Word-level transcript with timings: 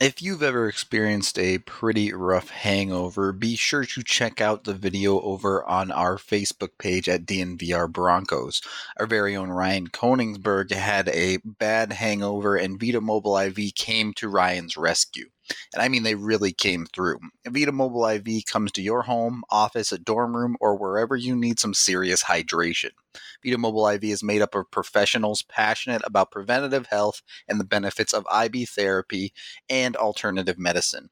If 0.00 0.22
you've 0.22 0.42
ever 0.42 0.66
experienced 0.66 1.38
a 1.38 1.58
pretty 1.58 2.10
rough 2.10 2.48
hangover, 2.48 3.34
be 3.34 3.54
sure 3.54 3.84
to 3.84 4.02
check 4.02 4.40
out 4.40 4.64
the 4.64 4.72
video 4.72 5.20
over 5.20 5.62
on 5.68 5.90
our 5.90 6.16
Facebook 6.16 6.70
page 6.78 7.06
at 7.06 7.26
DNVR 7.26 7.92
Broncos. 7.92 8.62
Our 8.98 9.04
very 9.06 9.36
own 9.36 9.50
Ryan 9.50 9.88
Koenigsberg 9.88 10.72
had 10.72 11.10
a 11.10 11.36
bad 11.44 11.92
hangover, 11.92 12.56
and 12.56 12.80
Vita 12.80 13.02
Mobile 13.02 13.36
IV 13.36 13.74
came 13.74 14.14
to 14.14 14.30
Ryan's 14.30 14.78
rescue. 14.78 15.28
And 15.72 15.82
I 15.82 15.88
mean, 15.88 16.02
they 16.02 16.14
really 16.14 16.52
came 16.52 16.86
through. 16.86 17.18
Vita 17.46 17.72
Mobile 17.72 18.06
IV 18.06 18.44
comes 18.46 18.72
to 18.72 18.82
your 18.82 19.02
home, 19.02 19.42
office, 19.50 19.92
a 19.92 19.98
dorm 19.98 20.36
room, 20.36 20.56
or 20.60 20.76
wherever 20.76 21.16
you 21.16 21.36
need 21.36 21.58
some 21.58 21.74
serious 21.74 22.24
hydration. 22.24 22.90
Vita 23.44 23.58
Mobile 23.58 23.88
IV 23.88 24.04
is 24.04 24.22
made 24.22 24.42
up 24.42 24.54
of 24.54 24.70
professionals 24.70 25.42
passionate 25.42 26.02
about 26.04 26.30
preventative 26.30 26.86
health 26.86 27.22
and 27.48 27.58
the 27.58 27.64
benefits 27.64 28.12
of 28.12 28.26
IV 28.32 28.68
therapy 28.68 29.32
and 29.68 29.96
alternative 29.96 30.58
medicine. 30.58 31.10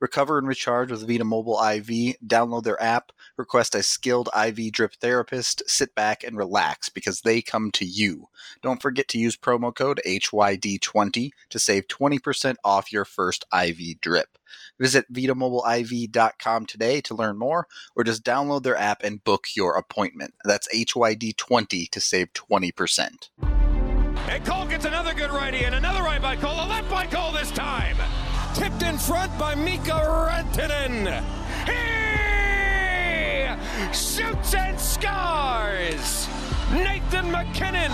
Recover 0.00 0.38
and 0.38 0.46
recharge 0.46 0.90
with 0.90 1.06
Vita 1.06 1.24
Mobile 1.24 1.60
IV. 1.60 2.16
Download 2.26 2.62
their 2.62 2.80
app, 2.82 3.12
request 3.36 3.74
a 3.74 3.82
skilled 3.82 4.28
IV 4.36 4.72
drip 4.72 4.94
therapist, 4.94 5.62
sit 5.66 5.94
back 5.94 6.22
and 6.22 6.36
relax 6.36 6.88
because 6.88 7.22
they 7.22 7.42
come 7.42 7.70
to 7.72 7.84
you. 7.84 8.28
Don't 8.62 8.82
forget 8.82 9.08
to 9.08 9.18
use 9.18 9.36
promo 9.36 9.74
code 9.74 10.00
HYD20 10.06 11.30
to 11.50 11.58
save 11.58 11.88
20% 11.88 12.56
off 12.64 12.92
your 12.92 13.04
first 13.04 13.44
IV 13.52 14.00
drip. 14.00 14.38
Visit 14.78 15.12
VitaMobileIV.com 15.12 16.66
today 16.66 17.00
to 17.02 17.14
learn 17.14 17.36
more, 17.36 17.66
or 17.96 18.04
just 18.04 18.24
download 18.24 18.62
their 18.62 18.76
app 18.76 19.02
and 19.02 19.24
book 19.24 19.46
your 19.56 19.76
appointment. 19.76 20.34
That's 20.44 20.68
HYD20 20.74 21.90
to 21.90 22.00
save 22.00 22.32
20%. 22.32 23.28
And 24.28 24.44
Cole 24.44 24.66
gets 24.66 24.84
another 24.84 25.14
good 25.14 25.30
righty 25.30 25.64
and 25.64 25.74
another 25.74 26.02
right 26.02 26.20
by 26.20 26.36
Cole, 26.36 26.52
a 26.52 26.66
left 26.68 26.90
by 26.90 27.06
Cole 27.06 27.32
this 27.32 27.50
time. 27.50 27.96
Tipped 28.58 28.82
in 28.82 28.98
front 28.98 29.38
by 29.38 29.54
Mikko 29.54 29.94
Rantanen. 30.26 31.22
He 31.64 33.46
shoots 33.94 34.52
and 34.52 34.78
scores. 34.80 36.26
Nathan 36.72 37.30
MacKinnon. 37.30 37.92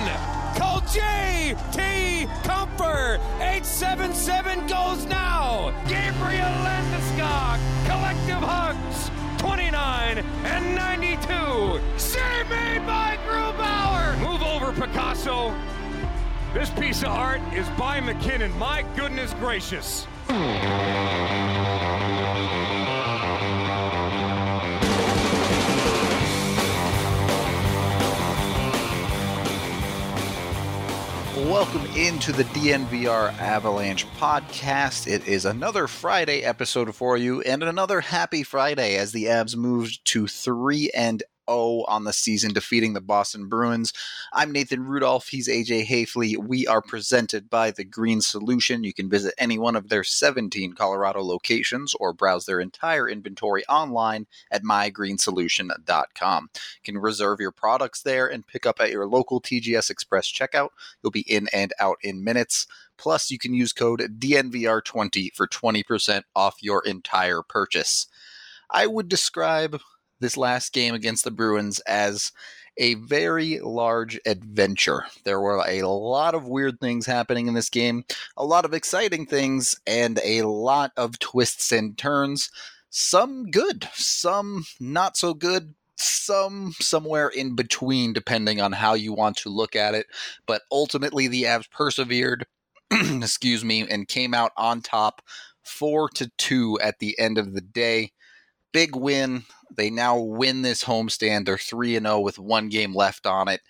Call 0.56 0.80
J.T. 0.90 2.26
Compher. 2.44 3.18
877 3.40 4.66
goes 4.66 5.04
now. 5.04 5.74
Gabriel 5.86 6.56
Landeskog. 6.64 7.60
Collective 7.84 8.42
hugs. 8.42 9.10
29 9.36 10.24
and 10.44 10.74
92. 10.74 11.98
Save 11.98 12.48
made 12.48 12.86
by 12.86 13.18
Grubauer. 13.28 14.18
Move 14.20 14.42
over, 14.42 14.72
Picasso. 14.72 15.54
This 16.54 16.70
piece 16.70 17.02
of 17.02 17.08
art 17.08 17.40
is 17.52 17.68
by 17.70 17.98
MacKinnon. 17.98 18.56
My 18.56 18.82
goodness 18.94 19.34
gracious. 19.40 20.06
Welcome 31.36 31.86
into 31.96 32.30
the 32.30 32.44
DNVR 32.44 33.36
Avalanche 33.40 34.06
podcast. 34.12 35.08
It 35.08 35.26
is 35.26 35.44
another 35.44 35.88
Friday 35.88 36.42
episode 36.42 36.94
for 36.94 37.16
you 37.16 37.40
and 37.40 37.64
another 37.64 38.00
happy 38.00 38.44
Friday 38.44 38.94
as 38.96 39.10
the 39.10 39.24
Avs 39.24 39.56
moved 39.56 40.04
to 40.04 40.28
3 40.28 40.92
and 40.94 41.24
0 41.50 41.84
on 41.88 42.04
the 42.04 42.12
season, 42.12 42.52
defeating 42.52 42.92
the 42.92 43.00
Boston 43.00 43.48
Bruins. 43.48 43.92
I'm 44.32 44.52
Nathan 44.52 44.84
Rudolph. 44.84 45.28
He's 45.28 45.48
AJ 45.48 45.86
Haefele. 45.86 46.36
We 46.38 46.66
are 46.66 46.82
presented 46.82 47.50
by 47.50 47.70
The 47.70 47.84
Green 47.84 48.20
Solution. 48.20 48.84
You 48.84 48.92
can 48.92 49.10
visit 49.10 49.34
any 49.38 49.58
one 49.58 49.76
of 49.76 49.88
their 49.88 50.04
17 50.04 50.72
Colorado 50.74 51.22
locations 51.22 51.94
or 52.00 52.12
browse 52.12 52.46
their 52.46 52.60
entire 52.60 53.08
inventory 53.08 53.64
online 53.66 54.26
at 54.50 54.62
mygreensolution.com. 54.62 56.50
You 56.52 56.92
can 56.92 56.98
reserve 56.98 57.40
your 57.40 57.52
products 57.52 58.02
there 58.02 58.26
and 58.26 58.46
pick 58.46 58.66
up 58.66 58.80
at 58.80 58.90
your 58.90 59.06
local 59.06 59.40
TGS 59.40 59.90
Express 59.90 60.30
checkout. 60.30 60.70
You'll 61.02 61.10
be 61.10 61.20
in 61.20 61.48
and 61.52 61.72
out 61.78 61.98
in 62.02 62.24
minutes. 62.24 62.66
Plus, 62.96 63.30
you 63.30 63.38
can 63.38 63.54
use 63.54 63.72
code 63.72 64.00
DNVR20 64.18 65.34
for 65.34 65.46
20% 65.46 66.22
off 66.34 66.62
your 66.62 66.84
entire 66.84 67.42
purchase. 67.42 68.06
I 68.70 68.86
would 68.86 69.08
describe 69.08 69.80
this 70.20 70.36
last 70.36 70.72
game 70.72 70.94
against 70.94 71.24
the 71.24 71.30
Bruins 71.30 71.80
as 71.80 72.32
a 72.76 72.94
very 72.94 73.60
large 73.60 74.18
adventure. 74.26 75.04
There 75.24 75.40
were 75.40 75.62
a 75.66 75.82
lot 75.82 76.34
of 76.34 76.48
weird 76.48 76.80
things 76.80 77.06
happening 77.06 77.46
in 77.46 77.54
this 77.54 77.70
game, 77.70 78.04
a 78.36 78.44
lot 78.44 78.64
of 78.64 78.74
exciting 78.74 79.26
things, 79.26 79.76
and 79.86 80.18
a 80.24 80.42
lot 80.42 80.92
of 80.96 81.18
twists 81.18 81.72
and 81.72 81.96
turns. 81.96 82.50
Some 82.90 83.50
good, 83.50 83.88
some 83.92 84.64
not 84.80 85.16
so 85.16 85.34
good, 85.34 85.74
some 85.96 86.72
somewhere 86.80 87.28
in 87.28 87.54
between, 87.54 88.12
depending 88.12 88.60
on 88.60 88.72
how 88.72 88.94
you 88.94 89.12
want 89.12 89.36
to 89.38 89.48
look 89.48 89.76
at 89.76 89.94
it. 89.94 90.06
But 90.46 90.62
ultimately, 90.70 91.28
the 91.28 91.44
Avs 91.44 91.70
persevered, 91.70 92.46
excuse 92.90 93.64
me, 93.64 93.86
and 93.88 94.08
came 94.08 94.34
out 94.34 94.52
on 94.56 94.80
top 94.80 95.22
four 95.62 96.08
to 96.10 96.30
two 96.38 96.78
at 96.80 96.98
the 96.98 97.18
end 97.18 97.38
of 97.38 97.54
the 97.54 97.60
day. 97.60 98.12
Big 98.74 98.94
win. 98.94 99.44
They 99.76 99.88
now 99.88 100.18
win 100.18 100.60
this 100.62 100.84
homestand. 100.84 101.46
They're 101.46 101.56
3 101.56 101.96
and 101.96 102.06
0 102.06 102.20
with 102.20 102.38
one 102.38 102.68
game 102.68 102.94
left 102.94 103.24
on 103.24 103.48
it. 103.48 103.62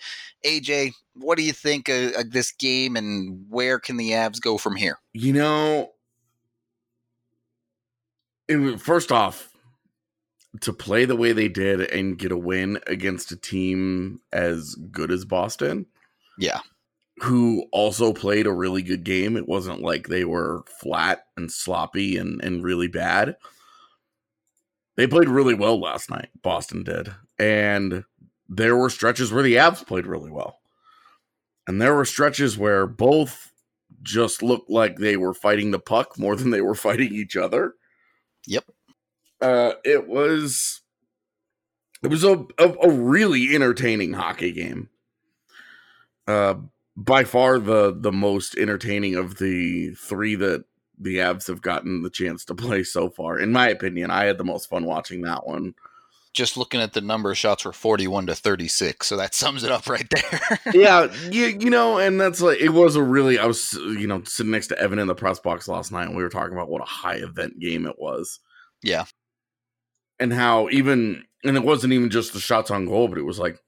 AJ, 0.45 0.93
what 1.15 1.39
do 1.39 1.45
you 1.45 1.53
think 1.53 1.89
of, 1.89 2.13
of 2.17 2.31
this 2.33 2.51
game 2.51 2.97
and 2.97 3.47
where 3.49 3.79
can 3.79 3.97
the 3.99 4.11
Avs 4.11 4.41
go 4.41 4.59
from 4.59 4.75
here? 4.77 4.99
You 5.13 5.33
know, 5.35 5.91
first 8.79 9.13
off, 9.13 9.51
to 10.61 10.73
play 10.73 11.05
the 11.05 11.17
way 11.17 11.33
they 11.33 11.49
did 11.49 11.81
and 11.81 12.19
get 12.19 12.33
a 12.33 12.37
win 12.37 12.79
against 12.87 13.33
a 13.33 13.37
team 13.37 14.21
as 14.33 14.75
good 14.91 15.11
as 15.11 15.25
Boston, 15.25 15.87
Yeah. 16.39 16.61
who 17.23 17.65
also 17.73 18.13
played 18.13 18.47
a 18.47 18.53
really 18.53 18.83
good 18.83 19.05
game. 19.05 19.37
It 19.37 19.49
wasn't 19.49 19.81
like 19.83 20.09
they 20.09 20.25
were 20.25 20.63
flat 20.81 21.27
and 21.37 21.51
sloppy 21.51 22.17
and, 22.17 22.41
and 22.43 22.63
really 22.63 22.89
bad. 22.89 23.37
They 24.97 25.07
played 25.07 25.29
really 25.29 25.55
well 25.55 25.81
last 25.81 26.11
night. 26.11 26.29
Boston 26.43 26.85
did. 26.85 27.15
And 27.39 28.05
there 28.49 28.77
were 28.77 28.91
stretches 28.91 29.33
where 29.33 29.43
the 29.43 29.57
Avs 29.57 29.87
played 29.87 30.07
really 30.07 30.31
well. 30.31 30.61
And 31.67 31.81
there 31.81 31.95
were 31.95 32.05
stretches 32.05 32.59
where 32.59 32.87
both 32.87 33.53
just 34.03 34.43
looked 34.43 34.71
like 34.71 34.99
they 34.99 35.17
were 35.17 35.35
fighting 35.35 35.71
the 35.71 35.79
puck 35.79 36.19
more 36.19 36.37
than 36.37 36.51
they 36.51 36.61
were 36.61 36.75
fighting 36.75 37.13
each 37.13 37.37
other. 37.37 37.75
Yep. 38.47 38.65
Uh, 39.41 39.73
it 39.85 40.07
was 40.07 40.83
it 42.03 42.09
was 42.09 42.23
a, 42.23 42.45
a, 42.59 42.69
a 42.83 42.91
really 42.91 43.55
entertaining 43.55 44.13
hockey 44.13 44.53
game. 44.53 44.91
Uh, 46.27 46.55
by 46.97 47.25
far 47.25 47.59
the 47.59 47.95
the 47.99 48.13
most 48.13 48.57
entertaining 48.57 49.17
of 49.17 49.39
the 49.39 49.95
three 49.95 50.35
that 50.37 50.65
the 50.99 51.17
Avs 51.17 51.49
have 51.49 51.63
gotten 51.63 52.03
the 52.03 52.11
chance 52.11 52.45
to 52.47 52.55
play 52.55 52.83
so 52.83 53.11
far. 53.11 53.39
In 53.39 53.53
my 53.53 53.69
opinion, 53.69 54.11
I 54.11 54.25
had 54.25 54.39
the 54.39 54.45
most 54.45 54.69
fun 54.69 54.85
watching 54.85 55.23
that 55.23 55.47
one. 55.47 55.75
Just 56.33 56.57
looking 56.57 56.81
at 56.81 56.93
the 56.93 57.01
number 57.01 57.31
of 57.31 57.39
shots 57.39 57.65
were 57.65 57.73
41 57.73 58.27
to 58.27 58.35
36. 58.35 59.07
So 59.07 59.17
that 59.17 59.35
sums 59.35 59.65
it 59.65 59.71
up 59.71 59.89
right 59.89 60.09
there. 60.11 60.59
yeah, 60.75 61.13
you, 61.31 61.47
you 61.47 61.71
know, 61.71 61.99
and 61.99 62.21
that's 62.21 62.41
like 62.41 62.61
it 62.61 62.71
was 62.71 62.97
a 62.97 63.03
really 63.03 63.39
I 63.39 63.47
was 63.47 63.75
you 63.75 64.07
know 64.07 64.23
sitting 64.25 64.53
next 64.53 64.69
to 64.69 64.79
Evan 64.79 64.99
in 64.99 65.07
the 65.07 65.15
press 65.15 65.39
box 65.39 65.69
last 65.69 65.93
night 65.93 66.07
and 66.07 66.17
we 66.17 66.23
were 66.23 66.29
talking 66.29 66.55
about 66.55 66.69
what 66.69 66.83
a 66.83 66.87
high 66.87 67.17
event 67.17 67.61
game 67.61 67.87
it 67.87 67.99
was. 67.99 68.41
Yeah. 68.83 69.05
And 70.19 70.33
how 70.33 70.69
even 70.71 71.25
and 71.45 71.57
it 71.57 71.65
wasn't 71.65 71.93
even 71.93 72.11
just 72.11 72.33
the 72.33 72.41
shots 72.41 72.71
on 72.71 72.87
goal, 72.87 73.09
but 73.09 73.19
it 73.19 73.25
was 73.25 73.39
like 73.39 73.59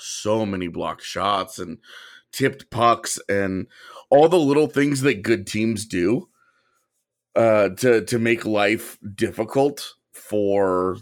so 0.00 0.46
many 0.46 0.68
blocked 0.68 1.02
shots 1.02 1.58
and 1.58 1.78
tipped 2.32 2.70
pucks 2.70 3.18
and 3.28 3.66
all 4.10 4.28
the 4.28 4.38
little 4.38 4.66
things 4.66 5.02
that 5.02 5.22
good 5.22 5.46
teams 5.46 5.84
do 5.86 6.28
uh 7.34 7.70
to 7.70 8.04
to 8.04 8.18
make 8.18 8.44
life 8.44 8.98
difficult 9.14 9.94
for 10.12 10.98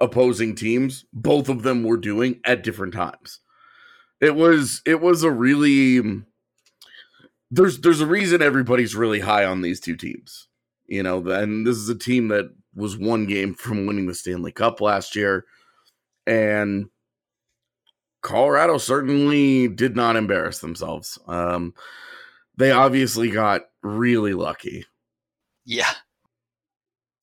opposing 0.00 0.54
teams. 0.54 1.04
Both 1.12 1.48
of 1.48 1.62
them 1.62 1.84
were 1.84 1.98
doing 1.98 2.40
at 2.44 2.62
different 2.64 2.94
times. 2.94 3.40
It 4.20 4.34
was 4.34 4.82
it 4.86 5.00
was 5.00 5.22
a 5.22 5.30
really 5.30 6.22
there's 7.50 7.80
there's 7.80 8.00
a 8.00 8.06
reason 8.06 8.42
everybody's 8.42 8.94
really 8.94 9.20
high 9.20 9.44
on 9.44 9.62
these 9.62 9.80
two 9.80 9.96
teams 9.96 10.48
you 10.86 11.02
know 11.02 11.26
and 11.28 11.66
this 11.66 11.76
is 11.76 11.88
a 11.88 11.98
team 11.98 12.28
that 12.28 12.50
was 12.74 12.96
one 12.96 13.26
game 13.26 13.54
from 13.54 13.86
winning 13.86 14.06
the 14.06 14.14
Stanley 14.14 14.52
Cup 14.52 14.80
last 14.80 15.16
year 15.16 15.44
and 16.26 16.86
Colorado 18.22 18.76
certainly 18.76 19.66
did 19.66 19.96
not 19.96 20.16
embarrass 20.16 20.58
themselves. 20.58 21.18
Um 21.26 21.74
they 22.56 22.70
obviously 22.70 23.30
got 23.30 23.62
really 23.82 24.34
lucky 24.34 24.84
Yeah. 25.70 25.92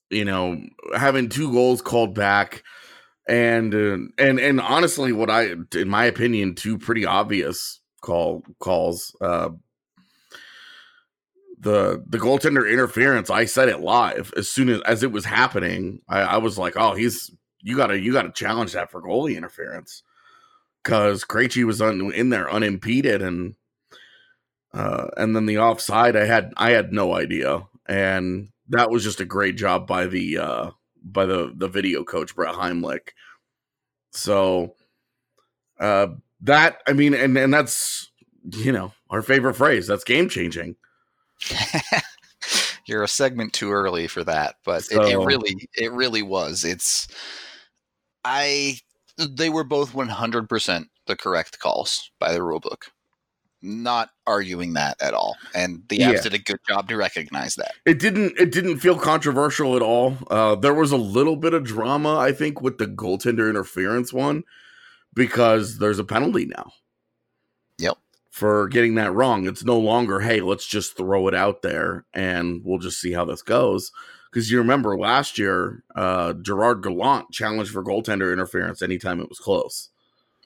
you 0.10 0.26
know, 0.26 0.62
having 0.96 1.30
two 1.30 1.52
goals 1.52 1.82
called 1.82 2.16
back, 2.16 2.64
and 3.28 3.76
uh, 3.76 3.98
and 4.18 4.40
and 4.40 4.62
honestly, 4.62 5.12
what 5.12 5.30
I, 5.30 5.54
in 5.76 5.90
my 5.90 6.06
opinion, 6.06 6.56
two 6.56 6.78
pretty 6.78 7.06
obvious 7.06 7.82
call 8.02 8.44
calls. 8.60 9.16
Uh, 9.20 9.50
the 11.60 12.04
the 12.08 12.20
goaltender 12.20 12.72
interference, 12.72 13.30
I 13.30 13.46
said 13.46 13.68
it 13.70 13.82
live 13.82 14.34
as 14.38 14.50
soon 14.50 14.70
as 14.70 14.82
as 14.84 15.04
it 15.04 15.12
was 15.12 15.26
happening. 15.26 16.02
I, 16.08 16.20
I 16.22 16.38
was 16.38 16.58
like, 16.58 16.76
oh, 16.78 16.94
he's 16.96 17.32
you 17.62 17.76
gotta 17.76 18.00
you 18.00 18.14
gotta 18.14 18.32
challenge 18.32 18.74
that 18.74 18.92
for 18.92 19.02
goalie 19.02 19.36
interference 19.36 20.04
because 20.84 21.26
Krejci 21.26 21.66
was 21.66 21.82
un, 21.82 22.14
in 22.14 22.30
there 22.30 22.50
unimpeded 22.50 23.22
and 23.22 23.56
uh, 24.74 25.08
and 25.18 25.36
then 25.36 25.48
the 25.48 25.58
offside, 25.58 26.16
I 26.16 26.26
had 26.26 26.54
I 26.58 26.72
had 26.72 26.94
no 26.94 27.16
idea, 27.16 27.68
and 27.88 28.50
that 28.70 28.92
was 28.92 29.04
just 29.04 29.20
a 29.20 29.26
great 29.26 29.56
job 29.56 29.88
by 29.88 30.06
the 30.06 30.38
uh, 30.38 30.72
by 31.04 31.26
the 31.26 31.54
the 31.56 31.68
video 31.68 32.04
coach 32.04 32.36
Brett 32.36 32.56
Heimlich. 32.56 33.10
So 34.12 34.76
uh, 35.80 36.08
that 36.42 36.82
I 36.88 36.94
mean, 36.94 37.14
and 37.14 37.38
and 37.38 37.54
that's 37.54 38.12
you 38.44 38.72
know 38.72 38.94
our 39.10 39.22
favorite 39.22 39.56
phrase. 39.56 39.88
That's 39.88 40.04
game 40.04 40.30
changing. 40.30 40.76
You're 42.86 43.04
a 43.04 43.08
segment 43.08 43.54
too 43.54 43.72
early 43.72 44.08
for 44.08 44.24
that, 44.24 44.56
but 44.64 44.84
so, 44.86 45.02
it, 45.02 45.14
it 45.14 45.18
really 45.18 45.56
it 45.76 45.92
really 45.92 46.22
was. 46.22 46.64
It's 46.64 47.08
I 48.24 48.80
they 49.18 49.50
were 49.50 49.64
both 49.64 49.94
100% 49.94 50.86
the 51.08 51.16
correct 51.16 51.60
calls 51.60 52.12
by 52.20 52.32
the 52.32 52.44
rule 52.44 52.60
book 52.60 52.92
not 53.62 54.10
arguing 54.26 54.74
that 54.74 55.02
at 55.02 55.14
all. 55.14 55.36
And 55.56 55.84
the 55.90 56.00
Avs 56.00 56.14
yeah. 56.14 56.22
did 56.22 56.34
a 56.34 56.40
good 56.40 56.60
job 56.68 56.88
to 56.90 56.98
recognize 56.98 57.56
that. 57.56 57.74
It 57.86 58.00
didn't 58.00 58.38
it 58.38 58.52
didn't 58.52 58.80
feel 58.80 58.98
controversial 58.98 59.76
at 59.76 59.82
all. 59.82 60.18
Uh 60.30 60.56
there 60.56 60.74
was 60.74 60.92
a 60.92 60.98
little 60.98 61.36
bit 61.36 61.54
of 61.54 61.64
drama 61.64 62.18
i 62.18 62.32
think 62.32 62.62
with 62.62 62.78
the 62.78 62.88
goaltender 62.88 63.50
interference 63.50 64.14
one 64.14 64.44
because 65.14 65.80
there's 65.80 66.00
a 66.00 66.04
penalty 66.04 66.46
now. 66.46 66.72
Yep. 67.80 67.98
For 68.32 68.68
getting 68.68 68.96
that 68.96 69.14
wrong. 69.14 69.48
It's 69.48 69.64
no 69.64 69.80
longer 69.80 70.20
hey 70.20 70.42
let's 70.42 70.68
just 70.68 70.96
throw 70.96 71.28
it 71.28 71.34
out 71.36 71.62
there 71.62 72.06
and 72.14 72.62
we'll 72.64 72.80
just 72.80 73.02
see 73.02 73.14
how 73.14 73.26
this 73.26 73.42
goes. 73.42 73.92
Because 74.32 74.52
you 74.52 74.60
remember 74.60 74.98
last 74.98 75.40
year 75.40 75.84
uh 75.96 76.34
gerard 76.34 76.84
gallant 76.84 77.32
challenged 77.32 77.72
for 77.72 77.84
goaltender 77.84 78.32
interference 78.32 78.82
anytime 78.82 79.20
it 79.20 79.30
was 79.30 79.40
close 79.40 79.90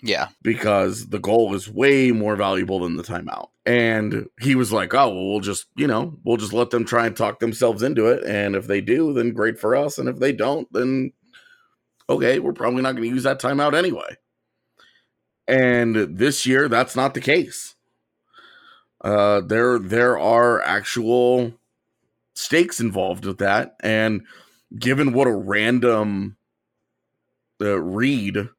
yeah. 0.02 0.30
Because 0.42 1.10
the 1.10 1.20
goal 1.20 1.54
is 1.54 1.70
way 1.70 2.12
more 2.12 2.36
valuable 2.36 2.80
than 2.80 2.98
the 2.98 3.04
timeout. 3.04 3.50
And 3.66 4.28
he 4.40 4.56
was 4.56 4.72
like, 4.74 4.94
oh, 4.94 5.10
well, 5.10 5.30
we'll 5.30 5.40
just, 5.40 5.68
you 5.76 5.88
know, 5.88 6.18
we'll 6.24 6.38
just 6.38 6.54
let 6.54 6.72
them 6.72 6.86
try 6.86 7.06
and 7.06 7.16
talk 7.16 7.40
themselves 7.40 7.84
into 7.84 8.08
it. 8.08 8.24
And 8.26 8.56
if 8.56 8.68
they 8.68 8.82
do, 8.82 9.14
then 9.14 9.34
great 9.34 9.60
for 9.60 9.76
us. 9.76 9.98
And 9.98 10.10
if 10.10 10.18
they 10.18 10.32
don't, 10.32 10.68
then 10.74 11.14
okay, 12.10 12.40
we're 12.40 12.54
probably 12.54 12.82
not 12.82 12.94
going 12.94 13.08
to 13.08 13.16
use 13.16 13.24
that 13.24 13.40
timeout 13.40 13.74
anyway. 13.74 14.18
And 15.48 16.18
this 16.18 16.46
year, 16.46 16.68
that's 16.68 16.96
not 16.96 17.14
the 17.14 17.22
case. 17.22 17.76
Uh, 19.04 19.42
there, 19.42 19.80
there 19.80 20.18
are 20.18 20.62
actual 20.62 21.54
stakes 22.36 22.80
involved 22.80 23.26
with 23.26 23.38
that. 23.40 23.76
And 23.82 24.24
given 24.78 25.14
what 25.14 25.28
a 25.28 25.36
random 25.36 26.38
uh, 27.62 27.80
read 27.80 28.50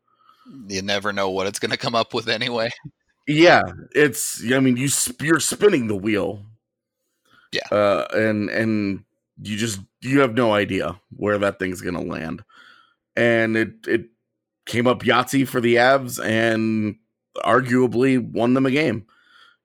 you 0.69 0.83
never 0.83 1.13
know 1.13 1.31
what 1.31 1.47
it's 1.47 1.59
going 1.59 1.71
to 1.71 1.77
come 1.77 1.95
up 1.95 2.15
with 2.15 2.29
anyway. 2.29 2.71
Yeah, 3.27 3.63
it's. 3.95 4.43
I 4.53 4.59
mean, 4.61 4.77
you 4.77 4.89
you're 5.21 5.41
spinning 5.41 5.87
the 5.87 5.97
wheel. 5.97 6.45
Yeah, 7.53 7.69
uh, 7.71 8.07
and 8.13 8.51
and 8.51 9.05
you 9.41 9.57
just 9.57 9.81
you 10.01 10.21
have 10.21 10.35
no 10.35 10.53
idea 10.55 11.01
where 11.17 11.39
that 11.39 11.59
thing's 11.59 11.81
going 11.81 11.95
to 11.95 12.01
land, 12.01 12.43
and 13.17 13.57
it 13.57 13.75
it 13.87 14.07
came 14.67 14.87
up 14.87 15.03
Yahtzee 15.03 15.47
for 15.47 15.61
the 15.61 15.77
Avs 15.77 16.25
and 16.25 16.97
arguably 17.37 18.19
won 18.19 18.55
them 18.55 18.67
a 18.67 18.71
game. 18.71 19.07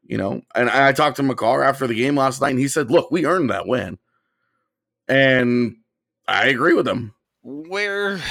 You 0.04 0.18
know, 0.18 0.42
and 0.56 0.70
I 0.70 0.94
talked 0.94 1.18
to 1.18 1.24
Makar 1.24 1.64
after 1.64 1.88
the 1.88 1.96
game 1.96 2.16
last 2.16 2.42
night, 2.42 2.52
and 2.52 2.60
he 2.60 2.68
said, 2.68 2.92
"Look, 2.92 3.12
we 3.12 3.26
earned 3.26 3.50
that 3.50 3.68
win," 3.68 3.98
and 5.08 5.78
I 6.28 6.48
agree 6.48 6.74
with 6.74 6.88
him. 6.88 7.14
Where 7.42 8.22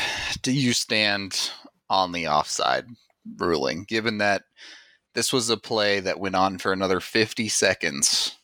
do 0.42 0.52
you 0.52 0.72
stand 0.72 1.50
on 1.88 2.12
the 2.12 2.28
offside 2.28 2.86
ruling, 3.38 3.84
given 3.84 4.18
that 4.18 4.42
this 5.14 5.32
was 5.32 5.50
a 5.50 5.56
play 5.56 6.00
that 6.00 6.20
went 6.20 6.36
on 6.36 6.58
for 6.58 6.72
another 6.72 7.00
50 7.00 7.48
seconds 7.48 8.36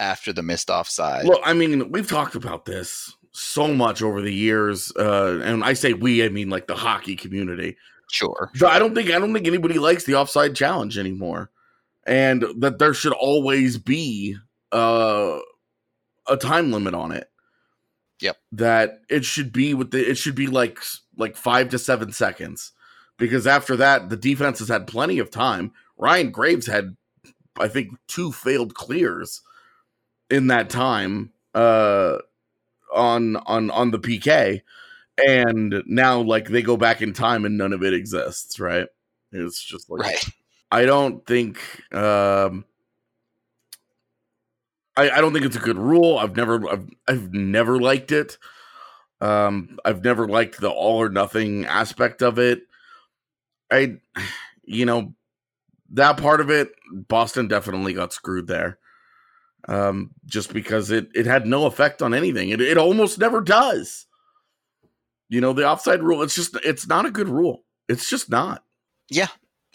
after 0.00 0.32
the 0.32 0.42
missed 0.42 0.70
offside. 0.70 1.26
Well, 1.26 1.40
I 1.44 1.52
mean, 1.52 1.90
we've 1.90 2.08
talked 2.08 2.34
about 2.34 2.64
this 2.64 3.14
so 3.32 3.68
much 3.68 4.02
over 4.02 4.20
the 4.20 4.32
years, 4.32 4.92
uh, 4.96 5.40
and 5.42 5.64
I 5.64 5.74
say 5.74 5.92
we, 5.92 6.24
I 6.24 6.28
mean 6.28 6.50
like 6.50 6.66
the 6.66 6.76
hockey 6.76 7.16
community. 7.16 7.76
Sure. 8.10 8.50
So 8.54 8.68
I 8.68 8.78
don't 8.78 8.94
think 8.94 9.10
I 9.10 9.18
don't 9.18 9.32
think 9.32 9.46
anybody 9.46 9.78
likes 9.78 10.04
the 10.04 10.14
offside 10.14 10.54
challenge 10.54 10.98
anymore, 10.98 11.50
and 12.06 12.44
that 12.58 12.78
there 12.78 12.94
should 12.94 13.12
always 13.12 13.76
be 13.76 14.36
uh, 14.72 15.38
a 16.28 16.36
time 16.36 16.70
limit 16.70 16.94
on 16.94 17.12
it. 17.12 17.28
Yep. 18.20 18.36
That 18.52 19.00
it 19.10 19.24
should 19.24 19.52
be 19.52 19.74
with 19.74 19.90
the 19.90 20.08
it 20.08 20.16
should 20.16 20.36
be 20.36 20.46
like 20.46 20.78
like 21.16 21.36
five 21.36 21.68
to 21.70 21.78
seven 21.78 22.12
seconds 22.12 22.72
because 23.18 23.46
after 23.46 23.76
that 23.76 24.08
the 24.08 24.16
defense 24.16 24.58
has 24.58 24.68
had 24.68 24.86
plenty 24.86 25.18
of 25.18 25.30
time. 25.30 25.72
Ryan 25.96 26.30
Graves 26.30 26.66
had 26.66 26.96
I 27.58 27.68
think 27.68 27.90
two 28.08 28.32
failed 28.32 28.74
clears 28.74 29.42
in 30.30 30.48
that 30.48 30.70
time 30.70 31.32
uh 31.54 32.18
on 32.94 33.36
on 33.36 33.70
on 33.70 33.90
the 33.90 33.98
PK 33.98 34.62
and 35.26 35.82
now 35.86 36.20
like 36.20 36.48
they 36.48 36.62
go 36.62 36.76
back 36.76 37.02
in 37.02 37.12
time 37.12 37.44
and 37.44 37.58
none 37.58 37.72
of 37.72 37.82
it 37.82 37.94
exists, 37.94 38.60
right? 38.60 38.88
It's 39.32 39.62
just 39.62 39.90
like 39.90 40.02
right. 40.02 40.24
I 40.72 40.84
don't 40.86 41.26
think 41.26 41.58
um 41.94 42.64
I, 44.96 45.10
I 45.10 45.20
don't 45.20 45.32
think 45.32 45.44
it's 45.44 45.56
a 45.56 45.60
good 45.60 45.78
rule. 45.78 46.18
I've 46.18 46.36
never 46.36 46.68
I've, 46.70 46.88
I've 47.08 47.32
never 47.32 47.80
liked 47.80 48.12
it. 48.12 48.38
Um, 49.24 49.78
I've 49.86 50.04
never 50.04 50.28
liked 50.28 50.60
the 50.60 50.70
all 50.70 51.00
or 51.00 51.08
nothing 51.08 51.64
aspect 51.64 52.22
of 52.22 52.38
it. 52.38 52.60
I, 53.72 53.96
you 54.64 54.84
know, 54.84 55.14
that 55.92 56.18
part 56.18 56.42
of 56.42 56.50
it, 56.50 56.72
Boston 56.92 57.48
definitely 57.48 57.94
got 57.94 58.12
screwed 58.12 58.48
there. 58.48 58.78
Um, 59.66 60.10
just 60.26 60.52
because 60.52 60.90
it 60.90 61.08
it 61.14 61.24
had 61.24 61.46
no 61.46 61.64
effect 61.64 62.02
on 62.02 62.12
anything. 62.12 62.50
It 62.50 62.60
it 62.60 62.76
almost 62.76 63.18
never 63.18 63.40
does. 63.40 64.04
You 65.30 65.40
know, 65.40 65.54
the 65.54 65.66
offside 65.66 66.02
rule. 66.02 66.22
It's 66.22 66.34
just 66.34 66.54
it's 66.62 66.86
not 66.86 67.06
a 67.06 67.10
good 67.10 67.30
rule. 67.30 67.64
It's 67.88 68.10
just 68.10 68.28
not. 68.28 68.62
Yeah, 69.08 69.28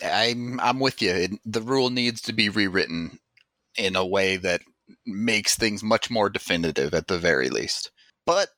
I'm 0.06 0.60
I'm 0.60 0.80
with 0.80 1.02
you. 1.02 1.10
It, 1.10 1.32
the 1.44 1.62
rule 1.64 1.90
needs 1.90 2.22
to 2.22 2.34
be 2.34 2.50
rewritten 2.50 3.18
in 3.76 3.96
a 3.96 4.06
way 4.06 4.38
that 4.38 4.62
makes 5.08 5.56
things 5.56 5.82
much 5.82 6.12
more 6.12 6.30
definitive 6.30 6.94
at 6.94 7.08
the 7.08 7.18
very 7.18 7.50
least. 7.50 7.90
But 8.28 8.50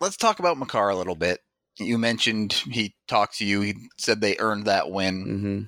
let's 0.00 0.16
talk 0.16 0.38
about 0.38 0.58
Makar 0.58 0.90
a 0.90 0.96
little 0.96 1.14
bit. 1.14 1.40
You 1.78 1.98
mentioned 1.98 2.52
he 2.52 2.94
talked 3.06 3.38
to 3.38 3.44
you. 3.44 3.60
He 3.60 3.74
said 3.98 4.20
they 4.20 4.36
earned 4.38 4.66
that 4.66 4.90
win. 4.90 5.26
Mm-hmm. 5.26 5.62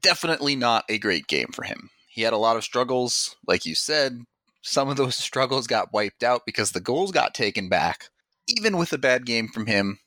Definitely 0.00 0.56
not 0.56 0.84
a 0.88 0.98
great 0.98 1.26
game 1.26 1.48
for 1.52 1.64
him. 1.64 1.90
He 2.08 2.22
had 2.22 2.32
a 2.32 2.38
lot 2.38 2.56
of 2.56 2.64
struggles, 2.64 3.36
like 3.46 3.64
you 3.64 3.74
said. 3.74 4.20
Some 4.62 4.88
of 4.88 4.96
those 4.96 5.16
struggles 5.16 5.66
got 5.66 5.92
wiped 5.92 6.22
out 6.22 6.42
because 6.44 6.72
the 6.72 6.80
goals 6.80 7.12
got 7.12 7.34
taken 7.34 7.68
back. 7.68 8.10
Even 8.48 8.76
with 8.76 8.92
a 8.92 8.98
bad 8.98 9.26
game 9.26 9.48
from 9.48 9.66
him, 9.66 9.98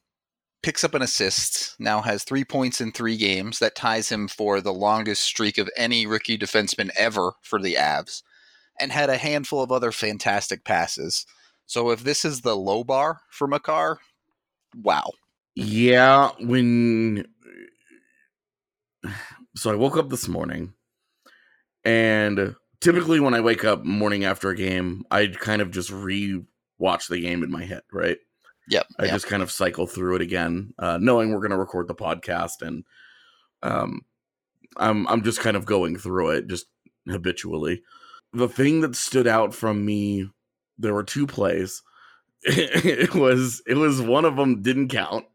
picks 0.61 0.83
up 0.83 0.93
an 0.93 1.01
assist, 1.01 1.75
now 1.79 2.01
has 2.01 2.23
three 2.23 2.45
points 2.45 2.79
in 2.79 2.91
three 2.91 3.17
games. 3.17 3.59
That 3.59 3.75
ties 3.75 4.09
him 4.09 4.27
for 4.27 4.61
the 4.61 4.73
longest 4.73 5.23
streak 5.23 5.57
of 5.57 5.69
any 5.75 6.05
rookie 6.05 6.37
defenseman 6.37 6.89
ever 6.95 7.33
for 7.41 7.59
the 7.59 7.75
Avs, 7.75 8.21
and 8.79 8.91
had 8.91 9.09
a 9.09 9.17
handful 9.17 9.61
of 9.61 9.71
other 9.71 9.91
fantastic 9.91 10.63
passes. 10.63 11.25
So 11.69 11.91
if 11.91 12.03
this 12.03 12.25
is 12.25 12.41
the 12.41 12.57
low 12.57 12.83
bar 12.83 13.21
for 13.29 13.47
Makar, 13.47 13.99
wow. 14.81 15.11
Yeah, 15.53 16.31
when 16.39 17.27
so 19.55 19.71
I 19.71 19.75
woke 19.75 19.95
up 19.95 20.09
this 20.09 20.27
morning 20.27 20.73
and 21.85 22.55
typically 22.81 23.19
when 23.19 23.35
I 23.35 23.41
wake 23.41 23.63
up 23.63 23.85
morning 23.85 24.25
after 24.25 24.49
a 24.49 24.55
game, 24.55 25.03
I 25.11 25.27
kind 25.27 25.61
of 25.61 25.69
just 25.69 25.91
re-watch 25.91 27.07
the 27.07 27.21
game 27.21 27.43
in 27.43 27.51
my 27.51 27.65
head, 27.65 27.83
right? 27.93 28.17
Yep. 28.69 28.87
I 28.97 29.03
yep. 29.03 29.13
just 29.13 29.27
kind 29.27 29.43
of 29.43 29.51
cycle 29.51 29.85
through 29.85 30.15
it 30.15 30.23
again, 30.23 30.73
uh, 30.79 30.97
knowing 30.99 31.31
we're 31.31 31.37
going 31.37 31.51
to 31.51 31.57
record 31.57 31.87
the 31.87 31.93
podcast, 31.93 32.63
and 32.63 32.83
um, 33.61 34.01
I'm 34.75 35.07
I'm 35.07 35.21
just 35.21 35.39
kind 35.39 35.55
of 35.55 35.65
going 35.67 35.97
through 35.97 36.31
it 36.31 36.47
just 36.47 36.65
habitually. 37.07 37.83
The 38.33 38.49
thing 38.49 38.81
that 38.81 38.95
stood 38.95 39.27
out 39.27 39.53
from 39.53 39.85
me, 39.85 40.31
there 40.79 40.93
were 40.93 41.03
two 41.03 41.27
plays. 41.27 41.83
it 42.43 43.13
was 43.13 43.61
it 43.67 43.75
was 43.75 44.01
one 44.01 44.25
of 44.25 44.37
them 44.37 44.61
didn't 44.61 44.87
count, 44.87 45.25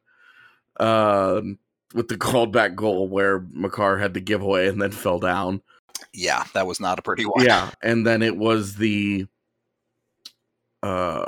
uh, 0.80 1.40
with 1.94 2.08
the 2.08 2.16
called 2.16 2.52
back 2.52 2.74
goal 2.74 3.08
where 3.08 3.46
Makar 3.52 3.98
had 3.98 4.14
the 4.14 4.20
giveaway 4.20 4.68
and 4.68 4.80
then 4.80 4.90
fell 4.90 5.18
down. 5.18 5.62
Yeah, 6.12 6.44
that 6.54 6.66
was 6.66 6.80
not 6.80 6.98
a 6.98 7.02
pretty 7.02 7.24
one. 7.24 7.44
Yeah, 7.44 7.70
and 7.82 8.06
then 8.06 8.22
it 8.22 8.36
was 8.36 8.76
the 8.76 9.26
uh, 10.82 11.24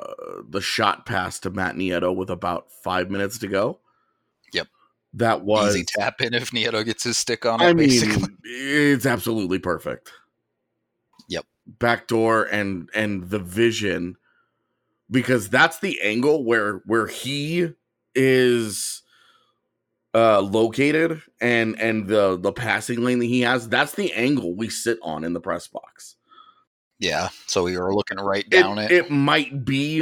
the 0.48 0.60
shot 0.60 1.06
pass 1.06 1.38
to 1.40 1.50
Matt 1.50 1.76
Nieto 1.76 2.14
with 2.14 2.30
about 2.30 2.70
five 2.82 3.10
minutes 3.10 3.38
to 3.38 3.46
go. 3.46 3.80
Yep. 4.52 4.68
That 5.14 5.44
was 5.44 5.74
easy 5.74 5.86
tap 5.86 6.20
in 6.20 6.34
if 6.34 6.50
Nieto 6.50 6.84
gets 6.84 7.04
his 7.04 7.16
stick 7.16 7.46
on 7.46 7.60
it. 7.60 7.64
I 7.64 7.72
mean, 7.72 7.88
basically. 7.88 8.34
it's 8.44 9.06
absolutely 9.06 9.58
perfect. 9.58 10.12
Backdoor 11.66 12.44
and 12.44 12.88
and 12.94 13.28
the 13.30 13.38
vision 13.38 14.16
because 15.10 15.48
that's 15.48 15.78
the 15.80 16.00
angle 16.02 16.44
where 16.44 16.82
where 16.86 17.06
he 17.06 17.72
is 18.14 19.02
uh 20.14 20.40
located 20.40 21.20
and 21.40 21.78
and 21.80 22.06
the 22.08 22.38
the 22.38 22.52
passing 22.52 23.02
lane 23.02 23.18
that 23.18 23.26
he 23.26 23.42
has 23.42 23.68
that's 23.68 23.92
the 23.92 24.12
angle 24.14 24.54
we 24.56 24.68
sit 24.68 24.98
on 25.02 25.24
in 25.24 25.32
the 25.32 25.40
press 25.40 25.68
box 25.68 26.16
Yeah. 26.98 27.28
So 27.46 27.64
we 27.64 27.76
were 27.76 27.94
looking 27.94 28.18
right 28.18 28.48
down 28.48 28.78
it. 28.78 28.90
it, 28.90 29.06
it 29.06 29.10
might 29.10 29.64
be 29.64 29.96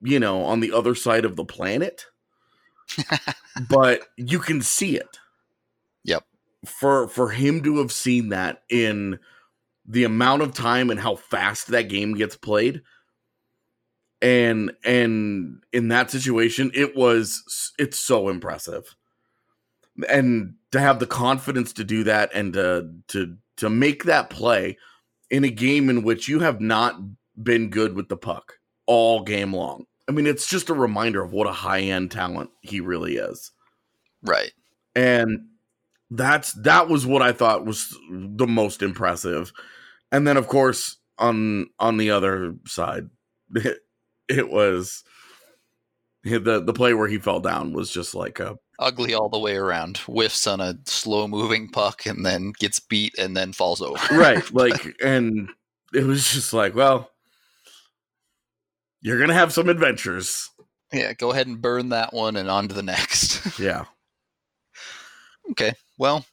you 0.00 0.20
know 0.20 0.42
on 0.44 0.60
the 0.60 0.72
other 0.72 0.94
side 0.94 1.24
of 1.24 1.36
the 1.36 1.44
planet 1.44 2.06
but 3.68 4.02
you 4.16 4.38
can 4.38 4.62
see 4.62 4.96
it 4.96 5.18
Yep. 6.04 6.24
for 6.66 7.08
for 7.08 7.30
him 7.30 7.62
to 7.64 7.78
have 7.78 7.92
seen 7.92 8.28
that 8.30 8.62
in 8.68 9.18
the 9.86 10.04
amount 10.04 10.42
of 10.42 10.54
time 10.54 10.90
and 10.90 10.98
how 10.98 11.16
fast 11.16 11.68
that 11.68 11.88
game 11.88 12.14
gets 12.14 12.36
played. 12.36 12.82
And 14.22 14.72
and 14.84 15.62
in 15.72 15.88
that 15.88 16.10
situation 16.10 16.70
it 16.74 16.96
was 16.96 17.72
it's 17.78 17.98
so 17.98 18.28
impressive. 18.28 18.94
And 20.08 20.54
to 20.72 20.80
have 20.80 20.98
the 20.98 21.06
confidence 21.06 21.72
to 21.74 21.84
do 21.84 22.04
that 22.04 22.30
and 22.34 22.52
to 22.54 22.90
to 23.08 23.36
to 23.56 23.70
make 23.70 24.04
that 24.04 24.30
play 24.30 24.78
in 25.30 25.44
a 25.44 25.50
game 25.50 25.90
in 25.90 26.02
which 26.02 26.28
you 26.28 26.40
have 26.40 26.60
not 26.60 26.96
been 27.42 27.68
good 27.70 27.94
with 27.94 28.08
the 28.08 28.16
puck 28.16 28.54
all 28.86 29.22
game 29.22 29.52
long. 29.52 29.86
I 30.08 30.12
mean 30.12 30.26
it's 30.26 30.46
just 30.48 30.70
a 30.70 30.74
reminder 30.74 31.22
of 31.22 31.32
what 31.32 31.46
a 31.46 31.52
high 31.52 31.80
end 31.80 32.10
talent 32.10 32.50
he 32.62 32.80
really 32.80 33.16
is. 33.16 33.50
Right. 34.22 34.52
and 34.94 35.46
that's 36.16 36.52
that 36.52 36.88
was 36.88 37.06
what 37.06 37.22
I 37.22 37.32
thought 37.32 37.66
was 37.66 37.96
the 38.10 38.46
most 38.46 38.82
impressive. 38.82 39.52
And 40.12 40.26
then 40.26 40.36
of 40.36 40.48
course 40.48 40.96
on 41.18 41.66
on 41.78 41.96
the 41.96 42.10
other 42.10 42.54
side, 42.66 43.10
it, 43.54 43.78
it 44.28 44.48
was 44.50 45.04
the 46.22 46.38
the 46.38 46.72
play 46.72 46.94
where 46.94 47.08
he 47.08 47.18
fell 47.18 47.40
down 47.40 47.72
was 47.72 47.90
just 47.90 48.14
like 48.14 48.40
a 48.40 48.58
Ugly 48.80 49.14
all 49.14 49.28
the 49.28 49.38
way 49.38 49.54
around. 49.56 49.98
Whiffs 49.98 50.48
on 50.48 50.60
a 50.60 50.76
slow 50.86 51.28
moving 51.28 51.68
puck 51.68 52.06
and 52.06 52.26
then 52.26 52.52
gets 52.58 52.80
beat 52.80 53.16
and 53.18 53.36
then 53.36 53.52
falls 53.52 53.80
over. 53.80 53.98
right 54.16 54.50
like 54.52 54.96
and 55.02 55.48
it 55.92 56.04
was 56.04 56.32
just 56.32 56.52
like 56.52 56.74
well 56.74 57.10
you're 59.00 59.20
gonna 59.20 59.34
have 59.34 59.52
some 59.52 59.68
adventures 59.68 60.50
yeah. 60.92 61.12
Go 61.12 61.32
ahead 61.32 61.48
and 61.48 61.60
burn 61.60 61.88
that 61.88 62.12
one 62.14 62.36
and 62.36 62.48
on 62.48 62.68
to 62.68 62.74
the 62.74 62.82
next. 62.82 63.58
yeah 63.58 63.86
Okay. 65.50 65.74
Well, 65.96 66.24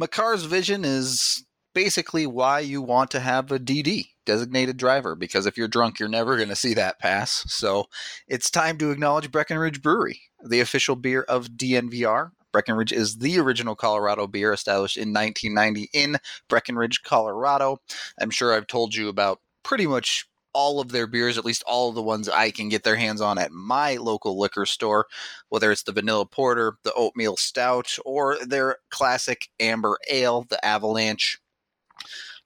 Makar's 0.00 0.44
vision 0.44 0.84
is 0.84 1.44
basically 1.74 2.26
why 2.26 2.60
you 2.60 2.80
want 2.80 3.10
to 3.10 3.20
have 3.20 3.52
a 3.52 3.58
DD, 3.58 4.06
designated 4.24 4.76
driver, 4.76 5.14
because 5.14 5.46
if 5.46 5.58
you're 5.58 5.68
drunk, 5.68 5.98
you're 5.98 6.08
never 6.08 6.36
going 6.36 6.48
to 6.48 6.56
see 6.56 6.74
that 6.74 6.98
pass. 6.98 7.44
So 7.48 7.86
it's 8.26 8.50
time 8.50 8.78
to 8.78 8.90
acknowledge 8.90 9.30
Breckenridge 9.30 9.82
Brewery, 9.82 10.20
the 10.42 10.60
official 10.60 10.96
beer 10.96 11.22
of 11.22 11.50
DNVR. 11.50 12.30
Breckenridge 12.52 12.92
is 12.92 13.18
the 13.18 13.38
original 13.38 13.76
Colorado 13.76 14.26
beer 14.26 14.52
established 14.52 14.96
in 14.96 15.12
1990 15.12 15.90
in 15.92 16.16
Breckenridge, 16.48 17.02
Colorado. 17.02 17.78
I'm 18.18 18.30
sure 18.30 18.54
I've 18.54 18.66
told 18.66 18.94
you 18.94 19.10
about 19.10 19.40
pretty 19.62 19.86
much 19.86 20.26
all 20.56 20.80
of 20.80 20.88
their 20.90 21.06
beers, 21.06 21.36
at 21.36 21.44
least 21.44 21.62
all 21.66 21.90
of 21.90 21.94
the 21.94 22.02
ones 22.02 22.30
I 22.30 22.50
can 22.50 22.70
get 22.70 22.82
their 22.82 22.96
hands 22.96 23.20
on 23.20 23.36
at 23.36 23.52
my 23.52 23.96
local 23.96 24.38
liquor 24.38 24.64
store, 24.64 25.06
whether 25.50 25.70
it's 25.70 25.82
the 25.82 25.92
vanilla 25.92 26.24
porter, 26.24 26.78
the 26.82 26.94
oatmeal 26.94 27.36
stout, 27.36 27.94
or 28.06 28.38
their 28.42 28.78
classic 28.90 29.50
amber 29.60 29.98
ale, 30.10 30.46
the 30.48 30.64
Avalanche. 30.64 31.38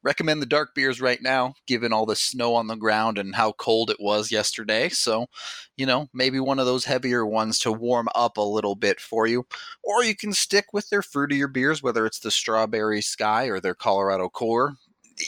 Recommend 0.02 0.42
the 0.42 0.46
dark 0.46 0.74
beers 0.74 1.00
right 1.00 1.22
now, 1.22 1.54
given 1.68 1.92
all 1.92 2.04
the 2.04 2.16
snow 2.16 2.56
on 2.56 2.66
the 2.66 2.74
ground 2.74 3.16
and 3.16 3.32
how 3.32 3.52
cold 3.52 3.90
it 3.90 3.98
was 4.00 4.32
yesterday. 4.32 4.88
So, 4.88 5.26
you 5.76 5.86
know, 5.86 6.08
maybe 6.12 6.40
one 6.40 6.58
of 6.58 6.66
those 6.66 6.86
heavier 6.86 7.24
ones 7.24 7.60
to 7.60 7.70
warm 7.70 8.08
up 8.16 8.38
a 8.38 8.42
little 8.42 8.74
bit 8.74 8.98
for 8.98 9.28
you. 9.28 9.46
Or 9.84 10.02
you 10.02 10.16
can 10.16 10.32
stick 10.32 10.72
with 10.72 10.88
their 10.88 11.02
fruitier 11.02 11.52
beers, 11.52 11.80
whether 11.80 12.06
it's 12.06 12.18
the 12.18 12.32
Strawberry 12.32 13.02
Sky 13.02 13.44
or 13.44 13.60
their 13.60 13.74
Colorado 13.76 14.28
Core 14.28 14.74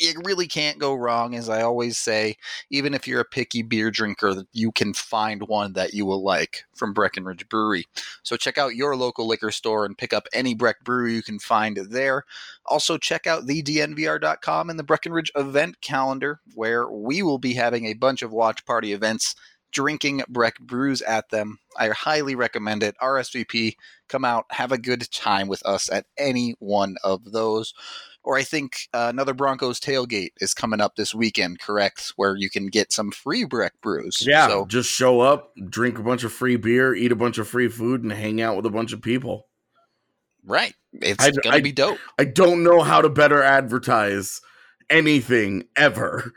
you 0.01 0.15
really 0.25 0.47
can't 0.47 0.79
go 0.79 0.95
wrong, 0.95 1.35
as 1.35 1.49
I 1.49 1.63
always 1.63 1.99
say. 1.99 2.37
Even 2.71 2.95
if 2.95 3.07
you're 3.07 3.21
a 3.21 3.25
picky 3.25 3.63
beer 3.63 3.91
drinker, 3.91 4.45
you 4.53 4.73
can 4.73 4.95
find 4.95 5.49
one 5.49 5.73
that 5.75 5.95
you 5.95 6.07
will 6.07 6.23
like 6.23 6.65
from 6.75 6.93
Breckenridge 6.93 7.49
Brewery. 7.49 7.87
So 8.23 8.37
check 8.37 8.59
out 8.59 8.75
your 8.75 8.97
local 8.97 9.27
liquor 9.27 9.51
store 9.51 9.85
and 9.85 9.99
pick 9.99 10.13
up 10.13 10.27
any 10.33 10.55
Breck 10.55 10.85
brewery 10.85 11.15
you 11.15 11.23
can 11.23 11.39
find 11.39 11.77
there. 11.77 12.25
Also, 12.67 12.99
check 12.99 13.27
out 13.27 13.47
thednvr.com 13.47 14.71
and 14.71 14.79
the 14.79 14.85
Breckenridge 14.85 15.33
event 15.35 15.81
calendar, 15.81 16.41
where 16.55 16.89
we 16.89 17.23
will 17.23 17.39
be 17.39 17.55
having 17.55 17.87
a 17.87 17.95
bunch 17.95 18.23
of 18.23 18.33
watch 18.33 18.65
party 18.65 18.93
events 18.93 19.35
drinking 19.73 20.23
Breck 20.29 20.61
brews 20.61 21.03
at 21.03 21.31
them. 21.31 21.59
I 21.77 21.89
highly 21.89 22.35
recommend 22.35 22.83
it. 22.83 22.95
RSVP, 23.01 23.77
come 24.09 24.25
out, 24.25 24.45
have 24.51 24.71
a 24.71 24.79
good 24.79 25.11
time 25.11 25.49
with 25.49 25.65
us 25.67 25.91
at 25.91 26.07
any 26.19 26.55
one 26.59 26.97
of 27.03 27.33
those 27.33 27.75
or 28.25 28.37
I 28.37 28.43
think 28.45 28.89
uh, 28.95 29.09
another 29.11 29.35
Broncos 29.35 29.81
tailgate 29.81 30.31
is 30.41 30.55
coming 30.55 30.81
up 30.81 30.97
this 30.97 31.15
weekend, 31.15 31.59
correct? 31.61 32.13
Where 32.17 32.37
you 32.37 32.49
can 32.51 32.67
get 32.69 32.93
some 32.93 33.11
free 33.11 33.45
Breck 33.45 33.73
brews. 33.83 34.25
yeah 34.27 34.47
So, 34.49 34.67
just 34.67 34.89
show 34.91 35.21
up 35.21 35.53
drink 35.69 35.99
a 35.99 36.03
bunch 36.03 36.25
of 36.25 36.33
free 36.33 36.57
beer 36.57 36.95
eat 36.95 37.13
a 37.13 37.17
bunch 37.17 37.39
of 37.39 37.49
free 37.49 37.69
food 37.69 38.03
and 38.03 38.13
hang 38.13 38.41
out 38.41 38.57
with 38.57 38.67
a 38.67 38.71
bunch 38.71 38.93
of 38.93 39.03
people 39.03 39.49
right. 40.45 40.75
It's 40.95 41.25
I- 41.25 41.31
going 41.31 41.43
to 41.43 41.51
I- 41.51 41.61
be 41.61 41.73
dope. 41.73 41.99
I 42.19 42.25
don't 42.25 42.63
know 42.65 42.81
how 42.83 43.01
to 43.01 43.09
better 43.09 43.43
advertise 43.43 44.41
anything 44.91 45.65
ever 45.77 46.33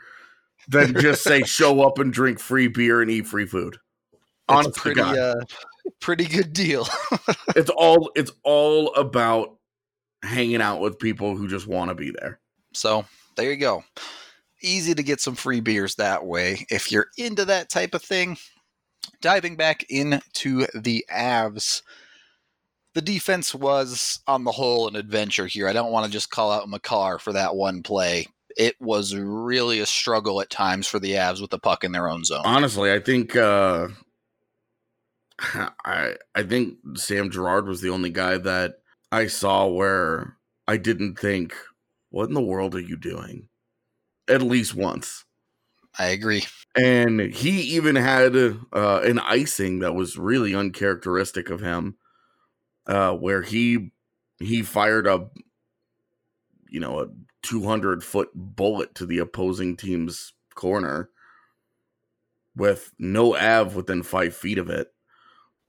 than 0.68 0.94
just 1.00 1.22
say 1.22 1.42
show 1.44 1.82
up 1.82 1.98
and 1.98 2.12
drink 2.12 2.38
free 2.40 2.68
beer 2.68 3.02
and 3.02 3.10
eat 3.10 3.26
free 3.26 3.46
food. 3.46 3.76
Honest 4.48 4.68
it's 4.70 4.76
to 4.76 4.82
pretty, 4.82 5.00
uh, 5.02 5.34
pretty 6.00 6.24
good 6.24 6.52
deal. 6.52 6.86
It's 7.56 7.70
all 7.70 8.10
it's 8.14 8.30
all 8.44 8.94
about 8.94 9.55
hanging 10.26 10.60
out 10.60 10.80
with 10.80 10.98
people 10.98 11.36
who 11.36 11.48
just 11.48 11.66
want 11.66 11.90
to 11.90 11.94
be 11.94 12.10
there. 12.10 12.40
So 12.72 13.04
there 13.36 13.50
you 13.50 13.56
go. 13.56 13.84
Easy 14.62 14.94
to 14.94 15.02
get 15.02 15.20
some 15.20 15.34
free 15.34 15.60
beers 15.60 15.94
that 15.96 16.26
way. 16.26 16.66
If 16.70 16.90
you're 16.90 17.06
into 17.16 17.44
that 17.46 17.70
type 17.70 17.94
of 17.94 18.02
thing, 18.02 18.36
diving 19.20 19.56
back 19.56 19.84
into 19.88 20.66
the 20.74 21.04
Avs, 21.10 21.82
the 22.94 23.02
defense 23.02 23.54
was 23.54 24.20
on 24.26 24.44
the 24.44 24.52
whole 24.52 24.88
an 24.88 24.96
adventure 24.96 25.46
here. 25.46 25.68
I 25.68 25.72
don't 25.72 25.92
want 25.92 26.06
to 26.06 26.12
just 26.12 26.30
call 26.30 26.50
out 26.50 26.68
Makar 26.68 27.18
for 27.18 27.32
that 27.34 27.54
one 27.54 27.82
play. 27.82 28.26
It 28.56 28.74
was 28.80 29.14
really 29.14 29.80
a 29.80 29.86
struggle 29.86 30.40
at 30.40 30.48
times 30.48 30.86
for 30.86 30.98
the 30.98 31.12
Avs 31.12 31.42
with 31.42 31.50
the 31.50 31.58
puck 31.58 31.84
in 31.84 31.92
their 31.92 32.08
own 32.08 32.24
zone. 32.24 32.42
Honestly, 32.44 32.90
I 32.90 33.00
think 33.00 33.36
uh 33.36 33.88
I 35.84 36.14
I 36.34 36.42
think 36.42 36.78
Sam 36.94 37.30
Girard 37.30 37.68
was 37.68 37.82
the 37.82 37.90
only 37.90 38.10
guy 38.10 38.38
that 38.38 38.76
I 39.16 39.28
saw 39.28 39.66
where 39.66 40.36
I 40.68 40.76
didn't 40.76 41.18
think, 41.18 41.54
what 42.10 42.28
in 42.28 42.34
the 42.34 42.42
world 42.42 42.74
are 42.74 42.80
you 42.80 42.98
doing? 42.98 43.48
At 44.28 44.42
least 44.42 44.74
once. 44.74 45.24
I 45.98 46.08
agree. 46.08 46.44
and 46.76 47.20
he 47.20 47.62
even 47.76 47.96
had 47.96 48.36
uh, 48.36 49.00
an 49.04 49.18
icing 49.20 49.78
that 49.78 49.94
was 49.94 50.18
really 50.18 50.54
uncharacteristic 50.54 51.48
of 51.48 51.62
him, 51.62 51.96
uh, 52.86 53.12
where 53.12 53.40
he 53.40 53.92
he 54.38 54.62
fired 54.62 55.06
a 55.06 55.30
you 56.68 56.78
know 56.78 57.00
a 57.00 57.06
two 57.40 57.64
hundred 57.64 58.04
foot 58.04 58.28
bullet 58.34 58.94
to 58.96 59.06
the 59.06 59.16
opposing 59.20 59.78
team's 59.78 60.34
corner 60.54 61.08
with 62.54 62.92
no 62.98 63.34
av 63.34 63.74
within 63.74 64.02
five 64.02 64.36
feet 64.36 64.58
of 64.58 64.68
it. 64.68 64.92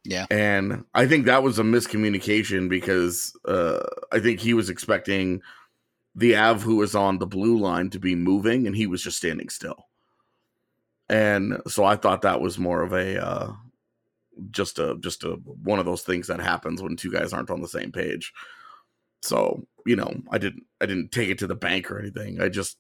Yeah. 0.07 0.25
and 0.31 0.85
I 0.93 1.05
think 1.05 1.25
that 1.25 1.43
was 1.43 1.59
a 1.59 1.63
miscommunication 1.63 2.69
because 2.69 3.37
uh, 3.45 3.83
I 4.11 4.19
think 4.19 4.39
he 4.39 4.53
was 4.53 4.69
expecting 4.69 5.41
the 6.15 6.35
av 6.37 6.63
who 6.63 6.77
was 6.77 6.95
on 6.95 7.19
the 7.19 7.27
blue 7.27 7.59
line 7.59 7.89
to 7.91 7.99
be 7.99 8.15
moving, 8.15 8.65
and 8.67 8.75
he 8.75 8.87
was 8.87 9.03
just 9.03 9.17
standing 9.17 9.49
still 9.49 9.87
and 11.09 11.61
so 11.67 11.85
I 11.85 11.95
thought 11.95 12.21
that 12.23 12.41
was 12.41 12.59
more 12.59 12.81
of 12.81 12.93
a 12.93 13.23
uh, 13.23 13.53
just 14.51 14.79
a 14.79 14.97
just 14.99 15.23
a 15.23 15.31
one 15.63 15.79
of 15.79 15.85
those 15.85 16.03
things 16.03 16.27
that 16.27 16.39
happens 16.39 16.81
when 16.81 16.95
two 16.95 17.11
guys 17.11 17.33
aren't 17.33 17.49
on 17.49 17.61
the 17.61 17.67
same 17.67 17.91
page. 17.91 18.33
So 19.21 19.65
you 19.85 19.95
know, 19.95 20.13
I 20.31 20.37
didn't 20.37 20.63
I 20.81 20.85
didn't 20.85 21.11
take 21.11 21.29
it 21.29 21.39
to 21.39 21.47
the 21.47 21.55
bank 21.55 21.89
or 21.89 21.99
anything. 21.99 22.41
I 22.41 22.49
just 22.49 22.77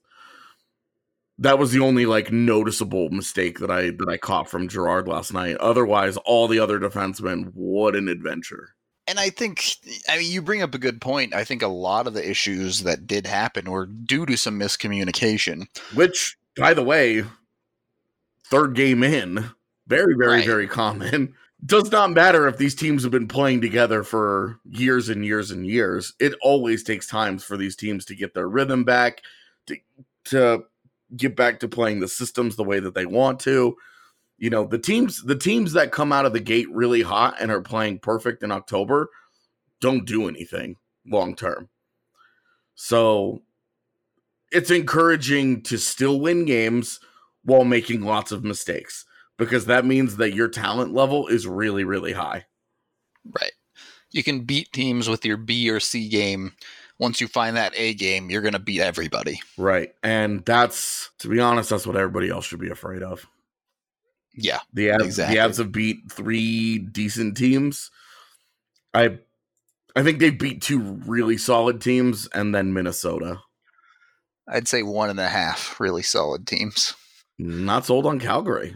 that 1.39 1.59
was 1.59 1.71
the 1.71 1.79
only 1.79 2.05
like 2.05 2.31
noticeable 2.31 3.09
mistake 3.09 3.59
that 3.59 3.71
I 3.71 3.91
that 3.91 4.09
I 4.09 4.17
caught 4.17 4.49
from 4.49 4.67
Girard 4.67 5.07
last 5.07 5.33
night. 5.33 5.57
Otherwise, 5.57 6.17
all 6.17 6.47
the 6.47 6.59
other 6.59 6.79
defensemen, 6.79 7.51
what 7.53 7.95
an 7.95 8.07
adventure! 8.07 8.75
And 9.09 9.19
I 9.19 9.29
think, 9.29 9.63
I 10.09 10.17
mean, 10.17 10.29
you 10.29 10.41
bring 10.41 10.61
up 10.61 10.75
a 10.75 10.79
good 10.79 10.99
point. 10.99 11.33
I 11.33 11.43
think 11.45 11.61
a 11.61 11.67
lot 11.67 12.07
of 12.07 12.13
the 12.13 12.29
issues 12.29 12.83
that 12.83 13.07
did 13.07 13.25
happen 13.25 13.71
were 13.71 13.85
due 13.85 14.25
to 14.25 14.35
some 14.35 14.59
miscommunication. 14.59 15.67
Which, 15.93 16.35
by 16.57 16.73
the 16.73 16.83
way, 16.83 17.23
third 18.45 18.75
game 18.75 19.03
in, 19.03 19.51
very 19.87 20.15
very 20.17 20.37
Right. 20.37 20.45
very 20.45 20.67
common. 20.67 21.33
Does 21.65 21.91
not 21.91 22.11
matter 22.11 22.47
if 22.47 22.57
these 22.59 22.75
teams 22.75 23.01
have 23.01 23.11
been 23.11 23.27
playing 23.27 23.61
together 23.61 24.03
for 24.03 24.59
years 24.63 25.09
and 25.09 25.25
years 25.25 25.49
and 25.49 25.65
years. 25.65 26.13
It 26.19 26.35
always 26.43 26.83
takes 26.83 27.07
times 27.07 27.43
for 27.43 27.57
these 27.57 27.75
teams 27.75 28.05
to 28.05 28.15
get 28.15 28.35
their 28.35 28.47
rhythm 28.47 28.83
back, 28.83 29.21
to 29.65 29.77
to 30.25 30.63
get 31.15 31.35
back 31.35 31.59
to 31.59 31.67
playing 31.67 31.99
the 31.99 32.07
systems 32.07 32.55
the 32.55 32.63
way 32.63 32.79
that 32.79 32.93
they 32.93 33.05
want 33.05 33.39
to. 33.41 33.75
You 34.37 34.49
know, 34.49 34.65
the 34.65 34.77
teams 34.77 35.23
the 35.23 35.37
teams 35.37 35.73
that 35.73 35.91
come 35.91 36.11
out 36.11 36.25
of 36.25 36.33
the 36.33 36.39
gate 36.39 36.67
really 36.71 37.01
hot 37.01 37.37
and 37.39 37.51
are 37.51 37.61
playing 37.61 37.99
perfect 37.99 38.43
in 38.43 38.51
October 38.51 39.09
don't 39.79 40.05
do 40.05 40.27
anything 40.27 40.75
long 41.05 41.35
term. 41.35 41.69
So 42.75 43.41
it's 44.51 44.71
encouraging 44.71 45.63
to 45.63 45.77
still 45.77 46.19
win 46.19 46.45
games 46.45 46.99
while 47.43 47.63
making 47.63 48.01
lots 48.01 48.31
of 48.31 48.43
mistakes 48.43 49.05
because 49.37 49.65
that 49.65 49.85
means 49.85 50.17
that 50.17 50.33
your 50.33 50.47
talent 50.47 50.93
level 50.93 51.27
is 51.27 51.47
really 51.47 51.83
really 51.83 52.13
high. 52.13 52.45
Right. 53.39 53.51
You 54.11 54.23
can 54.23 54.41
beat 54.41 54.71
teams 54.71 55.09
with 55.09 55.25
your 55.25 55.37
B 55.37 55.69
or 55.69 55.79
C 55.79 56.07
game. 56.07 56.53
Once 56.99 57.21
you 57.21 57.27
find 57.27 57.55
that 57.55 57.73
A 57.75 57.93
game, 57.93 58.29
you're 58.29 58.41
going 58.41 58.53
to 58.53 58.59
beat 58.59 58.81
everybody. 58.81 59.39
Right. 59.57 59.93
And 60.03 60.43
that's 60.45 61.11
to 61.19 61.27
be 61.29 61.39
honest 61.39 61.69
that's 61.69 61.85
what 61.85 61.95
everybody 61.95 62.29
else 62.29 62.45
should 62.45 62.59
be 62.59 62.69
afraid 62.71 63.03
of. 63.03 63.25
Yeah. 64.33 64.59
The 64.73 64.87
Avs, 64.89 65.05
Exactly. 65.05 65.35
the 65.35 65.41
Avs 65.41 65.57
have 65.57 65.71
beat 65.71 66.11
three 66.11 66.79
decent 66.79 67.37
teams. 67.37 67.91
I 68.93 69.19
I 69.95 70.03
think 70.03 70.19
they 70.19 70.29
beat 70.29 70.61
two 70.61 70.79
really 71.05 71.37
solid 71.37 71.81
teams 71.81 72.27
and 72.33 72.53
then 72.53 72.73
Minnesota. 72.73 73.41
I'd 74.47 74.67
say 74.67 74.81
one 74.83 75.09
and 75.09 75.19
a 75.19 75.27
half 75.27 75.79
really 75.79 76.03
solid 76.03 76.47
teams. 76.47 76.93
Not 77.37 77.85
sold 77.85 78.05
on 78.05 78.19
Calgary. 78.19 78.75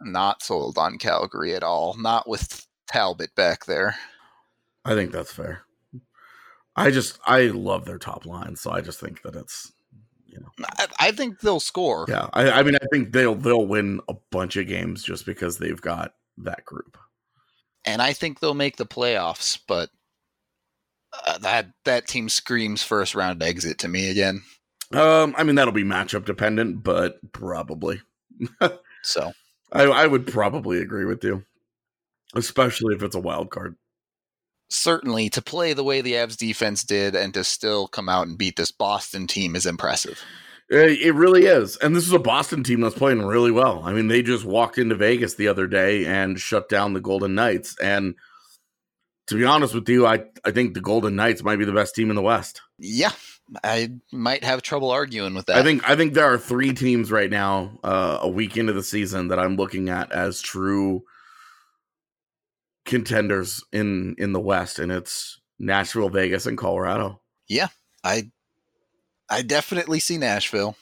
Not 0.00 0.42
sold 0.42 0.78
on 0.78 0.98
Calgary 0.98 1.54
at 1.54 1.62
all. 1.62 1.94
Not 1.98 2.28
with 2.28 2.66
Talbot 2.88 3.34
back 3.34 3.66
there. 3.66 3.96
I 4.84 4.94
think 4.94 5.12
that's 5.12 5.32
fair. 5.32 5.63
I 6.76 6.90
just 6.90 7.18
I 7.24 7.42
love 7.46 7.84
their 7.84 7.98
top 7.98 8.26
line, 8.26 8.56
so 8.56 8.70
I 8.70 8.80
just 8.80 9.00
think 9.00 9.22
that 9.22 9.34
it's 9.36 9.72
you 10.26 10.40
know 10.40 10.48
I, 10.78 10.86
I 10.98 11.12
think 11.12 11.40
they'll 11.40 11.60
score. 11.60 12.06
yeah. 12.08 12.28
I, 12.32 12.50
I 12.50 12.62
mean 12.62 12.76
I 12.76 12.86
think 12.92 13.12
they'll 13.12 13.34
they'll 13.36 13.66
win 13.66 14.00
a 14.08 14.14
bunch 14.30 14.56
of 14.56 14.66
games 14.66 15.02
just 15.02 15.24
because 15.26 15.58
they've 15.58 15.80
got 15.80 16.14
that 16.38 16.64
group. 16.64 16.98
and 17.84 18.02
I 18.02 18.12
think 18.12 18.40
they'll 18.40 18.54
make 18.54 18.76
the 18.76 18.86
playoffs. 18.86 19.58
But 19.68 19.90
uh, 21.26 21.38
that 21.38 21.66
that 21.84 22.08
team 22.08 22.28
screams 22.28 22.82
first 22.82 23.14
round 23.14 23.42
exit 23.42 23.78
to 23.78 23.88
me 23.88 24.10
again. 24.10 24.42
Um, 24.92 25.34
I 25.38 25.44
mean 25.44 25.54
that'll 25.54 25.72
be 25.72 25.84
matchup 25.84 26.24
dependent, 26.24 26.82
but 26.82 27.18
probably. 27.32 28.00
So 29.02 29.32
I, 29.70 29.82
I 29.84 30.06
would 30.06 30.26
probably 30.26 30.78
agree 30.78 31.04
with 31.04 31.22
you, 31.22 31.44
especially 32.34 32.94
if 32.94 33.02
it's 33.02 33.14
a 33.14 33.20
wild 33.20 33.50
card. 33.50 33.76
Certainly 34.68 35.28
to 35.30 35.42
play 35.42 35.72
the 35.72 35.84
way 35.84 36.00
the 36.00 36.14
Avs 36.14 36.36
defense 36.36 36.84
did 36.84 37.14
and 37.14 37.32
to 37.34 37.44
still 37.44 37.86
come 37.86 38.08
out 38.08 38.26
and 38.26 38.38
beat 38.38 38.56
this 38.56 38.70
Boston 38.70 39.26
team 39.26 39.54
is 39.54 39.66
impressive. 39.66 40.22
It, 40.70 41.00
it 41.00 41.12
really 41.12 41.44
is, 41.44 41.76
and 41.76 41.94
this 41.94 42.06
is 42.06 42.12
a 42.12 42.18
Boston 42.18 42.64
team 42.64 42.80
that's 42.80 42.94
playing 42.94 43.22
really 43.22 43.50
well. 43.50 43.82
I 43.84 43.92
mean, 43.92 44.08
they 44.08 44.22
just 44.22 44.46
walked 44.46 44.78
into 44.78 44.94
Vegas 44.94 45.34
the 45.34 45.48
other 45.48 45.66
day 45.66 46.06
and 46.06 46.40
shut 46.40 46.68
down 46.68 46.94
the 46.94 47.00
Golden 47.00 47.34
Knights. 47.34 47.76
And 47.82 48.14
to 49.26 49.34
be 49.36 49.44
honest 49.44 49.74
with 49.74 49.88
you, 49.88 50.06
I 50.06 50.24
I 50.44 50.52
think 50.52 50.72
the 50.72 50.80
Golden 50.80 51.16
Knights 51.16 51.42
might 51.42 51.58
be 51.58 51.66
the 51.66 51.72
best 51.72 51.94
team 51.94 52.08
in 52.08 52.16
the 52.16 52.22
West. 52.22 52.62
Yeah, 52.78 53.12
I 53.62 53.90
might 54.10 54.42
have 54.42 54.62
trouble 54.62 54.90
arguing 54.90 55.34
with 55.34 55.46
that. 55.46 55.56
I 55.56 55.62
think 55.62 55.88
I 55.88 55.96
think 55.96 56.14
there 56.14 56.32
are 56.32 56.38
three 56.38 56.72
teams 56.72 57.12
right 57.12 57.30
now, 57.30 57.78
uh, 57.84 58.20
a 58.22 58.28
week 58.28 58.56
into 58.56 58.72
the 58.72 58.82
season, 58.82 59.28
that 59.28 59.38
I'm 59.38 59.56
looking 59.56 59.90
at 59.90 60.12
as 60.12 60.40
true 60.40 61.04
contenders 62.84 63.62
in 63.72 64.14
in 64.18 64.32
the 64.32 64.40
West, 64.40 64.78
and 64.78 64.92
it's 64.92 65.40
Nashville, 65.58 66.10
Vegas, 66.10 66.46
and 66.46 66.58
Colorado. 66.58 67.20
Yeah, 67.48 67.68
I 68.02 68.30
I 69.30 69.42
definitely 69.42 70.00
see 70.00 70.18
Nashville. 70.18 70.76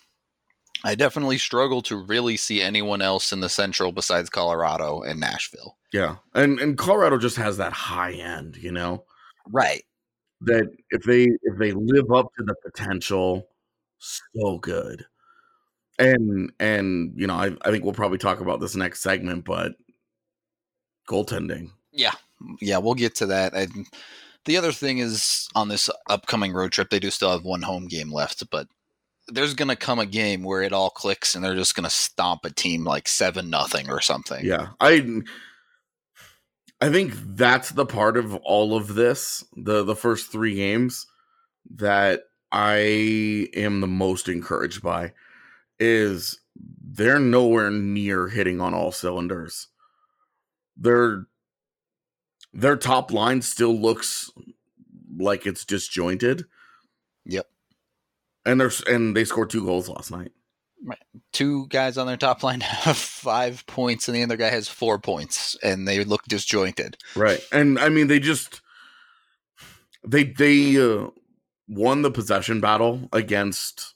I 0.85 0.97
definitely 0.97 1.39
struggle 1.39 1.81
to 1.83 1.97
really 1.97 2.37
see 2.37 2.61
anyone 2.61 3.03
else 3.03 3.33
in 3.33 3.39
the 3.41 3.49
Central 3.49 3.93
besides 3.93 4.29
Colorado 4.31 5.03
and 5.03 5.21
Nashville. 5.21 5.77
Yeah, 5.93 6.17
and 6.35 6.59
and 6.59 6.77
Colorado 6.77 7.19
just 7.19 7.37
has 7.37 7.57
that 7.59 7.73
high 7.73 8.13
end, 8.13 8.57
you 8.57 8.73
know, 8.73 9.05
Right. 9.49 9.85
that 10.43 10.69
if 10.91 11.03
they 11.05 11.25
if 11.43 11.59
they 11.59 11.73
live 11.73 12.11
up 12.13 12.27
to 12.39 12.45
the 12.45 12.55
potential, 12.65 13.49
so 13.99 14.59
good. 14.59 15.05
And 15.99 16.51
and 16.59 17.13
you 17.17 17.27
know, 17.29 17.35
I 17.35 17.53
I 17.63 17.71
think 17.71 17.85
we'll 17.85 17.93
probably 17.93 18.19
talk 18.19 18.41
about 18.41 18.61
this 18.61 18.75
next 18.75 19.03
segment, 19.03 19.45
but 19.45 19.75
goaltending. 21.09 21.71
Yeah. 21.93 22.13
Yeah, 22.61 22.79
we'll 22.79 22.95
get 22.95 23.15
to 23.17 23.27
that. 23.27 23.55
And 23.55 23.87
the 24.45 24.57
other 24.57 24.73
thing 24.73 24.99
is 24.99 25.49
on 25.55 25.69
this 25.69 25.89
upcoming 26.09 26.53
road 26.53 26.73
trip, 26.73 26.91
they 26.91 26.99
do 26.99 27.11
still 27.11 27.31
have 27.31 27.45
one 27.45 27.63
home 27.63 27.87
game 27.87 28.13
left, 28.13 28.49
but 28.51 28.67
there's 29.29 29.55
gonna 29.55 29.77
come 29.77 29.99
a 29.99 30.07
game 30.07 30.43
where 30.43 30.63
it 30.63 30.73
all 30.73 30.91
clicks 30.91 31.35
and 31.35 31.45
they're 31.45 31.55
just 31.55 31.77
gonna 31.77 31.91
stomp 31.91 32.45
a 32.45 32.51
team 32.51 32.85
like 32.85 33.07
seven 33.07 33.51
nothing 33.51 33.89
or 33.89 34.01
something. 34.01 34.45
Yeah, 34.45 34.69
I 34.81 35.23
I 36.81 36.91
think 36.91 37.15
that's 37.15 37.71
the 37.71 37.87
part 37.87 38.17
of 38.17 38.35
all 38.37 38.77
of 38.77 38.95
this, 38.95 39.45
the 39.57 39.85
the 39.85 39.95
first 39.95 40.33
three 40.33 40.57
games 40.57 41.07
that 41.77 42.25
I 42.51 43.49
am 43.55 43.81
the 43.81 43.87
most 43.87 44.29
encouraged 44.29 44.83
by 44.83 45.13
is 45.79 46.41
they're 46.83 47.21
nowhere 47.21 47.71
near 47.71 48.29
hitting 48.29 48.61
on 48.61 48.75
all 48.75 48.91
cylinders. 48.91 49.69
Their 50.77 51.27
their 52.53 52.77
top 52.77 53.13
line 53.13 53.43
still 53.43 53.79
looks 53.79 54.31
like 55.19 55.47
it's 55.47 55.65
disjointed. 55.65 56.45
Yep. 57.25 57.47
And 58.45 58.61
there's 58.61 58.83
and 58.83 59.17
they 59.17 59.25
scored 59.25 59.51
two 59.51 59.65
goals 59.65 59.89
last 59.89 60.11
night. 60.11 60.33
Two 61.33 61.69
guys 61.69 61.97
on 61.97 62.07
their 62.07 62.17
top 62.17 62.43
line 62.43 62.61
have 62.61 62.97
five 62.97 63.65
points 63.67 64.09
and 64.09 64.17
the 64.17 64.23
other 64.23 64.37
guy 64.37 64.51
has 64.51 64.69
four 64.69 64.99
points 64.99 65.57
and 65.63 65.87
they 65.87 66.05
look 66.05 66.25
disjointed. 66.25 66.97
Right. 67.15 67.41
And 67.53 67.79
I 67.79 67.89
mean 67.89 68.09
they 68.09 68.19
just 68.19 68.61
they 70.07 70.25
they 70.25 70.77
uh, 70.77 71.09
won 71.69 72.03
the 72.03 72.11
possession 72.11 72.61
battle 72.61 73.09
against 73.13 73.95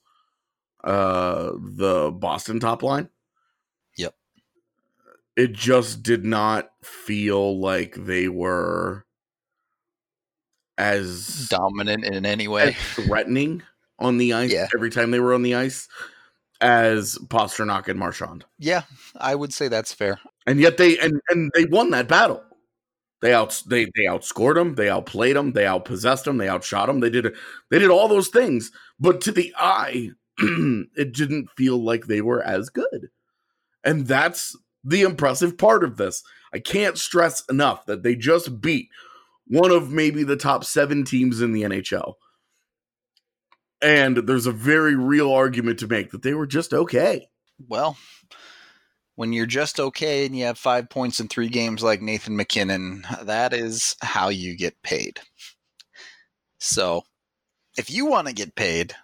uh 0.84 1.50
the 1.58 2.12
Boston 2.12 2.60
top 2.60 2.82
line. 2.82 3.08
It 5.36 5.52
just 5.52 6.02
did 6.02 6.24
not 6.24 6.70
feel 6.82 7.58
like 7.60 7.94
they 7.94 8.28
were 8.28 9.04
as, 10.78 11.48
Dominant 11.50 12.04
in 12.04 12.26
any 12.26 12.48
way. 12.48 12.72
threatening 12.94 13.62
on 13.98 14.18
the 14.18 14.32
ice 14.34 14.52
Yeah. 14.52 14.68
every 14.74 14.90
time 14.90 15.10
they 15.10 15.20
were 15.20 15.34
on 15.34 15.42
the 15.42 15.54
ice 15.54 15.88
as 16.60 17.16
Pastrnak 17.28 17.88
and 17.88 17.98
Marchand. 17.98 18.44
Yeah, 18.58 18.82
I 19.16 19.34
would 19.34 19.52
say 19.52 19.68
that's 19.68 19.92
fair. 19.92 20.18
and 20.46 20.60
yet 20.60 20.76
they 20.76 20.98
and 20.98 21.20
and 21.30 21.50
they 21.54 21.64
won 21.66 21.90
that 21.90 22.08
battle. 22.08 22.42
They 23.22 23.32
out 23.32 23.62
they 23.66 23.84
they 23.96 24.04
outscored 24.04 24.54
them, 24.54 24.74
they 24.74 24.88
outplayed 24.90 25.36
them, 25.36 25.52
they 25.52 25.64
outpossessed 25.64 26.24
them, 26.24 26.36
they 26.38 26.48
outshot 26.48 26.86
them. 26.88 27.00
They 27.00 27.10
did 27.10 27.34
they 27.70 27.78
did 27.78 27.90
all 27.90 28.08
those 28.08 28.28
things, 28.28 28.70
but 29.00 29.20
to 29.22 29.32
the 29.32 29.52
eye, 29.58 30.10
it 30.38 31.12
didn't 31.12 31.48
feel 31.56 31.82
like 31.82 32.06
they 32.06 32.20
were 32.20 32.42
as 32.42 32.68
good. 32.70 33.08
And 33.84 34.06
that's 34.06 34.54
the 34.86 35.02
impressive 35.02 35.58
part 35.58 35.84
of 35.84 35.96
this. 35.96 36.22
I 36.54 36.60
can't 36.60 36.96
stress 36.96 37.42
enough 37.50 37.84
that 37.86 38.02
they 38.02 38.14
just 38.14 38.60
beat 38.60 38.88
one 39.48 39.70
of 39.70 39.90
maybe 39.90 40.22
the 40.22 40.36
top 40.36 40.64
seven 40.64 41.04
teams 41.04 41.42
in 41.42 41.52
the 41.52 41.62
NHL. 41.62 42.14
And 43.82 44.16
there's 44.16 44.46
a 44.46 44.52
very 44.52 44.94
real 44.94 45.30
argument 45.30 45.80
to 45.80 45.86
make 45.86 46.12
that 46.12 46.22
they 46.22 46.34
were 46.34 46.46
just 46.46 46.72
okay. 46.72 47.28
Well, 47.68 47.96
when 49.16 49.32
you're 49.32 49.46
just 49.46 49.80
okay 49.80 50.24
and 50.24 50.36
you 50.36 50.44
have 50.44 50.58
five 50.58 50.88
points 50.88 51.20
in 51.20 51.28
three 51.28 51.48
games 51.48 51.82
like 51.82 52.00
Nathan 52.00 52.36
MacKinnon, 52.36 53.04
that 53.22 53.52
is 53.52 53.96
how 54.00 54.28
you 54.28 54.56
get 54.56 54.80
paid. 54.82 55.20
So, 56.58 57.02
if 57.76 57.90
you 57.90 58.06
want 58.06 58.28
to 58.28 58.34
get 58.34 58.54
paid, 58.54 58.94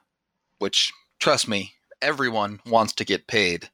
which 0.59 0.93
trust 1.19 1.49
me, 1.49 1.73
everyone 2.01 2.61
wants 2.67 2.95
to 2.95 3.05
get 3.05 3.27
paid, 3.27 3.69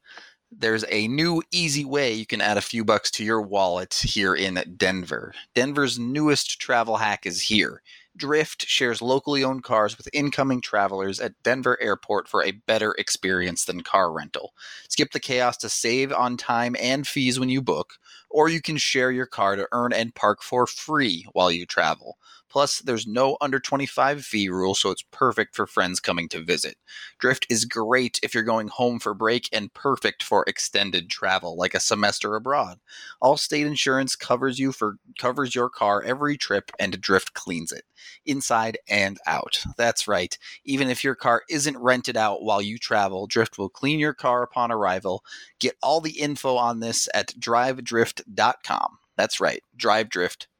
there's 0.50 0.84
a 0.90 1.08
new 1.08 1.42
easy 1.52 1.84
way 1.84 2.12
you 2.12 2.26
can 2.26 2.40
add 2.40 2.56
a 2.56 2.62
few 2.62 2.84
bucks 2.84 3.10
to 3.12 3.24
your 3.24 3.40
wallet 3.42 3.94
here 3.94 4.34
in 4.34 4.62
Denver. 4.76 5.34
Denver's 5.54 5.98
newest 5.98 6.60
travel 6.60 6.96
hack 6.96 7.26
is 7.26 7.42
here. 7.42 7.82
Drift 8.16 8.66
shares 8.66 9.00
locally 9.00 9.44
owned 9.44 9.62
cars 9.62 9.96
with 9.96 10.08
incoming 10.12 10.60
travelers 10.60 11.20
at 11.20 11.40
Denver 11.44 11.78
Airport 11.80 12.26
for 12.26 12.42
a 12.42 12.50
better 12.50 12.92
experience 12.98 13.64
than 13.64 13.82
car 13.82 14.10
rental. 14.10 14.54
Skip 14.88 15.12
the 15.12 15.20
chaos 15.20 15.56
to 15.58 15.68
save 15.68 16.12
on 16.12 16.36
time 16.36 16.74
and 16.80 17.06
fees 17.06 17.38
when 17.38 17.48
you 17.48 17.62
book, 17.62 17.94
or 18.30 18.48
you 18.48 18.60
can 18.60 18.76
share 18.76 19.12
your 19.12 19.26
car 19.26 19.54
to 19.54 19.68
earn 19.70 19.92
and 19.92 20.14
park 20.14 20.42
for 20.42 20.66
free 20.66 21.26
while 21.32 21.52
you 21.52 21.66
travel. 21.66 22.18
Plus, 22.48 22.78
there's 22.80 23.06
no 23.06 23.36
under 23.40 23.58
25 23.60 24.24
fee 24.24 24.48
rule, 24.48 24.74
so 24.74 24.90
it's 24.90 25.04
perfect 25.10 25.54
for 25.54 25.66
friends 25.66 26.00
coming 26.00 26.28
to 26.30 26.42
visit. 26.42 26.76
Drift 27.18 27.46
is 27.50 27.64
great 27.64 28.18
if 28.22 28.34
you're 28.34 28.42
going 28.42 28.68
home 28.68 28.98
for 28.98 29.14
break 29.14 29.48
and 29.52 29.72
perfect 29.74 30.22
for 30.22 30.44
extended 30.46 31.10
travel, 31.10 31.56
like 31.56 31.74
a 31.74 31.80
semester 31.80 32.34
abroad. 32.34 32.78
Allstate 33.22 33.66
Insurance 33.66 34.16
covers 34.16 34.58
you 34.58 34.72
for 34.72 34.96
covers 35.18 35.54
your 35.54 35.68
car 35.68 36.02
every 36.02 36.36
trip, 36.36 36.70
and 36.78 37.00
Drift 37.00 37.34
cleans 37.34 37.72
it 37.72 37.84
inside 38.24 38.78
and 38.88 39.18
out. 39.26 39.62
That's 39.76 40.08
right. 40.08 40.36
Even 40.64 40.88
if 40.88 41.04
your 41.04 41.14
car 41.14 41.42
isn't 41.50 41.78
rented 41.78 42.16
out 42.16 42.42
while 42.42 42.62
you 42.62 42.78
travel, 42.78 43.26
Drift 43.26 43.58
will 43.58 43.68
clean 43.68 43.98
your 43.98 44.14
car 44.14 44.42
upon 44.42 44.72
arrival. 44.72 45.24
Get 45.58 45.76
all 45.82 46.00
the 46.00 46.18
info 46.18 46.56
on 46.56 46.80
this 46.80 47.08
at 47.12 47.34
drivedrift.com. 47.38 48.98
That's 49.16 49.40
right, 49.40 49.62
drivedrift.com. 49.76 50.57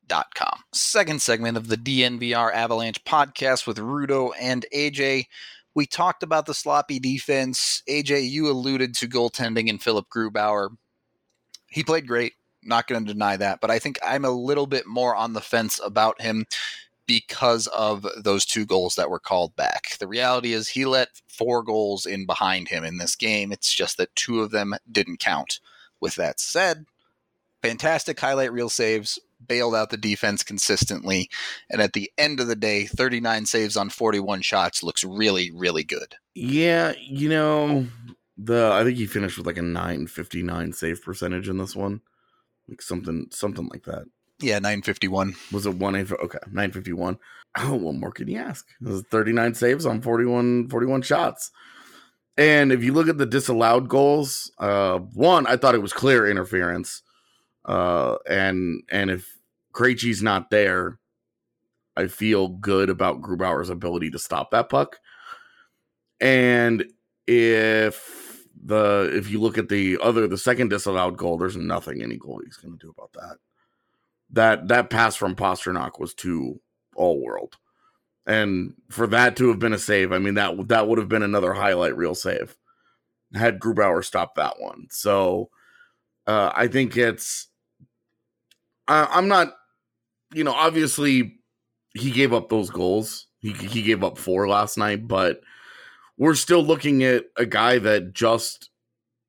Second 0.73 1.23
segment 1.23 1.57
of 1.57 1.69
the 1.69 1.77
DNVR 1.77 2.53
Avalanche 2.53 3.03
podcast 3.05 3.67
with 3.67 3.79
Rudo 3.79 4.33
and 4.41 4.67
AJ. 4.75 5.27
We 5.75 5.87
talked 5.87 6.23
about 6.23 6.47
the 6.47 6.55
sloppy 6.55 6.99
defense. 6.99 7.83
AJ, 7.89 8.29
you 8.29 8.51
alluded 8.51 8.95
to 8.97 9.09
goaltending 9.09 9.71
and 9.71 9.83
Philip 9.83 10.09
Grubauer. 10.09 10.77
He 11.69 11.85
played 11.85 12.09
great. 12.09 12.35
Not 12.63 12.87
going 12.87 13.07
to 13.07 13.13
deny 13.13 13.37
that, 13.37 13.61
but 13.61 13.71
I 13.71 13.79
think 13.79 13.99
I'm 14.05 14.25
a 14.25 14.31
little 14.31 14.67
bit 14.67 14.87
more 14.87 15.15
on 15.15 15.33
the 15.33 15.41
fence 15.41 15.81
about 15.83 16.21
him 16.21 16.47
because 17.07 17.67
of 17.69 18.07
those 18.23 18.45
two 18.45 18.67
goals 18.67 18.97
that 18.97 19.09
were 19.09 19.19
called 19.19 19.57
back. 19.57 19.97
The 19.99 20.07
reality 20.07 20.53
is 20.53 20.69
he 20.69 20.85
let 20.85 21.23
four 21.27 21.63
goals 21.63 22.05
in 22.05 22.27
behind 22.27 22.69
him 22.69 22.85
in 22.85 22.99
this 22.99 23.17
game. 23.17 23.51
It's 23.51 23.73
just 23.73 23.97
that 23.97 24.15
two 24.15 24.43
of 24.43 24.51
them 24.51 24.75
didn't 24.91 25.21
count. 25.21 25.61
With 26.01 26.17
that 26.17 26.39
said, 26.39 26.85
fantastic 27.63 28.21
highlight 28.21 28.53
reel 28.53 28.69
saves, 28.69 29.19
bailed 29.49 29.75
out 29.75 29.91
the 29.91 29.97
defense 29.97 30.43
consistently, 30.43 31.29
and 31.71 31.81
at 31.81 31.95
the 31.95 32.11
end 32.19 32.41
of 32.41 32.47
the 32.47 32.57
day, 32.57 32.87
39 32.87 33.47
saves 33.47 33.77
on 33.77 33.91
41 33.91 34.43
shots 34.43 34.83
looks 34.83 35.03
really 35.03 35.51
really 35.51 35.85
good. 35.85 36.15
Yeah, 36.35 36.93
you 37.01 37.29
know, 37.29 37.87
the 38.37 38.71
I 38.73 38.85
think 38.85 38.97
he 38.97 39.07
finished 39.07 39.37
with 39.37 39.47
like 39.47 39.59
a 39.59 39.63
959 39.63 40.73
save 40.73 41.03
percentage 41.03 41.49
in 41.49 41.59
this 41.59 41.75
one. 41.75 42.01
Like 42.69 42.83
something 42.83 43.27
something 43.31 43.69
like 43.73 43.85
that. 43.85 44.05
Yeah, 44.41 44.61
951. 44.61 45.35
Was 45.53 45.67
it 45.67 45.75
one 45.75 45.97
eight? 45.97 46.13
Okay, 46.13 46.39
951. 46.47 47.19
Oh, 47.59 47.75
what 47.75 47.95
more 47.97 48.13
can 48.13 48.29
you 48.29 48.39
ask? 48.39 48.67
It 48.81 48.87
was 48.87 49.03
39 49.11 49.55
saves 49.55 49.85
on 49.85 50.01
41 50.01 50.69
41 50.69 51.03
shots. 51.03 51.51
And 52.37 52.71
if 52.71 52.85
you 52.85 52.93
look 52.93 53.09
at 53.09 53.19
the 53.19 53.27
disallowed 53.27 53.89
goals, 53.89 54.53
uh, 54.59 54.99
one 54.99 55.47
I 55.47 55.57
thought 55.57 55.75
it 55.75 55.83
was 55.83 55.93
clear 55.93 56.31
interference. 56.31 57.03
Uh, 57.65 58.17
and 58.29 58.83
and 58.91 59.11
if 59.11 59.38
Krejci's 59.73 60.23
not 60.23 60.51
there, 60.51 60.99
I 61.97 62.07
feel 62.07 62.49
good 62.49 62.91
about 62.91 63.23
Grubauer's 63.23 63.71
ability 63.71 64.11
to 64.11 64.19
stop 64.19 64.51
that 64.51 64.69
puck. 64.69 64.99
And 66.21 66.85
if 67.27 68.47
the 68.65 69.11
if 69.15 69.31
you 69.31 69.41
look 69.41 69.59
at 69.59 69.69
the 69.69 69.99
other 70.03 70.27
the 70.27 70.39
second 70.39 70.69
disallowed 70.69 71.17
goal, 71.17 71.39
there's 71.39 71.57
nothing 71.57 72.03
any 72.03 72.19
goalie's 72.19 72.57
going 72.57 72.77
to 72.77 72.87
do 72.87 72.91
about 72.91 73.13
that. 73.15 73.37
That 74.31 74.69
that 74.69 74.91
pass 74.91 75.17
from 75.17 75.37
Pastrnak 75.37 75.99
was 75.99 76.15
too 76.15 76.61
all 76.97 77.23
world, 77.23 77.57
and 78.27 78.75
for 78.91 79.07
that 79.09 79.37
to 79.37 79.49
have 79.49 79.59
been 79.59 79.73
a 79.73 79.79
save, 79.79 80.13
I 80.13 80.19
mean 80.19 80.35
that 80.35 80.69
that 80.69 80.89
would 80.89 80.99
have 80.99 81.09
been 81.09 81.23
another 81.23 81.53
highlight 81.53 81.97
reel 81.97 82.15
save 82.15 82.57
had 83.35 83.61
Grubauer 83.61 84.05
stopped 84.05 84.37
that 84.37 84.59
one. 84.59 84.87
So 84.91 85.51
uh, 86.27 86.51
I 86.55 86.69
think 86.69 86.97
it's 86.97 87.48
I, 88.89 89.05
I'm 89.11 89.29
not, 89.29 89.55
you 90.35 90.43
know, 90.45 90.53
obviously 90.53 91.39
he 91.95 92.11
gave 92.11 92.33
up 92.33 92.49
those 92.49 92.71
goals. 92.71 93.27
He 93.41 93.53
he 93.53 93.83
gave 93.83 94.03
up 94.03 94.19
four 94.19 94.49
last 94.49 94.77
night, 94.79 95.07
but 95.07 95.41
we're 96.17 96.35
still 96.35 96.63
looking 96.65 97.05
at 97.05 97.25
a 97.37 97.47
guy 97.47 97.79
that 97.79 98.13
just 98.13 98.71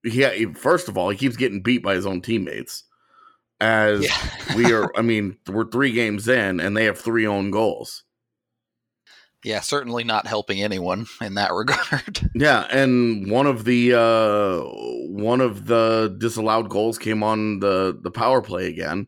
yeah. 0.04 0.32
First 0.56 0.88
of 0.88 0.98
all, 0.98 1.10
he 1.10 1.17
keeps 1.17 1.36
getting 1.36 1.62
beat 1.62 1.84
by 1.84 1.93
his 1.95 2.06
own 2.08 2.22
teammates. 2.22 2.84
As 3.62 4.04
Yeah. 4.04 4.56
we 4.56 4.72
are, 4.74 4.89
I 4.98 5.02
mean, 5.02 5.38
we're 5.48 5.69
three 5.69 5.91
games 5.91 6.28
in, 6.28 6.60
and 6.60 6.76
they 6.76 6.86
have 6.86 6.98
three 6.98 7.28
own 7.28 7.52
goals. 7.52 8.04
Yeah, 9.43 9.62
certainly 9.62 10.04
not 10.04 10.28
helping 10.28 10.62
anyone 10.62 11.06
in 11.22 11.36
that 11.36 11.54
regard. 11.54 12.30
Yeah, 12.36 12.65
and 12.72 13.30
one 13.32 13.45
of 13.48 13.63
the 13.65 13.93
uh 13.93 14.62
one 15.12 15.39
of 15.41 15.65
the 15.67 16.15
disallowed 16.17 16.69
goals 16.69 16.98
came 16.98 17.22
on 17.24 17.60
the 17.60 17.98
the 18.02 18.12
power 18.12 18.41
play 18.41 18.67
again. 18.67 19.08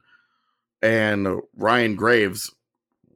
And 0.82 1.42
Ryan 1.56 1.96
Graves, 1.96 2.54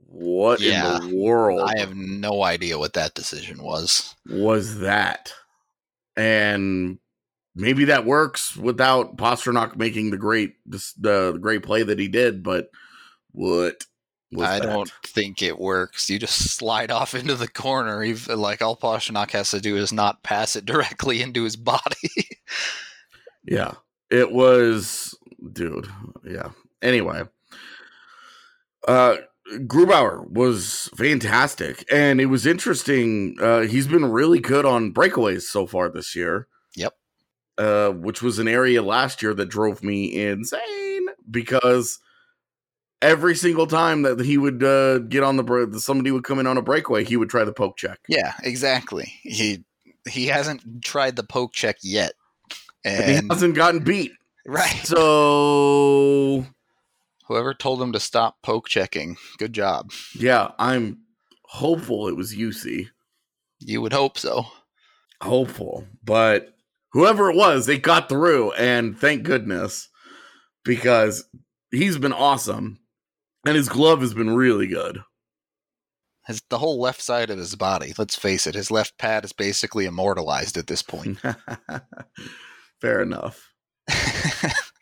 what 0.08 0.60
Yeah, 0.62 0.98
in 0.98 1.10
the 1.10 1.16
world 1.16 1.62
I 1.70 1.80
have 1.80 1.96
no 1.96 2.44
idea 2.44 2.78
what 2.80 2.94
that 2.94 3.16
decision 3.16 3.62
was. 3.62 4.16
was 4.30 4.80
that? 4.80 5.34
And 6.16 7.00
maybe 7.56 7.86
that 7.86 8.06
works 8.06 8.56
without 8.56 9.18
Pastrnak 9.18 9.76
making 9.76 10.12
the 10.12 10.18
great 10.18 10.56
the, 10.66 10.84
the 10.98 11.38
great 11.42 11.64
play 11.64 11.84
that 11.84 12.00
he 12.00 12.08
did, 12.08 12.44
but 12.44 12.70
what 13.32 13.84
was 14.32 14.48
I 14.48 14.60
that? 14.60 14.66
don't 14.66 14.92
think 15.06 15.42
it 15.42 15.60
works. 15.60 16.10
You 16.10 16.20
just 16.20 16.56
slide 16.56 16.92
off 16.92 17.14
into 17.16 17.36
the 17.36 17.48
corner. 17.48 18.04
Even 18.04 18.40
like 18.40 18.62
all 18.62 18.78
Pastrnak 18.78 19.32
has 19.32 19.52
to 19.52 19.60
do 19.60 19.76
is 19.76 19.92
not 19.92 20.24
pass 20.24 20.56
it 20.56 20.66
directly 20.66 21.22
into 21.22 21.44
his 21.44 21.56
body. 21.56 21.82
Yeah. 23.48 23.74
It 24.10 24.32
was 24.32 25.14
dude. 25.54 25.88
Yeah. 26.28 26.50
Anyway. 26.82 27.24
Uh 28.88 29.18
Grubauer 29.68 30.28
was 30.30 30.90
fantastic 30.96 31.86
and 31.92 32.20
it 32.20 32.26
was 32.28 32.46
interesting. 32.46 33.36
Uh 33.42 33.62
he's 33.62 33.88
been 33.88 34.06
really 34.06 34.40
good 34.40 34.66
on 34.66 34.94
breakaways 34.94 35.44
so 35.44 35.66
far 35.66 35.90
this 35.90 36.16
year. 36.16 36.48
Yep. 36.76 36.94
Uh 37.58 37.90
which 37.92 38.22
was 38.22 38.40
an 38.40 38.48
area 38.48 38.82
last 38.82 39.22
year 39.22 39.34
that 39.34 39.50
drove 39.50 39.84
me 39.84 40.16
insane 40.16 41.08
because 41.30 42.00
every 43.02 43.36
single 43.36 43.68
time 43.68 44.02
that 44.04 44.20
he 44.20 44.38
would 44.38 44.64
uh 44.64 45.00
get 45.00 45.22
on 45.24 45.38
the 45.38 45.44
break 45.44 45.74
somebody 45.76 46.12
would 46.12 46.24
come 46.24 46.40
in 46.40 46.48
on 46.48 46.58
a 46.58 46.62
breakaway, 46.62 47.04
he 47.04 47.18
would 47.18 47.30
try 47.30 47.44
the 47.44 47.54
poke 47.54 47.78
check. 47.78 48.00
yeah, 48.08 48.34
exactly. 48.44 49.14
He 49.22 49.64
he 50.10 50.28
hasn't 50.28 50.84
tried 50.84 51.16
the 51.16 51.24
poke 51.24 51.54
check 51.54 51.78
yet. 51.84 52.14
And 52.84 53.24
he 53.24 53.28
hasn't 53.30 53.56
gotten 53.56 53.84
beat. 53.84 54.12
right. 54.46 54.86
So 54.86 56.46
Whoever 57.28 57.54
told 57.54 57.82
him 57.82 57.92
to 57.94 58.00
stop 58.00 58.38
poke 58.44 58.68
checking, 58.68 59.18
good 59.38 59.54
job. 59.54 59.92
Yeah, 60.14 60.52
I'm 60.60 61.00
hopeful 61.46 62.08
it 62.08 62.16
was 62.16 62.36
Jussi. 62.36 62.90
You 63.60 63.82
would 63.82 63.94
hope 63.94 64.18
so. 64.18 64.46
Hopeful. 65.22 65.88
But 66.04 66.54
whoever 66.92 67.32
it 67.32 67.36
was, 67.36 67.66
they 67.66 67.80
got 67.80 68.10
through. 68.10 68.52
And 68.54 68.98
thank 68.98 69.24
goodness 69.24 69.90
because 70.64 71.26
he's 71.72 71.98
been 71.98 72.14
awesome. 72.14 72.80
And 73.46 73.56
his 73.56 73.70
glove 73.70 74.02
has 74.02 74.14
been 74.14 74.36
really 74.36 74.68
good. 74.68 75.00
His 76.28 76.42
the 76.50 76.58
whole 76.58 76.80
left 76.80 77.02
side 77.02 77.30
of 77.30 77.38
his 77.38 77.56
body, 77.56 77.94
let's 77.98 78.16
face 78.16 78.48
it, 78.48 78.56
his 78.56 78.72
left 78.72 78.98
pad 78.98 79.24
is 79.24 79.34
basically 79.34 79.86
immortalized 79.86 80.58
at 80.58 80.66
this 80.66 80.82
point. 80.82 81.20
Fair 82.82 83.02
enough. 83.02 83.52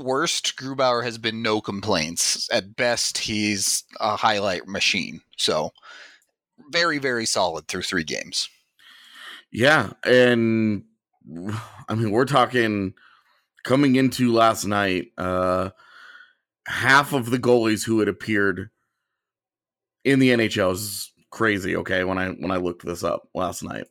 worst, 0.00 0.56
Grubauer 0.56 1.04
has 1.04 1.18
been 1.18 1.42
no 1.42 1.60
complaints. 1.60 2.48
At 2.52 2.76
best, 2.76 3.18
he's 3.18 3.84
a 4.00 4.16
highlight 4.16 4.66
machine. 4.66 5.20
So 5.36 5.72
very, 6.70 6.98
very 6.98 7.26
solid 7.26 7.68
through 7.68 7.82
three 7.82 8.04
games. 8.04 8.48
Yeah. 9.52 9.90
And 10.04 10.84
I 11.88 11.94
mean, 11.94 12.10
we're 12.10 12.24
talking 12.24 12.94
coming 13.62 13.96
into 13.96 14.32
last 14.32 14.64
night, 14.64 15.08
uh, 15.18 15.70
half 16.66 17.12
of 17.12 17.30
the 17.30 17.38
goalies 17.38 17.84
who 17.84 17.98
had 17.98 18.08
appeared 18.08 18.70
in 20.04 20.18
the 20.18 20.30
NHL 20.30 20.72
is 20.72 21.12
crazy. 21.30 21.76
Okay, 21.76 22.04
when 22.04 22.18
I 22.18 22.28
when 22.28 22.50
I 22.50 22.56
looked 22.56 22.84
this 22.84 23.04
up 23.04 23.28
last 23.34 23.62
night, 23.62 23.86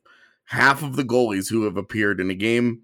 half 0.46 0.84
of 0.84 0.96
the 0.96 1.04
goalies 1.04 1.50
who 1.50 1.64
have 1.66 1.78
appeared 1.78 2.20
in 2.20 2.30
a 2.30 2.36
game 2.36 2.84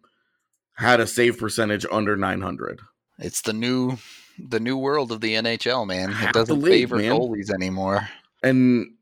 had 0.74 1.00
a 1.00 1.08
save 1.08 1.40
percentage 1.40 1.86
under 1.92 2.16
900. 2.16 2.82
It's 3.20 3.42
the 3.42 3.54
new 3.54 3.98
the 4.38 4.60
new 4.60 4.78
world 4.78 5.12
of 5.12 5.22
the 5.22 5.36
NHL, 5.36 5.88
man. 5.88 6.12
It 6.22 6.34
doesn't 6.34 6.62
league, 6.62 6.90
favor 6.90 6.98
man. 6.98 7.12
goalies 7.12 7.54
anymore. 7.54 8.10
And 8.44 8.96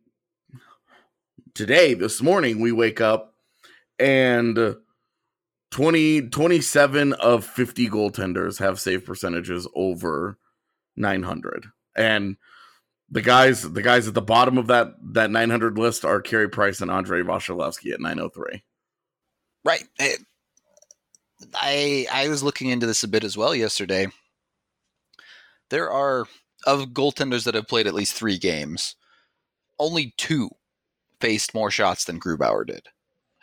today, 1.54 1.94
this 1.94 2.22
morning, 2.22 2.60
we 2.60 2.72
wake 2.72 3.02
up 3.02 3.34
and 4.00 4.76
20, 5.72 6.30
27 6.30 7.14
of 7.14 7.46
50 7.46 7.90
goaltenders 7.90 8.60
have 8.60 8.80
save 8.80 9.06
percentages 9.06 9.68
over 9.76 10.38
900. 10.96 11.66
And 11.96 12.38
the 13.10 13.22
guys, 13.22 13.64
the 13.64 13.82
guys 13.82 14.08
at 14.08 14.14
the 14.14 14.22
bottom 14.22 14.58
of 14.58 14.68
that 14.68 14.94
that 15.14 15.32
900 15.32 15.78
list 15.78 16.06
are 16.06 16.22
Carey 16.22 16.50
Price 16.50 16.82
and 16.82 16.92
Andrei 16.92 17.22
Vasilevskiy 17.22 17.94
at 17.94 18.00
903. 18.00 18.64
Right. 19.66 19.84
I 21.56 22.08
I 22.12 22.28
was 22.30 22.44
looking 22.44 22.70
into 22.70 22.86
this 22.86 23.04
a 23.04 23.08
bit 23.08 23.24
as 23.24 23.38
well 23.38 23.56
yesterday. 23.56 24.08
There 25.70 25.92
are 25.92 26.26
of 26.66 26.90
goaltenders 26.90 27.46
that 27.46 27.56
have 27.56 27.68
played 27.68 27.88
at 27.88 27.94
least 27.94 28.14
three 28.14 28.38
games, 28.38 28.96
only 29.80 30.14
two 30.18 30.50
faced 31.20 31.54
more 31.54 31.72
shots 31.72 32.06
than 32.06 32.20
Grubauer 32.20 32.66
did. 32.66 32.88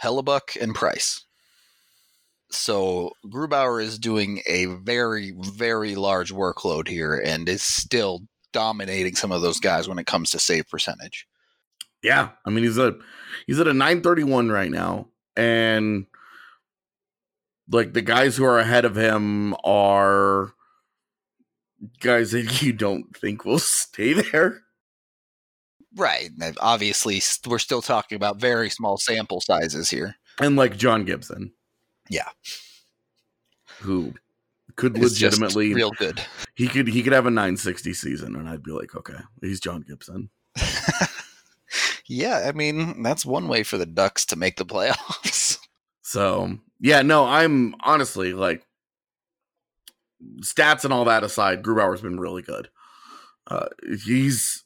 Hellebuyck 0.03 0.61
and 0.61 0.75
Price. 0.75 1.25
So 2.51 3.13
Grubauer 3.27 3.83
is 3.83 3.99
doing 3.99 4.43
a 4.47 4.67
very, 4.67 5.33
very 5.37 5.95
large 5.95 6.33
workload 6.33 6.89
here 6.89 7.15
and 7.15 7.49
is 7.49 7.63
still 7.63 8.23
dominating 8.53 9.15
some 9.15 9.31
of 9.31 9.43
those 9.43 9.61
guys 9.61 9.89
when 9.89 9.99
it 9.99 10.07
comes 10.07 10.31
to 10.31 10.39
save 10.39 10.69
percentage. 10.69 11.27
Yeah, 12.03 12.31
I 12.47 12.51
mean 12.51 12.65
he's 12.65 12.79
a 12.79 12.97
he's 13.47 13.61
at 13.61 13.69
a 13.69 13.75
931 13.75 14.49
right 14.49 14.71
now 14.71 15.09
and 15.37 16.07
like 17.71 17.93
the 17.93 18.03
guys 18.03 18.37
who 18.37 18.45
are 18.45 18.59
ahead 18.59 18.85
of 18.85 18.97
him 18.97 19.55
are 19.65 20.53
guys 22.01 22.33
that 22.33 22.63
you 22.63 22.73
don't 22.73 23.17
think 23.17 23.45
will 23.45 23.59
stay 23.59 24.13
there. 24.13 24.63
Right. 25.97 26.31
Obviously, 26.61 27.21
we're 27.47 27.59
still 27.59 27.83
talking 27.83 28.17
about 28.17 28.41
very 28.41 28.71
small 28.71 28.97
sample 28.97 29.41
sizes 29.41 29.91
here. 29.91 30.17
And 30.41 30.57
like 30.57 30.77
John 30.77 31.05
Gibson. 31.05 31.53
Yeah. 32.09 32.29
Who 33.81 34.15
could 34.77 34.97
it's 34.97 35.13
legitimately 35.13 35.75
real 35.75 35.91
good. 35.91 36.21
He 36.55 36.69
could 36.69 36.89
he 36.89 37.03
could 37.03 37.13
have 37.13 37.27
a 37.27 37.31
960 37.31 37.93
season 37.95 38.37
and 38.37 38.49
I'd 38.49 38.63
be 38.63 38.71
like, 38.71 38.95
okay, 38.95 39.19
he's 39.41 39.61
John 39.61 39.85
Gibson. 39.87 40.31
yeah, 42.07 42.45
I 42.47 42.53
mean, 42.53 43.03
that's 43.03 43.27
one 43.27 43.49
way 43.49 43.63
for 43.63 43.79
the 43.79 43.87
Ducks 43.87 44.25
to 44.27 44.37
make 44.37 44.57
the 44.57 44.67
playoffs. 44.67 45.59
So, 46.03 46.59
yeah, 46.81 47.03
no, 47.03 47.27
I'm 47.27 47.75
honestly 47.81 48.33
like 48.33 48.67
stats 50.43 50.85
and 50.85 50.93
all 50.93 51.05
that 51.05 51.23
aside, 51.23 51.63
Grubauer's 51.63 52.01
been 52.01 52.21
really 52.21 52.43
good. 52.43 52.69
Uh, 53.47 53.69
he's 54.05 54.65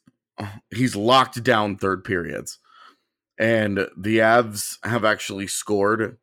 he's 0.70 0.96
locked 0.96 1.42
down 1.42 1.76
third 1.76 2.04
periods, 2.04 2.58
and 3.38 3.88
the 3.96 4.18
Avs 4.18 4.78
have 4.84 5.04
actually 5.04 5.46
scored 5.46 6.18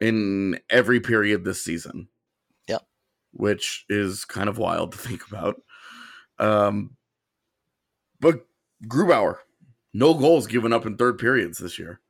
in 0.00 0.58
every 0.70 1.00
period 1.00 1.44
this 1.44 1.64
season. 1.64 2.08
Yep, 2.68 2.82
which 3.32 3.84
is 3.88 4.24
kind 4.24 4.48
of 4.48 4.58
wild 4.58 4.92
to 4.92 4.98
think 4.98 5.26
about. 5.28 5.60
Um, 6.38 6.96
but 8.20 8.46
Grubauer, 8.86 9.36
no 9.92 10.14
goals 10.14 10.46
given 10.46 10.72
up 10.72 10.86
in 10.86 10.96
third 10.96 11.18
periods 11.18 11.58
this 11.58 11.78
year. 11.78 12.00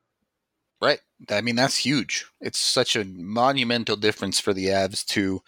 Right. 0.80 1.00
I 1.28 1.40
mean, 1.42 1.56
that's 1.56 1.76
huge. 1.76 2.24
It's 2.40 2.58
such 2.58 2.96
a 2.96 3.04
monumental 3.04 3.96
difference 3.96 4.40
for 4.40 4.54
the 4.54 4.66
Avs 4.66 5.04
to. 5.06 5.42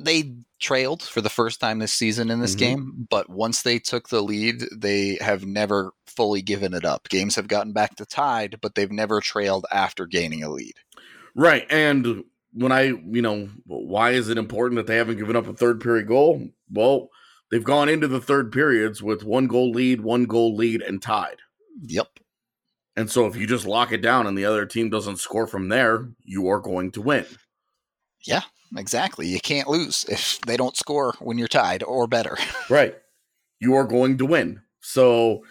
They 0.00 0.36
trailed 0.60 1.02
for 1.02 1.20
the 1.20 1.28
first 1.28 1.58
time 1.58 1.80
this 1.80 1.92
season 1.92 2.30
in 2.30 2.38
this 2.38 2.54
mm-hmm. 2.54 2.58
game, 2.58 3.06
but 3.10 3.28
once 3.28 3.62
they 3.62 3.80
took 3.80 4.08
the 4.08 4.22
lead, 4.22 4.62
they 4.72 5.18
have 5.20 5.44
never 5.44 5.92
fully 6.06 6.40
given 6.40 6.72
it 6.72 6.84
up. 6.84 7.08
Games 7.08 7.34
have 7.34 7.48
gotten 7.48 7.72
back 7.72 7.96
to 7.96 8.06
tied, 8.06 8.60
but 8.60 8.76
they've 8.76 8.92
never 8.92 9.20
trailed 9.20 9.66
after 9.72 10.06
gaining 10.06 10.44
a 10.44 10.50
lead. 10.50 10.74
Right. 11.34 11.66
And 11.68 12.22
when 12.52 12.70
I, 12.70 12.82
you 12.82 13.22
know, 13.22 13.48
why 13.66 14.10
is 14.10 14.28
it 14.28 14.38
important 14.38 14.76
that 14.76 14.86
they 14.86 14.96
haven't 14.96 15.18
given 15.18 15.36
up 15.36 15.48
a 15.48 15.54
third 15.54 15.80
period 15.80 16.06
goal? 16.06 16.48
Well, 16.70 17.10
they've 17.50 17.64
gone 17.64 17.88
into 17.88 18.06
the 18.06 18.20
third 18.20 18.52
periods 18.52 19.02
with 19.02 19.24
one 19.24 19.48
goal 19.48 19.72
lead, 19.72 20.00
one 20.00 20.24
goal 20.24 20.54
lead, 20.54 20.82
and 20.82 21.02
tied. 21.02 21.38
Yep. 21.82 22.08
And 22.98 23.08
so 23.08 23.26
if 23.26 23.36
you 23.36 23.46
just 23.46 23.64
lock 23.64 23.92
it 23.92 24.02
down 24.02 24.26
and 24.26 24.36
the 24.36 24.44
other 24.44 24.66
team 24.66 24.90
doesn't 24.90 25.18
score 25.18 25.46
from 25.46 25.68
there, 25.68 26.08
you 26.24 26.48
are 26.48 26.58
going 26.58 26.90
to 26.90 27.00
win. 27.00 27.24
Yeah, 28.26 28.42
exactly. 28.76 29.28
You 29.28 29.38
can't 29.38 29.68
lose 29.68 30.04
if 30.08 30.40
they 30.40 30.56
don't 30.56 30.76
score 30.76 31.14
when 31.20 31.38
you're 31.38 31.46
tied 31.46 31.84
or 31.84 32.08
better. 32.08 32.36
right. 32.68 32.96
You 33.60 33.76
are 33.76 33.84
going 33.84 34.18
to 34.18 34.26
win. 34.26 34.62
So 34.80 35.44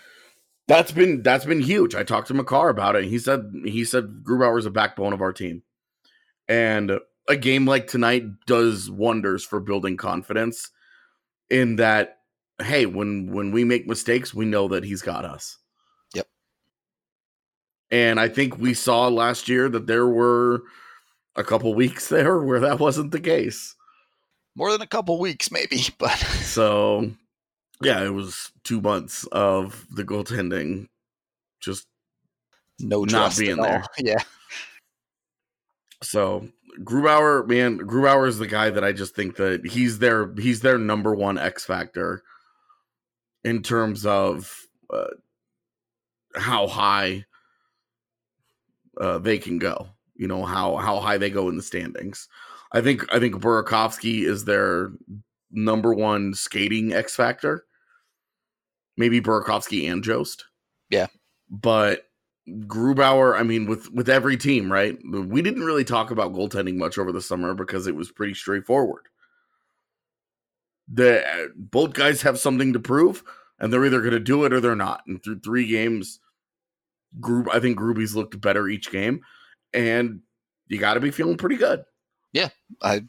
that's 0.67 0.91
been 0.91 1.23
that's 1.23 1.45
been 1.45 1.61
huge. 1.61 1.95
I 1.95 2.03
talked 2.03 2.27
to 2.27 2.33
Makar 2.33 2.67
about 2.67 2.97
it. 2.97 3.05
He 3.05 3.17
said 3.17 3.49
he 3.63 3.85
said 3.85 4.23
Grubauer 4.23 4.59
is 4.59 4.65
a 4.65 4.69
backbone 4.69 5.13
of 5.13 5.21
our 5.21 5.31
team. 5.31 5.63
And 6.49 6.99
a 7.29 7.37
game 7.37 7.65
like 7.65 7.87
tonight 7.87 8.25
does 8.45 8.91
wonders 8.91 9.45
for 9.45 9.61
building 9.61 9.95
confidence 9.95 10.69
in 11.49 11.77
that 11.77 12.17
hey, 12.61 12.85
when 12.85 13.31
when 13.31 13.51
we 13.51 13.63
make 13.63 13.87
mistakes, 13.87 14.33
we 14.33 14.43
know 14.43 14.67
that 14.67 14.83
he's 14.83 15.01
got 15.01 15.23
us. 15.23 15.57
And 17.91 18.19
I 18.19 18.27
think 18.27 18.57
we 18.57 18.73
saw 18.73 19.07
last 19.07 19.47
year 19.47 19.69
that 19.69 19.87
there 19.87 20.07
were 20.07 20.63
a 21.35 21.43
couple 21.43 21.73
weeks 21.73 22.09
there 22.09 22.39
where 22.39 22.59
that 22.59 22.79
wasn't 22.79 23.11
the 23.11 23.19
case. 23.19 23.75
More 24.55 24.71
than 24.71 24.81
a 24.81 24.87
couple 24.87 25.19
weeks, 25.19 25.51
maybe, 25.51 25.81
but 25.97 26.17
so 26.17 27.11
yeah, 27.81 28.03
it 28.03 28.13
was 28.13 28.51
two 28.63 28.81
months 28.81 29.25
of 29.31 29.85
the 29.91 30.03
goaltending 30.03 30.87
just 31.59 31.87
no 32.79 33.03
not 33.03 33.37
being 33.37 33.57
there. 33.57 33.83
Yeah. 33.99 34.21
So 36.03 36.47
Grubauer, 36.79 37.47
man, 37.47 37.79
Grubauer 37.79 38.27
is 38.27 38.37
the 38.37 38.47
guy 38.47 38.69
that 38.69 38.83
I 38.83 38.91
just 38.91 39.15
think 39.15 39.35
that 39.37 39.65
he's 39.65 39.99
their 39.99 40.33
he's 40.35 40.61
their 40.61 40.77
number 40.77 41.15
one 41.15 41.37
X 41.37 41.65
factor 41.65 42.23
in 43.43 43.63
terms 43.63 44.05
of 44.05 44.67
uh, 44.91 45.07
how 46.35 46.67
high 46.67 47.25
uh, 48.99 49.19
they 49.19 49.37
can 49.37 49.59
go. 49.59 49.87
You 50.15 50.27
know 50.27 50.43
how 50.43 50.77
how 50.77 50.99
high 50.99 51.17
they 51.17 51.29
go 51.29 51.49
in 51.49 51.57
the 51.57 51.63
standings. 51.63 52.27
I 52.71 52.81
think 52.81 53.05
I 53.13 53.19
think 53.19 53.35
Burakovsky 53.35 54.23
is 54.23 54.45
their 54.45 54.91
number 55.51 55.93
one 55.93 56.33
skating 56.33 56.93
X 56.93 57.15
factor. 57.15 57.65
Maybe 58.97 59.21
Burakovsky 59.21 59.91
and 59.91 60.03
Jost. 60.03 60.45
Yeah, 60.89 61.07
but 61.49 62.07
Grubauer. 62.49 63.37
I 63.39 63.43
mean, 63.43 63.67
with 63.67 63.91
with 63.91 64.09
every 64.09 64.37
team, 64.37 64.71
right? 64.71 64.97
We 65.05 65.41
didn't 65.41 65.65
really 65.65 65.83
talk 65.83 66.11
about 66.11 66.33
goaltending 66.33 66.77
much 66.77 66.97
over 66.97 67.11
the 67.11 67.21
summer 67.21 67.53
because 67.53 67.87
it 67.87 67.95
was 67.95 68.11
pretty 68.11 68.33
straightforward. 68.33 69.07
The 70.91 71.51
both 71.55 71.93
guys 71.93 72.21
have 72.21 72.39
something 72.39 72.73
to 72.73 72.79
prove, 72.79 73.23
and 73.59 73.71
they're 73.71 73.85
either 73.85 73.99
going 73.99 74.11
to 74.11 74.19
do 74.19 74.45
it 74.45 74.53
or 74.53 74.61
they're 74.61 74.75
not. 74.75 75.03
And 75.05 75.21
through 75.21 75.39
three 75.39 75.67
games, 75.67 76.19
Group, 77.19 77.47
I 77.53 77.59
think 77.59 77.77
Gruby's 77.77 78.15
looked 78.15 78.39
better 78.39 78.67
each 78.67 78.91
game, 78.91 79.21
and 79.73 80.21
you 80.67 80.79
got 80.79 80.95
to 80.95 80.99
be 80.99 81.11
feeling 81.11 81.37
pretty 81.37 81.57
good. 81.57 81.83
Yeah, 82.33 82.49
I 82.81 83.03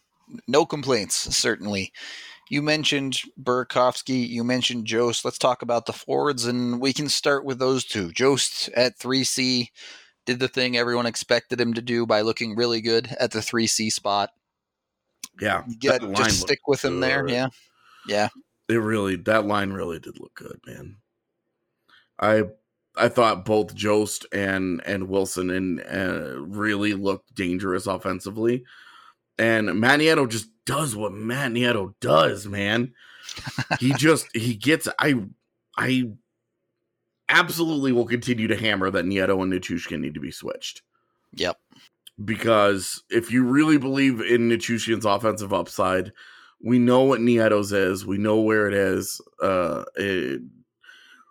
no 0.47 0.67
complaints 0.67 1.15
certainly. 1.37 1.93
You 2.51 2.63
mentioned 2.63 3.21
Burakovsky, 3.43 4.27
you 4.27 4.43
mentioned 4.43 4.87
Jost. 4.87 5.25
Let's 5.25 5.39
talk 5.39 5.61
about 5.63 5.87
the 5.87 5.93
forwards, 5.93 6.47
and 6.47 6.81
we 6.81 6.93
can 6.93 7.09
start 7.09 7.45
with 7.45 7.59
those 7.59 7.85
two. 7.85 8.11
Jost 8.13 8.71
at 8.75 8.99
3C 8.99 9.69
did 10.25 10.41
the 10.41 10.49
thing 10.49 10.77
everyone 10.77 11.07
expected 11.07 11.61
him 11.61 11.75
to 11.75 11.83
do 11.83 12.07
by 12.07 12.23
looking 12.23 12.57
really 12.57 12.81
good 12.81 13.15
at 13.21 13.33
the 13.33 13.41
3C 13.41 13.93
spot. 13.93 14.31
Yeah. 15.41 15.63
Get, 15.79 16.01
just 16.15 16.41
stick 16.41 16.61
with 16.67 16.85
him 16.85 16.95
good. 16.95 17.03
there. 17.03 17.29
Yeah. 17.29 17.49
Yeah. 18.07 18.29
It 18.69 18.75
really, 18.75 19.17
that 19.17 19.47
line 19.47 19.71
really 19.71 19.99
did 19.99 20.19
look 20.19 20.35
good, 20.35 20.61
man. 20.67 20.97
I 22.19 22.45
I 22.99 23.09
thought 23.09 23.45
both 23.45 23.75
Jost 23.75 24.27
and 24.33 24.83
and 24.87 25.09
Wilson 25.09 25.51
and 25.51 25.81
uh, 25.81 26.41
really 26.41 26.95
looked 26.95 27.35
dangerous 27.35 27.87
offensively, 27.87 28.65
and 29.39 29.81
Matt 29.81 30.01
Nieto 30.01 30.29
just 30.29 30.49
does 30.67 30.95
what 30.97 31.13
Matt 31.13 31.53
Nieto 31.53 31.95
does, 32.01 32.47
man. 32.47 32.93
he 33.81 33.93
just 33.95 34.27
he 34.35 34.55
gets 34.55 34.89
I 34.99 35.15
I 35.77 36.11
absolutely 37.29 37.93
will 37.93 38.07
continue 38.07 38.49
to 38.49 38.57
hammer 38.57 38.91
that 38.91 39.05
Nieto 39.05 39.43
and 39.43 39.53
Nichushkin 39.53 40.01
need 40.01 40.15
to 40.15 40.21
be 40.21 40.31
switched. 40.31 40.83
Yep. 41.35 41.59
Because 42.25 43.03
if 43.11 43.31
you 43.31 43.45
really 43.45 43.79
believe 43.79 44.21
in 44.21 44.49
Nichushkin's 44.49 45.05
offensive 45.05 45.53
upside, 45.53 46.13
we 46.61 46.79
know 46.79 47.03
what 47.03 47.21
Nieto's 47.21 47.73
is. 47.73 48.05
We 48.05 48.19
know 48.19 48.41
where 48.41 48.67
it 48.67 48.75
is. 48.75 49.21
Uh, 49.41 49.85
it, 49.95 50.41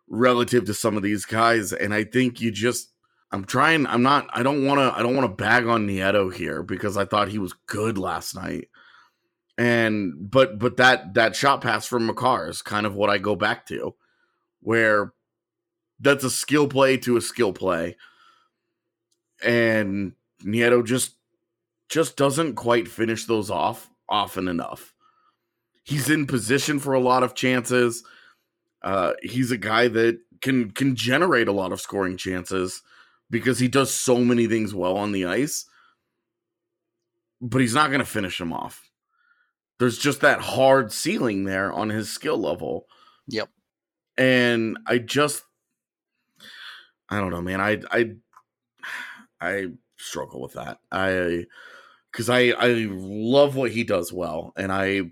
relative 0.09 0.65
to 0.65 0.73
some 0.73 0.97
of 0.97 1.03
these 1.03 1.25
guys. 1.25 1.73
And 1.73 1.93
I 1.93 2.03
think 2.03 2.41
you 2.41 2.51
just 2.51 2.91
I'm 3.31 3.43
trying 3.43 3.85
I'm 3.87 4.03
not 4.03 4.27
I 4.33 4.43
don't 4.43 4.65
wanna 4.65 4.93
I 4.95 5.03
don't 5.03 5.15
wanna 5.15 5.27
bag 5.29 5.67
on 5.67 5.87
Nieto 5.87 6.33
here 6.33 6.63
because 6.63 6.97
I 6.97 7.05
thought 7.05 7.29
he 7.29 7.39
was 7.39 7.53
good 7.65 7.97
last 7.97 8.35
night. 8.35 8.69
And 9.57 10.13
but 10.17 10.59
but 10.59 10.77
that 10.77 11.15
that 11.15 11.35
shot 11.35 11.61
pass 11.61 11.85
from 11.85 12.05
Makar 12.05 12.49
is 12.49 12.61
kind 12.61 12.85
of 12.85 12.95
what 12.95 13.09
I 13.09 13.17
go 13.17 13.35
back 13.35 13.65
to, 13.67 13.95
where 14.61 15.13
that's 15.99 16.23
a 16.23 16.29
skill 16.29 16.67
play 16.67 16.97
to 16.97 17.17
a 17.17 17.21
skill 17.21 17.53
play. 17.53 17.97
And 19.43 20.13
Nieto 20.43 20.85
just 20.85 21.15
just 21.89 22.17
doesn't 22.17 22.55
quite 22.55 22.87
finish 22.87 23.25
those 23.25 23.49
off 23.49 23.89
often 24.07 24.47
enough. 24.47 24.93
He's 25.83 26.09
in 26.09 26.27
position 26.27 26.79
for 26.79 26.93
a 26.93 26.99
lot 26.99 27.23
of 27.23 27.33
chances 27.33 28.03
uh, 28.83 29.13
he's 29.21 29.51
a 29.51 29.57
guy 29.57 29.87
that 29.87 30.19
can 30.41 30.71
can 30.71 30.95
generate 30.95 31.47
a 31.47 31.51
lot 31.51 31.71
of 31.71 31.81
scoring 31.81 32.17
chances 32.17 32.81
because 33.29 33.59
he 33.59 33.67
does 33.67 33.93
so 33.93 34.19
many 34.19 34.47
things 34.47 34.73
well 34.73 34.97
on 34.97 35.11
the 35.11 35.25
ice. 35.25 35.65
But 37.41 37.61
he's 37.61 37.75
not 37.75 37.89
going 37.89 37.99
to 37.99 38.05
finish 38.05 38.37
them 38.39 38.53
off. 38.53 38.89
there's 39.79 39.97
just 39.97 40.21
that 40.21 40.39
hard 40.41 40.91
ceiling 40.91 41.43
there 41.43 41.71
on 41.71 41.89
his 41.89 42.09
skill 42.09 42.37
level. 42.37 42.87
Yep. 43.27 43.49
And 44.17 44.77
I 44.87 44.97
just 44.99 45.43
I 47.09 47.19
don't 47.19 47.31
know, 47.31 47.41
man. 47.41 47.61
I 47.61 47.81
I 47.91 48.11
I 49.39 49.67
struggle 49.97 50.41
with 50.41 50.53
that. 50.53 50.79
I 50.91 51.45
because 52.11 52.29
I 52.29 52.49
I 52.49 52.87
love 52.89 53.55
what 53.55 53.71
he 53.71 53.83
does 53.83 54.11
well, 54.11 54.53
and 54.57 54.71
I 54.71 55.11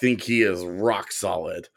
think 0.00 0.22
he 0.22 0.42
is 0.42 0.64
rock 0.64 1.12
solid 1.12 1.68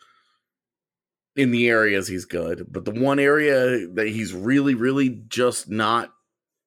in 1.35 1.51
the 1.51 1.69
areas 1.69 2.07
he's 2.07 2.25
good. 2.25 2.67
But 2.69 2.85
the 2.85 2.91
one 2.91 3.19
area 3.19 3.87
that 3.87 4.07
he's 4.07 4.33
really, 4.33 4.73
really 4.73 5.21
just 5.27 5.69
not 5.69 6.13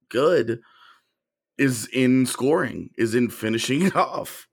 good 0.08 0.60
is 1.56 1.88
in 1.92 2.26
scoring, 2.26 2.90
is 2.96 3.14
in 3.14 3.30
finishing 3.30 3.82
it 3.82 3.96
off. 3.96 4.46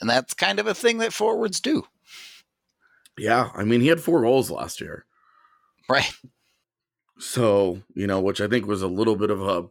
And 0.00 0.08
that's 0.08 0.34
kind 0.34 0.58
of 0.58 0.66
a 0.66 0.74
thing 0.74 0.98
that 0.98 1.12
forwards 1.12 1.60
do. 1.60 1.84
Yeah, 3.18 3.50
I 3.54 3.64
mean, 3.64 3.80
he 3.80 3.86
had 3.88 4.00
four 4.00 4.22
goals 4.22 4.50
last 4.50 4.80
year. 4.80 5.06
Right. 5.88 6.10
So, 7.18 7.82
you 7.94 8.06
know, 8.06 8.20
which 8.20 8.40
I 8.40 8.48
think 8.48 8.66
was 8.66 8.82
a 8.82 8.88
little 8.88 9.16
bit 9.16 9.30
of 9.30 9.70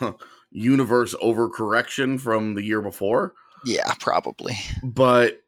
a 0.00 0.14
universe 0.50 1.14
overcorrection 1.22 2.20
from 2.20 2.54
the 2.54 2.62
year 2.62 2.80
before. 2.80 3.34
Yeah, 3.64 3.92
probably. 4.00 4.54
But 4.82 5.42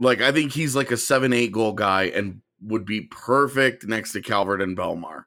like 0.00 0.20
I 0.20 0.32
think 0.32 0.52
he's 0.52 0.76
like 0.76 0.90
a 0.90 0.96
seven, 0.96 1.32
eight 1.32 1.52
goal 1.52 1.72
guy 1.72 2.04
and 2.04 2.40
would 2.62 2.84
be 2.84 3.02
perfect 3.02 3.86
next 3.86 4.12
to 4.12 4.22
Calvert 4.22 4.62
and 4.62 4.76
Bellemare. 4.76 5.24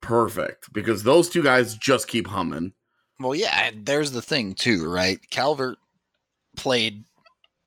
Perfect. 0.00 0.72
Because 0.72 1.02
those 1.02 1.28
two 1.28 1.42
guys 1.42 1.76
just 1.76 2.08
keep 2.08 2.26
humming. 2.26 2.72
Well, 3.20 3.34
yeah, 3.34 3.68
and 3.68 3.86
there's 3.86 4.10
the 4.10 4.22
thing 4.22 4.54
too, 4.54 4.90
right? 4.90 5.18
Calvert 5.30 5.78
played 6.56 7.04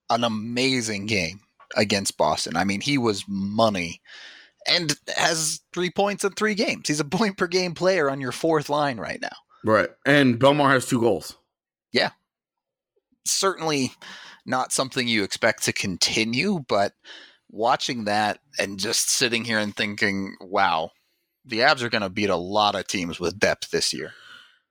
an 0.10 0.23
amazing 0.23 1.06
game 1.06 1.41
against 1.76 2.17
Boston. 2.17 2.56
I 2.58 2.63
mean, 2.63 2.82
he 2.82 2.97
was 2.97 3.23
money 3.28 4.02
and 4.67 4.95
has 5.15 5.62
three 5.73 5.89
points 5.89 6.23
in 6.23 6.32
three 6.34 6.54
games. 6.54 6.88
He's 6.88 7.00
a 7.00 7.06
point 7.06 7.38
per 7.38 7.47
game 7.47 7.73
player 7.73 8.10
on 8.10 8.21
your 8.21 8.32
fourth 8.32 8.69
line 8.69 8.97
right 8.97 9.21
now. 9.21 9.36
Right. 9.63 9.89
And 10.06 10.39
Bellemare 10.39 10.71
has 10.71 10.86
two 10.86 11.00
goals. 11.00 11.38
Yeah. 11.91 12.12
Certainly 13.26 13.91
not 14.48 14.72
something 14.72 15.08
you 15.08 15.24
expect 15.24 15.64
to 15.66 15.74
continue, 15.74 16.60
but 16.68 16.94
watching 17.52 18.06
that 18.06 18.40
and 18.58 18.80
just 18.80 19.10
sitting 19.12 19.44
here 19.46 19.60
and 19.60 19.76
thinking, 19.76 20.36
wow, 20.42 20.90
the 21.46 21.60
Avs 21.60 21.82
are 21.84 21.90
going 21.90 22.02
to 22.02 22.10
beat 22.10 22.30
a 22.30 22.36
lot 22.36 22.74
of 22.76 22.88
teams 22.88 23.20
with 23.20 23.38
depth 23.40 23.70
this 23.72 23.94
year. 23.94 24.14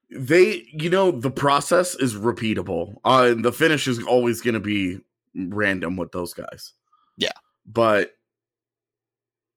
They, 0.09 0.65
you 0.73 0.89
know, 0.89 1.11
the 1.11 1.31
process 1.31 1.95
is 1.95 2.15
repeatable. 2.15 2.95
Uh, 3.05 3.33
the 3.37 3.51
finish 3.51 3.87
is 3.87 4.03
always 4.03 4.41
going 4.41 4.53
to 4.55 4.59
be 4.59 4.99
random 5.35 5.95
with 5.97 6.11
those 6.11 6.33
guys. 6.33 6.73
Yeah. 7.17 7.31
But, 7.65 8.11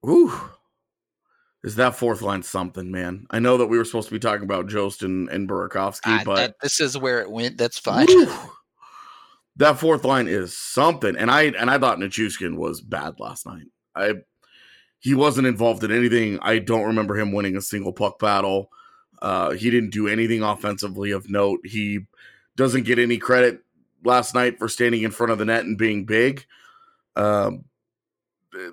whew, 0.02 0.32
is 1.62 1.76
that 1.76 1.94
fourth 1.94 2.20
line 2.22 2.42
something, 2.42 2.90
man? 2.90 3.26
I 3.30 3.38
know 3.38 3.58
that 3.58 3.66
we 3.66 3.78
were 3.78 3.84
supposed 3.84 4.08
to 4.08 4.14
be 4.14 4.18
talking 4.18 4.44
about 4.44 4.66
Jost 4.68 5.02
and, 5.02 5.28
and 5.28 5.48
Burakovsky, 5.48 6.00
I- 6.20 6.24
but 6.24 6.36
that- 6.36 6.54
this 6.62 6.80
is 6.80 6.96
where 6.98 7.20
it 7.20 7.30
went. 7.30 7.56
That's 7.56 7.78
fine. 7.78 8.06
Whew. 8.06 8.32
That 9.60 9.78
fourth 9.78 10.06
line 10.06 10.26
is 10.26 10.56
something. 10.56 11.16
And 11.16 11.30
I 11.30 11.42
and 11.42 11.70
I 11.70 11.78
thought 11.78 11.98
Nichushkin 11.98 12.56
was 12.56 12.80
bad 12.80 13.20
last 13.20 13.44
night. 13.46 13.66
I 13.94 14.14
he 14.98 15.14
wasn't 15.14 15.46
involved 15.46 15.84
in 15.84 15.92
anything. 15.92 16.38
I 16.40 16.58
don't 16.58 16.86
remember 16.86 17.18
him 17.18 17.32
winning 17.32 17.56
a 17.56 17.62
single 17.62 17.92
puck 17.92 18.18
battle. 18.18 18.70
Uh, 19.20 19.50
he 19.50 19.70
didn't 19.70 19.90
do 19.90 20.08
anything 20.08 20.42
offensively 20.42 21.10
of 21.10 21.28
note. 21.28 21.60
He 21.64 22.00
doesn't 22.56 22.84
get 22.84 22.98
any 22.98 23.18
credit 23.18 23.60
last 24.02 24.34
night 24.34 24.58
for 24.58 24.68
standing 24.68 25.02
in 25.02 25.10
front 25.10 25.30
of 25.30 25.38
the 25.38 25.44
net 25.44 25.64
and 25.64 25.76
being 25.76 26.06
big. 26.06 26.46
Um, 27.16 27.64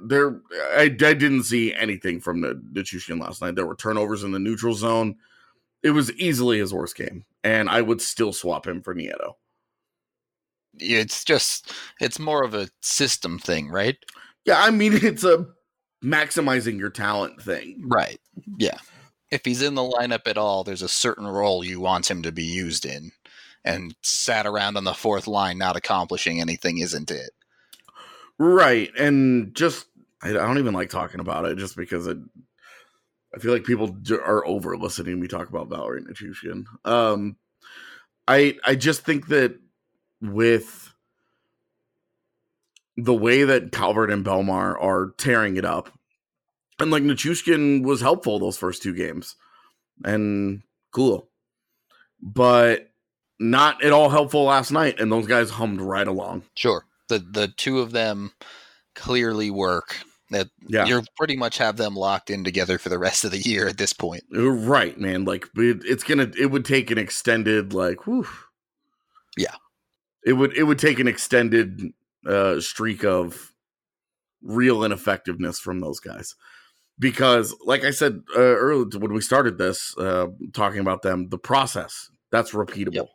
there, 0.02 0.40
I, 0.78 0.84
I 0.84 0.88
didn't 0.88 1.44
see 1.44 1.74
anything 1.74 2.22
from 2.22 2.40
the 2.40 2.62
Nichushkin 2.74 3.20
last 3.20 3.42
night. 3.42 3.56
There 3.56 3.68
were 3.68 3.76
turnovers 3.76 4.24
in 4.24 4.32
the 4.32 4.40
neutral 4.40 4.74
zone. 4.74 5.18
It 5.84 5.92
was 5.92 6.14
easily 6.14 6.60
his 6.60 6.74
worst 6.74 6.96
game, 6.96 7.26
and 7.44 7.70
I 7.70 7.82
would 7.82 8.02
still 8.02 8.32
swap 8.32 8.66
him 8.66 8.82
for 8.82 8.96
Nieto. 8.96 9.34
It's 10.80 11.24
just, 11.24 11.74
it's 12.00 12.20
more 12.20 12.44
of 12.44 12.54
a 12.54 12.70
system 12.82 13.40
thing, 13.40 13.70
right? 13.70 13.98
Yeah, 14.46 14.62
I 14.62 14.72
mean 14.72 14.94
it's 15.02 15.24
a 15.24 15.46
maximizing 16.04 16.80
your 16.80 16.90
talent 16.90 17.42
thing. 17.42 17.84
Right. 17.86 18.20
Yeah. 18.58 18.78
If 19.30 19.42
he's 19.44 19.62
in 19.62 19.76
the 19.76 19.82
lineup 19.82 20.28
at 20.28 20.38
all, 20.38 20.64
there's 20.64 20.82
a 20.82 20.88
certain 20.88 21.28
role 21.28 21.64
you 21.64 21.80
want 21.80 22.10
him 22.10 22.22
to 22.24 22.32
be 22.32 22.46
used 22.46 22.86
in. 22.86 23.12
And 23.66 23.94
sat 24.02 24.46
around 24.46 24.78
on 24.78 24.86
the 24.86 24.94
fourth 24.94 25.28
line 25.28 25.58
not 25.58 25.76
accomplishing 25.76 26.40
anything 26.40 26.78
isn't 26.78 27.12
it. 27.12 27.32
Right. 28.40 28.90
And 28.98 29.54
just 29.54 29.88
I 30.22 30.32
don't 30.32 30.58
even 30.58 30.74
like 30.74 30.90
talking 30.90 31.20
about 31.20 31.46
it 31.46 31.58
just 31.58 31.76
because 31.76 32.08
it 32.08 32.18
I 33.36 33.40
feel 33.40 33.52
like 33.52 33.66
people 33.66 33.98
are 34.24 34.46
over 34.48 34.78
listening 34.78 35.16
to 35.16 35.22
me 35.22 35.28
talk 35.28 35.50
about 35.50 35.68
Valeri 35.68 36.02
Nichushkin. 36.02 36.64
Um 36.86 37.36
I 38.26 38.58
I 38.66 38.76
just 38.76 39.02
think 39.02 39.28
that 39.28 39.60
with 40.22 40.94
the 42.96 43.14
way 43.14 43.44
that 43.44 43.72
Calvert 43.72 44.12
and 44.12 44.26
Bellemare 44.26 44.82
are 44.82 45.14
tearing 45.18 45.58
it 45.58 45.66
up, 45.66 45.92
and 46.80 46.92
like 46.92 47.04
Nichushkin 47.04 47.84
was 47.84 48.02
helpful 48.02 48.40
those 48.40 48.58
first 48.58 48.82
two 48.82 48.94
games, 48.94 49.36
and 50.04 50.62
cool, 50.92 51.30
but 52.22 52.90
not 53.40 53.84
at 53.84 53.94
all 53.94 54.10
helpful 54.10 54.44
last 54.44 54.72
night. 54.72 55.00
And 55.00 55.12
those 55.12 55.28
guys 55.28 55.52
hummed 55.52 55.82
right 55.82 56.08
along. 56.08 56.44
Sure. 56.56 56.86
The 57.08 57.20
the 57.20 57.50
two 57.50 57.80
of 57.80 57.92
them 57.92 58.32
clearly 58.96 59.52
work. 59.52 59.96
That 60.30 60.50
Yeah, 60.68 60.86
you 60.86 61.04
pretty 61.16 61.38
much 61.38 61.58
have 61.60 61.78
them 61.78 61.96
locked 61.96 62.30
in 62.30 62.44
together 62.44 62.78
for 62.78 62.90
the 62.90 63.00
rest 63.00 63.24
of 63.24 63.32
the 63.32 63.40
year 63.40 63.68
at 63.68 63.78
this 63.78 63.94
point. 63.94 64.24
Uh, 64.36 64.50
right, 64.50 65.00
man. 65.00 65.24
Like 65.24 65.46
it, 65.56 65.84
it's 65.86 66.04
gonna, 66.04 66.30
it 66.38 66.48
would 66.48 66.66
take 66.66 66.92
an 66.92 66.98
extended, 66.98 67.74
like, 67.74 68.06
whew. 68.06 68.28
Yeah. 69.38 69.56
It 70.28 70.34
would, 70.34 70.54
it 70.58 70.64
would 70.64 70.80
take 70.80 71.00
an 71.00 71.08
extended 71.08 71.82
uh 72.26 72.60
streak 72.60 73.04
of 73.06 73.54
real 74.42 74.84
ineffectiveness 74.84 75.60
from 75.60 75.80
those 75.80 76.00
guys, 76.00 76.36
because, 77.00 77.56
like 77.66 77.84
I 77.86 77.92
said 77.92 78.22
uh, 78.36 78.40
earlier 78.40 78.86
when 79.00 79.14
we 79.14 79.22
started 79.22 79.58
this, 79.58 79.96
uh 79.98 80.28
talking 80.54 80.80
about 80.80 81.02
them, 81.02 81.30
the 81.30 81.38
process 81.38 82.10
that's 82.32 82.52
repeatable. 82.52 82.94
Yep. 82.96 83.10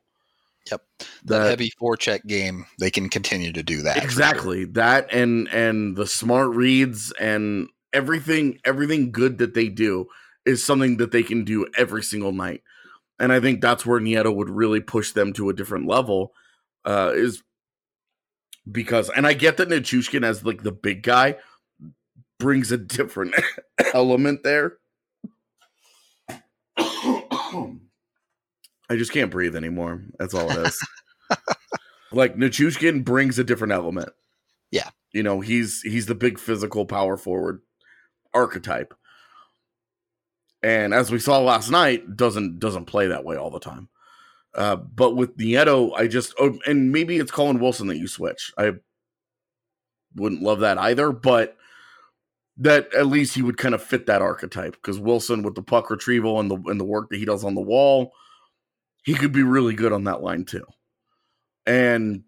Yep. 0.70 0.82
The 1.24 1.38
That- 1.38 1.50
heavy 1.50 1.72
forecheck 1.80 2.24
game, 2.26 2.64
they 2.78 2.90
can 2.90 3.08
continue 3.08 3.52
to 3.52 3.62
do 3.62 3.82
that. 3.82 3.94
for 3.94 4.00
sure. 4.00 4.08
exactly 4.08 4.64
that 4.66 5.12
and 5.12 5.48
and 5.48 5.96
the 5.96 6.06
smart 6.06 6.50
reads 6.54 7.12
and 7.20 7.68
everything 7.92 8.58
everything 8.64 9.12
good 9.12 9.38
that 9.38 9.54
they 9.54 9.68
do 9.68 10.06
is 10.46 10.64
something 10.64 10.96
that 10.96 11.10
they 11.12 11.22
can 11.22 11.44
do 11.44 11.66
every 11.76 12.02
single 12.02 12.32
night 12.32 12.62
and 13.20 13.30
i 13.32 13.38
think 13.38 13.60
that's 13.60 13.84
where 13.84 14.00
nieto 14.00 14.34
would 14.34 14.48
really 14.48 14.80
push 14.80 15.12
them 15.12 15.32
to 15.34 15.50
a 15.50 15.52
different 15.52 15.86
level 15.86 16.32
uh 16.84 17.12
is 17.14 17.42
because 18.70 19.10
and 19.10 19.26
i 19.26 19.32
get 19.32 19.56
that 19.56 19.68
Nichushkin 19.68 20.24
as 20.24 20.44
like 20.44 20.62
the 20.62 20.72
big 20.72 21.02
guy 21.02 21.36
brings 22.38 22.72
a 22.72 22.78
different 22.78 23.34
element 23.94 24.42
there 24.42 24.78
i 26.78 27.76
just 28.90 29.12
can't 29.12 29.30
breathe 29.30 29.56
anymore 29.56 30.02
that's 30.18 30.34
all 30.34 30.50
it 30.50 30.66
is 30.66 30.80
like 32.12 32.36
Nichushkin 32.36 33.04
brings 33.04 33.38
a 33.38 33.44
different 33.44 33.72
element. 33.72 34.10
Yeah. 34.70 34.90
You 35.12 35.22
know, 35.22 35.40
he's 35.40 35.82
he's 35.82 36.06
the 36.06 36.14
big 36.14 36.38
physical 36.38 36.86
power 36.86 37.16
forward 37.16 37.60
archetype. 38.32 38.94
And 40.62 40.94
as 40.94 41.10
we 41.10 41.18
saw 41.18 41.40
last 41.40 41.70
night, 41.70 42.16
doesn't 42.16 42.58
doesn't 42.58 42.86
play 42.86 43.08
that 43.08 43.24
way 43.24 43.36
all 43.36 43.50
the 43.50 43.60
time. 43.60 43.88
Uh, 44.54 44.76
but 44.76 45.16
with 45.16 45.36
Nieto, 45.36 45.92
I 45.96 46.06
just 46.06 46.34
oh, 46.38 46.58
and 46.66 46.92
maybe 46.92 47.16
it's 47.16 47.30
Colin 47.30 47.58
Wilson 47.58 47.86
that 47.88 47.96
you 47.96 48.06
switch. 48.06 48.52
I 48.58 48.72
wouldn't 50.14 50.42
love 50.42 50.60
that 50.60 50.78
either, 50.78 51.10
but 51.12 51.56
that 52.58 52.92
at 52.94 53.06
least 53.06 53.34
he 53.34 53.42
would 53.42 53.56
kind 53.56 53.74
of 53.74 53.82
fit 53.82 54.06
that 54.06 54.20
archetype 54.20 54.74
because 54.74 54.98
Wilson 55.00 55.42
with 55.42 55.54
the 55.54 55.62
puck 55.62 55.88
retrieval 55.88 56.38
and 56.38 56.50
the 56.50 56.56
and 56.66 56.78
the 56.78 56.84
work 56.84 57.08
that 57.10 57.16
he 57.16 57.24
does 57.24 57.44
on 57.44 57.54
the 57.54 57.62
wall, 57.62 58.12
he 59.04 59.14
could 59.14 59.32
be 59.32 59.42
really 59.42 59.74
good 59.74 59.92
on 59.92 60.04
that 60.04 60.22
line 60.22 60.44
too 60.44 60.66
and 61.66 62.24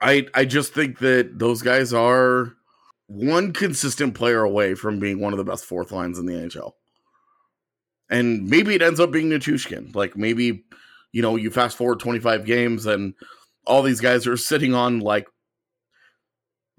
I 0.00 0.26
I 0.34 0.44
just 0.44 0.72
think 0.72 0.98
that 1.00 1.38
those 1.38 1.62
guys 1.62 1.92
are 1.92 2.54
one 3.06 3.52
consistent 3.52 4.14
player 4.14 4.42
away 4.42 4.74
from 4.74 5.00
being 5.00 5.20
one 5.20 5.32
of 5.32 5.38
the 5.38 5.44
best 5.44 5.64
fourth 5.64 5.92
lines 5.92 6.18
in 6.18 6.26
the 6.26 6.34
NHL. 6.34 6.72
And 8.10 8.48
maybe 8.48 8.74
it 8.74 8.82
ends 8.82 9.00
up 9.00 9.10
being 9.10 9.28
Nichushkin. 9.28 9.94
Like 9.94 10.16
maybe, 10.16 10.64
you 11.12 11.22
know, 11.22 11.36
you 11.36 11.50
fast 11.50 11.76
forward 11.76 12.00
25 12.00 12.44
games 12.44 12.86
and 12.86 13.14
all 13.66 13.82
these 13.82 14.00
guys 14.00 14.26
are 14.26 14.36
sitting 14.36 14.74
on 14.74 15.00
like, 15.00 15.26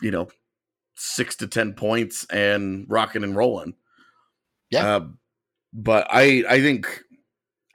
you 0.01 0.11
know, 0.11 0.27
six 0.95 1.35
to 1.37 1.47
10 1.47 1.73
points 1.73 2.25
and 2.31 2.85
rocking 2.89 3.23
and 3.23 3.35
rolling. 3.35 3.73
Yeah. 4.69 4.95
Uh, 4.95 5.07
but 5.73 6.07
I 6.09 6.43
I 6.49 6.61
think 6.61 7.01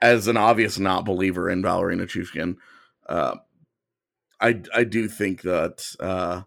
as 0.01 0.27
an 0.27 0.37
obvious 0.37 0.77
not 0.77 1.05
believer 1.05 1.49
in 1.49 1.61
Valeri 1.61 1.95
Nichushkin, 1.95 2.57
uh, 3.07 3.35
I 4.41 4.61
I 4.73 4.83
do 4.83 5.07
think 5.07 5.41
that 5.43 5.85
uh, 5.99 6.41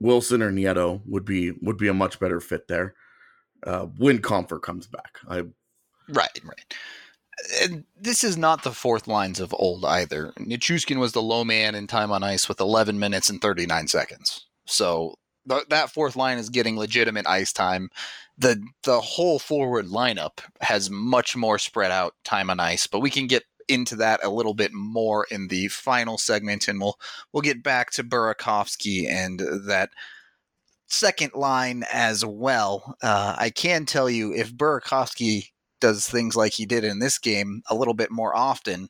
Wilson 0.00 0.42
or 0.42 0.50
Nieto 0.50 1.00
would 1.06 1.24
be 1.24 1.52
would 1.62 1.76
be 1.76 1.88
a 1.88 1.94
much 1.94 2.18
better 2.18 2.40
fit 2.40 2.66
there 2.66 2.94
uh, 3.64 3.86
when 3.98 4.18
Compher 4.18 4.60
comes 4.60 4.86
back. 4.86 5.18
I 5.28 5.44
Right, 6.08 6.40
right. 6.42 6.74
And 7.62 7.84
this 7.96 8.24
is 8.24 8.36
not 8.36 8.62
the 8.62 8.72
fourth 8.72 9.06
lines 9.06 9.40
of 9.40 9.54
old 9.56 9.84
either. 9.84 10.32
Nichushkin 10.38 10.98
was 10.98 11.12
the 11.12 11.22
low 11.22 11.44
man 11.44 11.74
in 11.74 11.86
time 11.86 12.10
on 12.10 12.22
ice 12.22 12.48
with 12.48 12.60
11 12.60 12.98
minutes 12.98 13.30
and 13.30 13.40
39 13.40 13.88
seconds. 13.88 14.46
So 14.66 15.14
th- 15.48 15.68
that 15.70 15.90
fourth 15.90 16.16
line 16.16 16.38
is 16.38 16.50
getting 16.50 16.76
legitimate 16.76 17.26
ice 17.26 17.52
time. 17.52 17.90
The 18.36 18.62
the 18.84 19.00
whole 19.00 19.38
forward 19.38 19.86
lineup 19.86 20.40
has 20.60 20.90
much 20.90 21.36
more 21.36 21.58
spread 21.58 21.90
out 21.90 22.14
time 22.24 22.50
on 22.50 22.60
ice, 22.60 22.86
but 22.86 23.00
we 23.00 23.10
can 23.10 23.26
get 23.26 23.44
into 23.68 23.96
that 23.96 24.24
a 24.24 24.30
little 24.30 24.54
bit 24.54 24.72
more 24.72 25.26
in 25.30 25.48
the 25.48 25.68
final 25.68 26.18
segment, 26.18 26.68
and 26.68 26.80
we'll 26.80 26.98
we'll 27.32 27.42
get 27.42 27.62
back 27.62 27.90
to 27.92 28.04
Burakovsky 28.04 29.08
and 29.08 29.40
that 29.40 29.90
second 30.86 31.32
line 31.34 31.84
as 31.92 32.24
well. 32.24 32.96
Uh, 33.02 33.36
I 33.38 33.50
can 33.50 33.86
tell 33.86 34.08
you 34.08 34.32
if 34.34 34.54
Burakovsky 34.54 35.50
does 35.80 36.06
things 36.06 36.36
like 36.36 36.52
he 36.52 36.66
did 36.66 36.84
in 36.84 36.98
this 36.98 37.18
game 37.18 37.62
a 37.68 37.74
little 37.74 37.94
bit 37.94 38.10
more 38.10 38.34
often, 38.36 38.88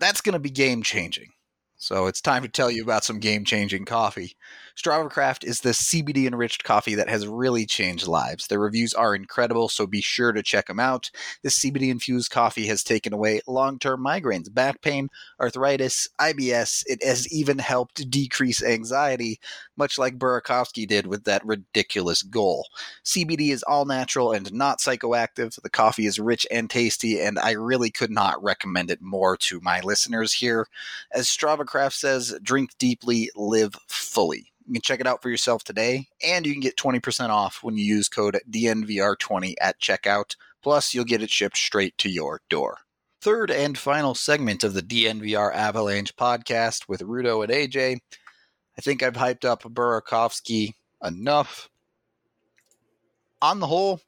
that's 0.00 0.20
going 0.20 0.32
to 0.34 0.38
be 0.38 0.50
game 0.50 0.82
changing. 0.82 1.32
So 1.76 2.06
it's 2.06 2.20
time 2.20 2.42
to 2.42 2.48
tell 2.48 2.70
you 2.70 2.82
about 2.82 3.04
some 3.04 3.18
game 3.18 3.44
changing 3.44 3.84
coffee. 3.84 4.36
Strava 4.76 5.08
Craft 5.08 5.44
is 5.44 5.60
the 5.60 5.70
CBD 5.70 6.26
enriched 6.26 6.64
coffee 6.64 6.96
that 6.96 7.08
has 7.08 7.28
really 7.28 7.64
changed 7.64 8.08
lives. 8.08 8.48
Their 8.48 8.58
reviews 8.58 8.92
are 8.92 9.14
incredible, 9.14 9.68
so 9.68 9.86
be 9.86 10.00
sure 10.00 10.32
to 10.32 10.42
check 10.42 10.66
them 10.66 10.80
out. 10.80 11.12
This 11.42 11.60
CBD 11.60 11.90
infused 11.90 12.32
coffee 12.32 12.66
has 12.66 12.82
taken 12.82 13.12
away 13.12 13.40
long 13.46 13.78
term 13.78 14.02
migraines, 14.04 14.52
back 14.52 14.82
pain, 14.82 15.10
arthritis, 15.40 16.08
IBS. 16.20 16.82
It 16.86 17.04
has 17.04 17.32
even 17.32 17.58
helped 17.60 18.10
decrease 18.10 18.64
anxiety, 18.64 19.38
much 19.76 19.96
like 19.96 20.18
Burakovsky 20.18 20.88
did 20.88 21.06
with 21.06 21.22
that 21.22 21.46
ridiculous 21.46 22.22
goal. 22.22 22.66
CBD 23.04 23.50
is 23.50 23.62
all 23.62 23.84
natural 23.84 24.32
and 24.32 24.52
not 24.52 24.80
psychoactive. 24.80 25.60
The 25.62 25.70
coffee 25.70 26.06
is 26.06 26.18
rich 26.18 26.48
and 26.50 26.68
tasty, 26.68 27.20
and 27.20 27.38
I 27.38 27.52
really 27.52 27.90
could 27.90 28.10
not 28.10 28.42
recommend 28.42 28.90
it 28.90 29.00
more 29.00 29.36
to 29.36 29.60
my 29.60 29.80
listeners 29.82 30.32
here. 30.32 30.66
As 31.12 31.28
StravaCraft 31.28 31.92
says, 31.92 32.36
drink 32.42 32.72
deeply, 32.76 33.30
live 33.36 33.76
fully. 33.86 34.50
You 34.66 34.74
can 34.74 34.82
check 34.82 35.00
it 35.00 35.06
out 35.06 35.20
for 35.22 35.28
yourself 35.28 35.62
today, 35.62 36.06
and 36.26 36.46
you 36.46 36.52
can 36.52 36.60
get 36.60 36.76
20% 36.76 37.28
off 37.28 37.62
when 37.62 37.76
you 37.76 37.84
use 37.84 38.08
code 38.08 38.40
DNVR20 38.50 39.54
at 39.60 39.80
checkout. 39.80 40.36
Plus, 40.62 40.94
you'll 40.94 41.04
get 41.04 41.22
it 41.22 41.30
shipped 41.30 41.58
straight 41.58 41.96
to 41.98 42.08
your 42.08 42.40
door. 42.48 42.78
Third 43.20 43.50
and 43.50 43.76
final 43.76 44.14
segment 44.14 44.64
of 44.64 44.74
the 44.74 44.82
DNVR 44.82 45.54
Avalanche 45.54 46.16
podcast 46.16 46.88
with 46.88 47.00
Rudo 47.00 47.42
and 47.42 47.52
AJ. 47.52 47.98
I 48.76 48.80
think 48.80 49.02
I've 49.02 49.14
hyped 49.14 49.44
up 49.44 49.62
Burakovsky 49.62 50.74
enough. 51.02 51.68
On 53.42 53.60
the 53.60 53.66
whole, 53.66 54.00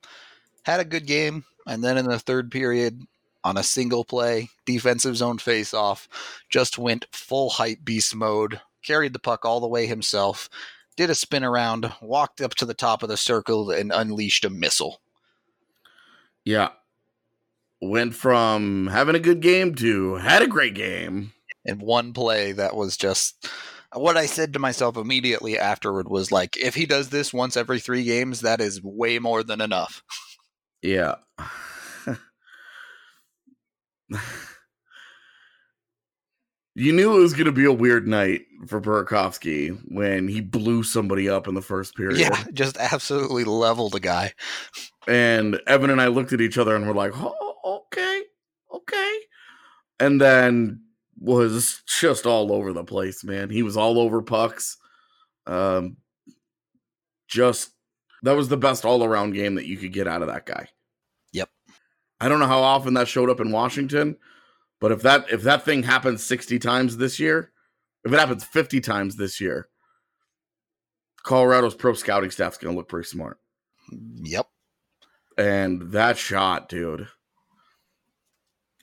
had 0.63 0.81
a 0.81 0.85
good 0.85 1.07
game, 1.07 1.45
and 1.67 1.85
then 1.85 1.99
in 1.99 2.07
the 2.07 2.19
third 2.19 2.51
period, 2.51 3.03
on 3.45 3.57
a 3.57 3.63
single 3.63 4.05
play, 4.05 4.49
defensive 4.65 5.17
zone 5.17 5.39
face 5.39 5.73
off, 5.73 6.09
just 6.49 6.79
went 6.79 7.07
full 7.13 7.51
hype 7.51 7.85
beast 7.85 8.15
mode, 8.15 8.61
carried 8.87 9.13
the 9.13 9.19
puck 9.19 9.45
all 9.45 9.61
the 9.61 9.69
way 9.69 9.87
himself, 9.87 10.49
did 10.97 11.11
a 11.11 11.15
spin 11.15 11.45
around, 11.45 11.93
walked 12.01 12.41
up 12.41 12.55
to 12.55 12.65
the 12.65 12.75
top 12.75 13.03
of 13.03 13.09
the 13.09 13.17
circle, 13.17 13.71
and 13.71 13.93
unleashed 13.93 14.45
a 14.45 14.51
missile. 14.51 15.01
Yeah. 16.45 16.71
Went 17.83 18.15
from 18.15 18.87
having 18.87 19.15
a 19.15 19.21
good 19.21 19.41
game 19.41 19.75
to 19.77 20.15
had 20.15 20.43
a 20.43 20.47
great 20.47 20.75
game. 20.75 21.33
In 21.65 21.81
one 21.81 22.13
play, 22.13 22.53
that 22.53 22.77
was 22.77 22.97
just 22.97 23.49
what 23.93 24.17
I 24.17 24.27
said 24.27 24.53
to 24.53 24.59
myself 24.59 24.97
immediately 24.97 25.59
afterward 25.59 26.09
was 26.09 26.31
like, 26.31 26.57
if 26.57 26.75
he 26.75 26.87
does 26.87 27.11
this 27.11 27.33
once 27.33 27.57
every 27.57 27.81
three 27.81 28.05
games, 28.05 28.41
that 28.43 28.61
is 28.61 28.83
way 28.83 29.19
more 29.19 29.43
than 29.43 29.61
enough. 29.61 30.03
Yeah. 30.83 31.17
you 36.79 36.93
knew 36.93 37.17
it 37.17 37.21
was 37.21 37.33
going 37.33 37.47
to 37.47 37.53
be 37.53 37.65
a 37.65 37.73
weird 37.73 38.07
night 38.07 38.43
for 38.67 38.83
Burakovsky 38.83 39.71
when 39.91 40.29
he 40.29 40.43
blew 40.43 40.83
somebody 40.83 41.27
up 41.27 41.49
in 41.49 41.55
the 41.55 41.63
first 41.63 41.97
period. 41.97 42.19
Yeah, 42.19 42.45
just 42.53 42.77
absolutely 42.77 43.45
leveled 43.45 43.95
a 43.95 44.01
guy. 44.01 44.35
And 45.09 45.59
Evan 45.67 45.89
and 45.89 46.03
I 46.03 46.09
looked 46.09 46.35
at 46.35 46.43
each 46.43 46.59
other 46.59 46.77
and 46.77 46.87
were 46.87 46.93
like, 46.93 47.13
oh, 47.15 47.81
okay, 47.87 48.23
okay. 48.75 49.19
And 50.01 50.21
then 50.21 50.83
was 51.19 51.83
just 51.87 52.27
all 52.27 52.53
over 52.53 52.75
the 52.75 52.85
place, 52.85 53.25
man. 53.25 53.49
He 53.49 53.63
was 53.63 53.79
all 53.79 53.99
over 53.99 54.21
pucks. 54.21 54.77
Um, 55.47 55.97
just 57.27 57.71
that 58.23 58.37
was 58.37 58.49
the 58.49 58.57
best 58.59 58.85
all 58.85 59.03
around 59.03 59.33
game 59.33 59.55
that 59.55 59.67
you 59.67 59.79
could 59.79 59.95
get 59.95 60.07
out 60.07 60.21
of 60.21 60.29
that 60.29 60.45
guy. 60.45 60.69
Yep. 61.33 61.49
I 62.21 62.29
don't 62.29 62.39
know 62.39 62.47
how 62.47 62.61
often 62.61 62.93
that 62.95 63.09
showed 63.09 63.31
up 63.31 63.41
in 63.41 63.51
Washington, 63.51 64.19
but 64.81 64.93
if 64.93 65.03
that 65.03 65.31
if 65.33 65.43
that 65.43 65.65
thing 65.65 65.83
happens 65.83 66.25
60 66.25 66.59
times 66.59 66.97
this 66.97 67.19
year, 67.19 67.53
if 68.05 68.13
it 68.13 68.19
happens 68.19 68.45
50 68.45 68.81
times 68.81 69.17
this 69.17 69.41
year, 69.41 69.69
Colorado's 71.23 71.75
pro 71.75 71.95
scouting 71.95 72.31
staff's 72.31 72.59
going 72.59 72.75
to 72.75 72.79
look 72.79 72.89
pretty 72.89 73.09
smart. 73.09 73.39
Yep. 73.91 74.47
And 75.39 75.93
that 75.93 76.17
shot, 76.17 76.69
dude. 76.69 77.09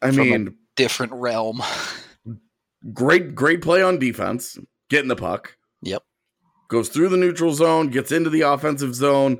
I 0.02 0.12
From 0.12 0.20
a 0.20 0.24
mean, 0.26 0.58
Different 0.76 1.14
realm. 1.14 1.62
great 2.94 3.36
great 3.36 3.62
play 3.62 3.84
on 3.84 4.00
defense, 4.00 4.58
getting 4.90 5.08
the 5.08 5.16
puck. 5.16 5.56
Yep. 5.84 6.04
Goes 6.68 6.90
through 6.90 7.10
the 7.10 7.18
neutral 7.18 7.54
zone, 7.54 7.90
gets 7.90 8.12
into 8.12 8.32
the 8.32 8.42
offensive 8.42 8.96
zone, 8.96 9.40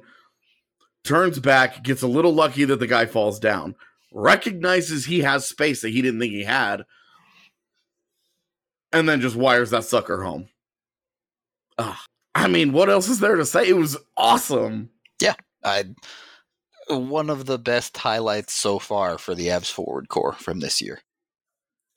turns 1.04 1.40
back, 1.40 1.84
gets 1.84 2.04
a 2.04 2.08
little 2.08 2.34
lucky 2.34 2.66
that 2.66 2.80
the 2.80 2.88
guy 2.88 3.08
falls 3.08 3.40
down. 3.40 3.76
Recognizes 4.16 5.06
he 5.06 5.22
has 5.22 5.46
space 5.46 5.82
that 5.82 5.90
he 5.90 6.02
didn't 6.02 6.20
think 6.20 6.34
he 6.34 6.44
had, 6.44 6.86
and 8.92 9.10
then 9.10 9.22
just 9.22 9.36
wires 9.36 9.72
that 9.72 9.84
sucker 9.84 10.22
home. 10.24 10.50
Ugh. 11.78 11.98
I 12.36 12.48
mean, 12.48 12.74
what 12.74 12.90
else 12.90 13.10
is 13.10 13.20
there 13.20 13.36
to 13.36 13.46
say? 13.46 13.68
It 13.68 13.78
was 13.78 13.98
awesome. 14.16 14.90
Yeah, 15.20 15.36
I 15.64 15.86
one 16.90 17.30
of 17.30 17.46
the 17.46 17.58
best 17.58 17.98
highlights 17.98 18.54
so 18.54 18.80
far 18.80 19.18
for 19.18 19.36
the 19.36 19.48
Avs 19.48 19.72
forward 19.72 20.10
core 20.10 20.34
from 20.34 20.60
this 20.60 20.82
year. 20.82 21.02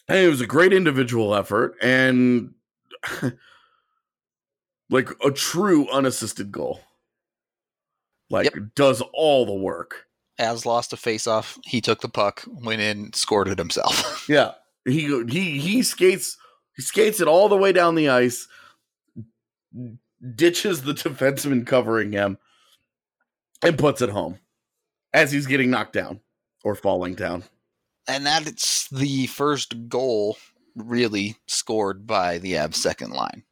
And 0.08 0.18
it 0.18 0.28
was 0.28 0.40
a 0.40 0.46
great 0.46 0.72
individual 0.72 1.34
effort 1.34 1.74
and 1.82 2.54
like 4.90 5.10
a 5.24 5.30
true 5.30 5.88
unassisted 5.90 6.52
goal. 6.52 6.80
Like 8.30 8.52
does 8.74 9.02
all 9.12 9.46
the 9.46 9.54
work. 9.54 10.05
Avs 10.38 10.66
lost 10.66 10.92
a 10.92 10.96
faceoff. 10.96 11.58
He 11.64 11.80
took 11.80 12.00
the 12.00 12.08
puck, 12.08 12.44
went 12.46 12.80
in, 12.80 13.12
scored 13.12 13.48
it 13.48 13.58
himself. 13.58 14.24
Yeah. 14.28 14.52
He 14.84 15.24
he 15.28 15.58
he 15.58 15.82
skates 15.82 16.36
he 16.76 16.82
skates 16.82 17.20
it 17.20 17.26
all 17.28 17.48
the 17.48 17.56
way 17.56 17.72
down 17.72 17.94
the 17.96 18.08
ice, 18.08 18.46
ditches 20.34 20.82
the 20.82 20.92
defenseman 20.94 21.66
covering 21.66 22.12
him, 22.12 22.38
and 23.62 23.78
puts 23.78 24.00
it 24.02 24.10
home 24.10 24.38
as 25.12 25.32
he's 25.32 25.46
getting 25.46 25.70
knocked 25.70 25.92
down 25.92 26.20
or 26.64 26.74
falling 26.74 27.14
down. 27.14 27.44
and 28.08 28.24
that's 28.26 28.88
the 28.90 29.26
first 29.28 29.88
goal 29.88 30.36
really 30.76 31.36
scored 31.46 32.06
by 32.06 32.38
the 32.38 32.52
Avs 32.52 32.74
second 32.74 33.10
line 33.10 33.42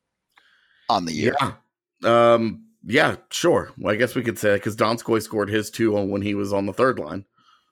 on 0.89 1.07
the 1.07 1.13
year. 1.13 1.35
Yeah. 1.41 1.53
Um 2.35 2.65
yeah, 2.87 3.17
sure. 3.31 3.73
Well, 3.79 3.95
I 3.95 3.97
guess 3.97 4.15
we 4.15 4.23
could 4.23 4.39
say 4.39 4.51
that 4.51 4.61
because 4.61 4.77
Donskoy 4.77 5.23
scored 5.23 5.51
his 5.51 5.71
two 5.71 5.97
on 5.97 6.11
when 6.11 6.23
he 6.23 6.35
was 6.35 6.53
on 6.53 6.67
the 6.67 6.73
third 6.73 6.99
line. 6.99 7.25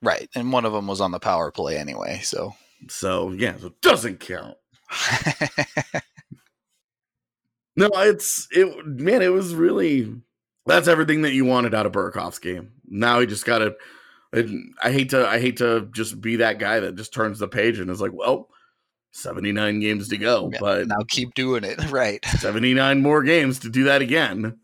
Right. 0.03 0.29
And 0.35 0.53
one 0.53 0.65
of 0.65 0.73
them 0.73 0.87
was 0.87 1.01
on 1.01 1.13
the 1.13 1.21
power 1.21 1.51
play 1.51 1.77
anyway, 1.77 2.21
so 2.25 2.55
So 2.89 3.31
yeah, 3.33 3.57
so 3.57 3.69
it 3.69 3.81
doesn't 3.81 4.21
count. 4.21 4.57
No, 7.77 7.89
it's 7.95 8.49
it 8.51 8.87
man, 8.87 9.23
it 9.23 9.33
was 9.33 9.55
really 9.55 10.15
that's 10.67 10.89
everything 10.89 11.23
that 11.23 11.33
you 11.33 11.45
wanted 11.45 11.75
out 11.75 11.87
of 11.87 11.93
Burakov's 11.93 12.39
game. 12.39 12.73
Now 12.87 13.21
he 13.21 13.27
just 13.27 13.47
gotta 13.47 13.77
I 14.35 14.93
hate 14.93 15.11
to 15.11 15.27
I 15.27 15.41
hate 15.41 15.59
to 15.59 15.89
just 15.93 16.21
be 16.21 16.37
that 16.37 16.59
guy 16.59 16.81
that 16.81 16.97
just 16.97 17.15
turns 17.15 17.39
the 17.39 17.49
page 17.49 17.79
and 17.79 17.91
is 17.91 18.01
like, 18.01 18.13
well, 18.13 18.49
79 19.13 19.81
games 19.81 20.09
to 20.09 20.17
go, 20.17 20.51
Yeah, 20.53 20.59
but 20.61 20.87
now 20.87 20.99
keep 21.09 21.35
doing 21.35 21.65
it. 21.65 21.79
Right. 21.91 22.25
79 22.25 23.03
more 23.03 23.23
games 23.23 23.59
to 23.61 23.71
do 23.71 23.85
that 23.85 24.03
again. 24.03 24.59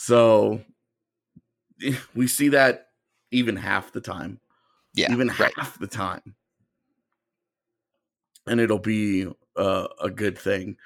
So 0.00 0.60
we 2.14 2.28
see 2.28 2.48
that 2.50 2.86
even 3.32 3.56
half 3.56 3.92
the 3.92 4.00
time. 4.00 4.40
Yeah. 4.94 5.12
even 5.12 5.28
right. 5.38 5.52
half 5.56 5.78
the 5.78 5.86
time. 5.86 6.34
And 8.46 8.60
it'll 8.60 8.78
be 8.78 9.26
uh, 9.56 9.88
a 10.00 10.08
good 10.08 10.38
thing. 10.38 10.76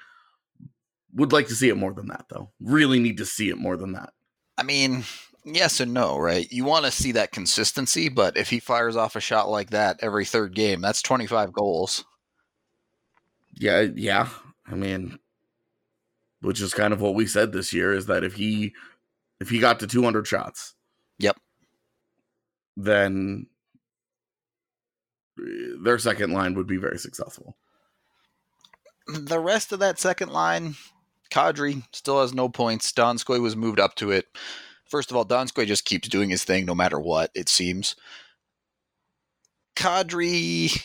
Would 1.15 1.31
like 1.31 1.47
to 1.47 1.55
see 1.55 1.69
it 1.69 1.77
more 1.77 1.93
than 1.93 2.07
that, 2.07 2.25
though. 2.29 2.51
Really 2.59 2.99
need 2.99 3.17
to 3.17 3.25
see 3.25 3.49
it 3.49 3.57
more 3.57 3.77
than 3.77 3.93
that. 3.93 4.13
I 4.57 4.63
mean, 4.63 5.03
yes 5.45 5.79
and 5.79 5.93
no, 5.93 6.17
right? 6.17 6.51
You 6.51 6.65
want 6.65 6.85
to 6.85 6.91
see 6.91 7.11
that 7.13 7.31
consistency, 7.31 8.09
but 8.09 8.35
if 8.35 8.49
he 8.49 8.59
fires 8.59 8.95
off 8.95 9.15
a 9.15 9.21
shot 9.21 9.49
like 9.49 9.69
that 9.69 9.99
every 10.01 10.25
third 10.25 10.55
game, 10.55 10.81
that's 10.81 11.01
25 11.01 11.53
goals. 11.53 12.03
Yeah, 13.53 13.87
yeah. 13.95 14.29
I 14.67 14.75
mean, 14.75 15.17
which 16.41 16.61
is 16.61 16.73
kind 16.73 16.93
of 16.93 17.01
what 17.01 17.15
we 17.15 17.25
said 17.25 17.51
this 17.51 17.73
year 17.73 17.93
is 17.93 18.07
that 18.07 18.23
if 18.23 18.33
he 18.33 18.73
if 19.43 19.49
he 19.49 19.59
got 19.59 19.81
to 19.81 19.87
200 19.87 20.25
shots, 20.25 20.73
Yep. 21.19 21.35
then 22.77 23.47
uh, 25.37 25.43
their 25.83 25.99
second 25.99 26.31
line 26.31 26.53
would 26.53 26.65
be 26.65 26.77
very 26.77 26.97
successful. 26.97 27.57
The 29.07 29.39
rest 29.39 29.73
of 29.73 29.79
that 29.79 29.99
second 29.99 30.29
line, 30.29 30.75
Kadri 31.29 31.83
still 31.91 32.21
has 32.21 32.33
no 32.33 32.47
points. 32.47 32.93
Donskoy 32.93 33.41
was 33.41 33.57
moved 33.57 33.81
up 33.81 33.95
to 33.95 34.11
it. 34.11 34.27
First 34.89 35.11
of 35.11 35.17
all, 35.17 35.25
Donskoy 35.25 35.65
just 35.67 35.83
keeps 35.83 36.07
doing 36.07 36.29
his 36.29 36.45
thing 36.45 36.65
no 36.65 36.73
matter 36.73 36.97
what, 36.99 37.29
it 37.35 37.49
seems. 37.49 37.97
Kadri, 39.75 40.81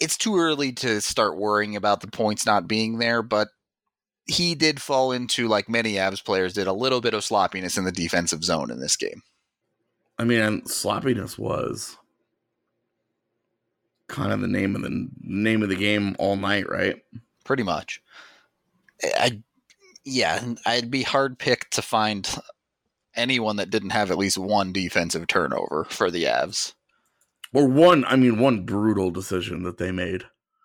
it's 0.00 0.16
too 0.16 0.38
early 0.38 0.70
to 0.70 1.00
start 1.00 1.36
worrying 1.36 1.74
about 1.74 2.00
the 2.00 2.06
points 2.06 2.46
not 2.46 2.68
being 2.68 2.98
there, 2.98 3.22
but 3.22 3.48
he 4.28 4.54
did 4.54 4.80
fall 4.80 5.10
into, 5.10 5.48
like 5.48 5.68
many 5.68 5.94
Avs 5.94 6.24
players 6.24 6.52
did, 6.52 6.66
a 6.66 6.72
little 6.72 7.00
bit 7.00 7.14
of 7.14 7.24
sloppiness 7.24 7.76
in 7.76 7.84
the 7.84 7.92
defensive 7.92 8.44
zone 8.44 8.70
in 8.70 8.78
this 8.78 8.96
game. 8.96 9.22
I 10.18 10.24
mean, 10.24 10.66
sloppiness 10.66 11.38
was 11.38 11.96
kind 14.08 14.32
of 14.32 14.40
the 14.40 14.48
name 14.48 14.76
of 14.76 14.82
the 14.82 15.08
name 15.20 15.62
of 15.62 15.68
the 15.68 15.76
game 15.76 16.14
all 16.18 16.36
night, 16.36 16.68
right? 16.68 17.02
pretty 17.44 17.62
much. 17.62 18.02
I, 19.02 19.40
yeah, 20.04 20.44
I'd 20.66 20.90
be 20.90 21.02
hard 21.02 21.38
picked 21.38 21.72
to 21.74 21.82
find 21.82 22.28
anyone 23.16 23.56
that 23.56 23.70
didn't 23.70 23.90
have 23.90 24.10
at 24.10 24.18
least 24.18 24.36
one 24.36 24.70
defensive 24.70 25.26
turnover 25.28 25.86
for 25.88 26.10
the 26.10 26.24
Avs. 26.24 26.74
Or 27.54 27.66
one, 27.66 28.04
I 28.04 28.16
mean, 28.16 28.38
one 28.38 28.66
brutal 28.66 29.10
decision 29.10 29.62
that 29.62 29.78
they 29.78 29.90
made 29.90 30.24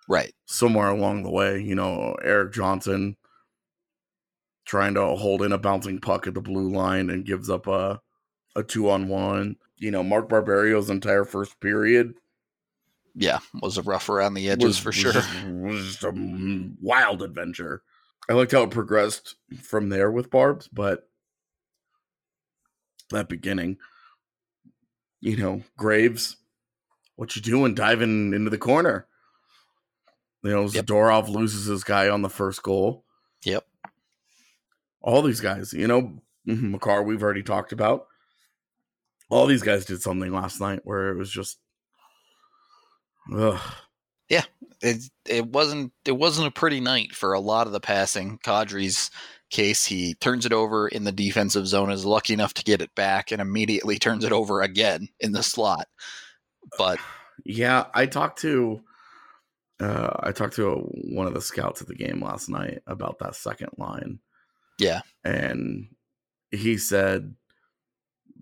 Right. 0.09 0.33
somewhere 0.45 0.89
along 0.89 1.23
the 1.23 1.29
way. 1.31 1.61
You 1.61 1.75
know, 1.75 2.15
Erik 2.21 2.51
Johnson 2.53 3.15
trying 4.65 4.93
to 4.95 5.05
hold 5.15 5.41
in 5.41 5.51
a 5.51 5.57
bouncing 5.57 5.99
puck 5.99 6.27
at 6.27 6.33
the 6.33 6.41
blue 6.41 6.71
line 6.71 7.09
and 7.09 7.25
gives 7.25 7.49
up 7.49 7.67
a 7.67 8.01
a 8.55 8.63
two 8.63 8.89
on 8.89 9.07
one. 9.07 9.57
You 9.77 9.91
know, 9.91 10.03
Mark 10.03 10.29
Barberio's 10.29 10.89
entire 10.89 11.25
first 11.25 11.59
period 11.59 12.13
Yeah, 13.15 13.39
was 13.61 13.77
a 13.77 13.81
rough 13.81 14.07
around 14.09 14.35
the 14.35 14.49
edges 14.49 14.77
for 14.77 14.91
sure. 14.91 15.13
was 15.51 15.85
just 15.85 16.03
a 16.03 16.13
wild 16.81 17.21
adventure. 17.23 17.83
I 18.29 18.33
liked 18.33 18.51
how 18.53 18.63
it 18.63 18.71
progressed 18.71 19.35
from 19.61 19.89
there 19.89 20.09
with 20.11 20.29
Barb's, 20.29 20.67
but 20.69 21.09
that 23.09 23.27
beginning, 23.27 23.77
you 25.19 25.35
know, 25.35 25.61
Graves, 25.77 26.37
what 27.15 27.35
you 27.35 27.41
doing 27.41 27.75
diving 27.75 28.33
into 28.33 28.49
the 28.49 28.57
corner? 28.57 29.07
You 30.43 30.51
know, 30.51 30.61
Yep. 30.69 30.85
Zadorov 30.85 31.27
loses 31.29 31.65
his 31.65 31.83
guy 31.83 32.07
on 32.09 32.21
the 32.21 32.29
first 32.29 32.63
goal. 32.63 33.03
All 35.03 35.21
these 35.21 35.41
guys, 35.41 35.73
you 35.73 35.87
know, 35.87 36.21
Makar, 36.45 37.03
we've 37.03 37.21
already 37.21 37.43
talked 37.43 37.71
about. 37.71 38.07
All 39.29 39.45
these 39.45 39.63
guys 39.63 39.85
did 39.85 40.01
something 40.01 40.31
last 40.31 40.61
night 40.61 40.81
where 40.83 41.09
it 41.09 41.17
was 41.17 41.31
just, 41.31 41.59
ugh. 43.35 43.59
It 44.83 45.03
it 45.25 45.47
wasn't 45.47 45.93
it 46.05 46.11
wasn't 46.17 46.47
a 46.47 46.51
pretty 46.51 46.81
night 46.81 47.15
for 47.15 47.33
a 47.33 47.39
lot 47.39 47.67
of 47.67 47.73
the 47.73 47.79
passing. 47.79 48.37
Kadri's 48.39 49.09
case, 49.49 49.85
he 49.85 50.15
turns 50.15 50.45
it 50.45 50.51
over 50.51 50.89
in 50.89 51.05
the 51.05 51.11
defensive 51.11 51.67
zone, 51.67 51.89
is 51.89 52.05
lucky 52.05 52.33
enough 52.33 52.53
to 52.55 52.63
get 52.63 52.81
it 52.81 52.93
back, 52.93 53.31
and 53.31 53.41
immediately 53.41 53.97
turns 53.97 54.25
it 54.25 54.33
over 54.33 54.61
again 54.61 55.07
in 55.21 55.31
the 55.31 55.41
slot. 55.41 55.87
But 56.77 56.99
Yeah, 57.45 57.85
I 57.93 58.07
talked 58.07 58.39
to 58.39 58.81
uh 59.79 60.17
I 60.19 60.33
talked 60.33 60.55
to 60.55 60.69
a, 60.69 60.75
one 60.75 61.27
of 61.27 61.33
the 61.33 61.41
scouts 61.41 61.81
at 61.81 61.87
the 61.87 61.95
game 61.95 62.21
last 62.21 62.49
night 62.49 62.79
about 62.85 63.19
that 63.19 63.35
second 63.35 63.69
line 63.77 64.19
yeah, 64.79 65.01
and 65.23 65.87
he 66.51 66.77
said 66.77 67.35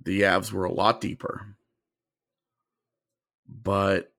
the 0.04 0.22
Avs 0.22 0.52
were 0.52 0.66
a 0.66 0.74
lot 0.74 1.02
deeper. 1.02 1.56
But 3.48 4.12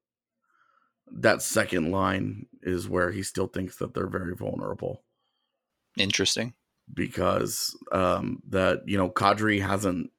that 1.10 1.42
second 1.42 1.90
line 1.90 2.46
is 2.62 2.88
where 2.88 3.10
he 3.10 3.22
still 3.22 3.46
thinks 3.46 3.76
that 3.76 3.94
they're 3.94 4.06
very 4.06 4.34
vulnerable 4.34 5.02
interesting. 5.98 6.54
because 6.94 7.76
um 7.92 8.42
that 8.48 8.82
you 8.86 8.96
know 8.96 9.10
Kadri 9.10 9.60
hasn't 9.60 10.10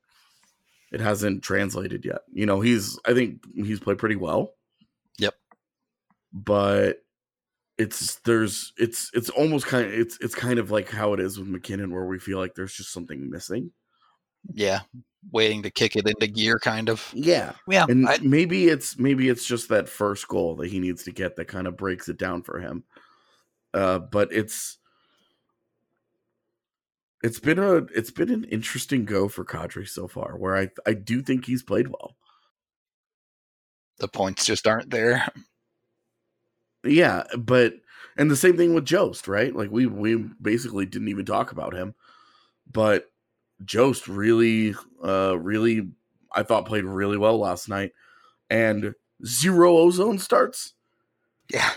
it 0.92 1.00
hasn't 1.02 1.42
translated 1.44 2.06
yet. 2.06 2.22
You 2.32 2.46
know, 2.46 2.62
he's 2.62 3.00
I 3.06 3.14
think 3.14 3.44
he's 3.56 3.80
played 3.80 3.98
pretty 3.98 4.16
well. 4.16 4.54
Yep. 5.18 5.34
But 6.32 7.04
it's 7.78 8.16
there's 8.20 8.74
it's 8.78 9.10
it's 9.14 9.30
almost 9.30 9.66
kind 9.66 9.86
of 9.88 9.94
it's 9.94 10.18
it's 10.22 10.36
kind 10.36 10.60
of 10.60 10.72
like 10.72 10.90
how 10.90 11.14
it 11.14 11.20
is 11.20 11.40
with 11.40 11.48
MacKinnon 11.48 11.92
where 11.94 12.06
we 12.06 12.20
feel 12.20 12.38
like 12.40 12.56
there's 12.56 12.74
just 12.74 12.92
something 12.94 13.30
missing. 13.30 13.72
Yeah, 14.54 14.82
waiting 15.32 15.64
to 15.64 15.72
kick 15.72 15.96
it 15.96 16.08
into 16.08 16.28
gear, 16.28 16.60
kind 16.60 16.90
of. 16.90 17.10
Yeah. 17.14 17.54
Yeah, 17.68 17.86
And 17.90 18.08
I, 18.08 18.18
maybe 18.22 18.68
it's 18.68 18.98
maybe 19.00 19.30
it's 19.30 19.46
just 19.46 19.70
that 19.70 19.90
first 19.90 20.28
goal 20.28 20.56
that 20.58 20.70
he 20.70 20.80
needs 20.80 21.04
to 21.06 21.12
get 21.12 21.36
that 21.38 21.48
kind 21.48 21.68
of 21.68 21.78
breaks 21.78 22.10
it 22.10 22.18
down 22.18 22.44
for 22.44 22.60
him. 22.60 22.84
Uh 23.74 24.00
but 24.00 24.32
it's 24.32 24.78
it's 27.22 27.40
been 27.40 27.60
a 27.60 27.78
it's 27.96 28.12
been 28.12 28.30
an 28.30 28.44
interesting 28.46 29.06
go 29.06 29.28
for 29.28 29.46
Kadri 29.46 29.88
so 29.88 30.08
far 30.08 30.38
where 30.38 30.56
I 30.58 30.70
I 30.86 30.94
do 30.94 31.22
think 31.22 31.46
he's 31.46 31.64
played 31.64 31.88
well. 31.88 32.16
the 34.00 34.08
points 34.08 34.46
just 34.46 34.68
aren't 34.68 34.90
there. 34.90 35.28
Yeah, 36.84 37.24
but 37.38 37.76
and 38.18 38.30
the 38.30 38.36
same 38.36 38.58
thing 38.58 38.74
with 38.74 38.86
Jost, 38.86 39.28
right? 39.28 39.56
Like 39.56 39.72
we 39.72 39.86
we 39.86 40.16
basically 40.42 40.86
didn't 40.86 41.08
even 41.08 41.26
talk 41.26 41.52
about 41.52 41.74
him. 41.74 41.96
But 42.72 43.12
Jost 43.66 44.08
really 44.08 44.76
uh 45.04 45.38
really 45.40 45.90
I 46.34 46.44
thought 46.44 46.66
played 46.66 46.86
really 46.86 47.18
well 47.18 47.40
last 47.40 47.70
night. 47.70 47.94
And 48.50 48.94
zero 49.26 49.78
ozone 49.78 50.20
starts. 50.20 50.74
Yeah, 51.52 51.72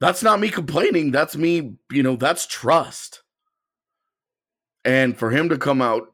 That's 0.00 0.22
not 0.22 0.40
me 0.40 0.48
complaining. 0.48 1.10
That's 1.12 1.36
me, 1.36 1.76
you 1.90 2.02
know, 2.02 2.16
that's 2.16 2.46
trust. 2.46 3.22
And 4.84 5.16
for 5.16 5.30
him 5.30 5.48
to 5.48 5.58
come 5.58 5.80
out 5.80 6.08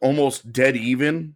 almost 0.00 0.52
dead 0.52 0.76
even 0.76 1.34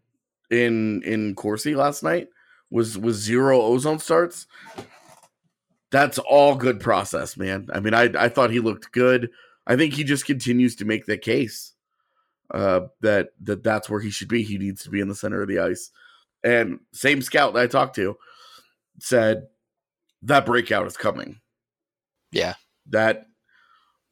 in 0.50 1.02
in 1.02 1.34
Corsi 1.34 1.74
last 1.74 2.02
night 2.02 2.28
was 2.70 2.96
was 2.96 3.16
zero 3.16 3.60
ozone 3.60 3.98
starts. 3.98 4.46
That's 5.90 6.18
all 6.18 6.56
good 6.56 6.80
process, 6.80 7.36
man. 7.36 7.68
I 7.72 7.80
mean, 7.80 7.94
I 7.94 8.10
I 8.18 8.28
thought 8.28 8.50
he 8.50 8.60
looked 8.60 8.92
good. 8.92 9.30
I 9.66 9.76
think 9.76 9.94
he 9.94 10.04
just 10.04 10.26
continues 10.26 10.76
to 10.76 10.84
make 10.84 11.06
the 11.06 11.18
case 11.18 11.72
uh 12.52 12.80
that 13.00 13.30
that 13.42 13.62
that's 13.62 13.88
where 13.90 14.00
he 14.00 14.10
should 14.10 14.28
be. 14.28 14.42
He 14.42 14.58
needs 14.58 14.82
to 14.84 14.90
be 14.90 15.00
in 15.00 15.08
the 15.08 15.14
center 15.14 15.42
of 15.42 15.48
the 15.48 15.58
ice. 15.60 15.90
And 16.44 16.80
same 16.92 17.22
scout 17.22 17.54
that 17.54 17.62
I 17.62 17.66
talked 17.66 17.96
to 17.96 18.16
said 19.00 19.48
that 20.22 20.46
breakout 20.46 20.86
is 20.86 20.96
coming 20.96 21.40
yeah, 22.32 22.54
that 22.90 23.26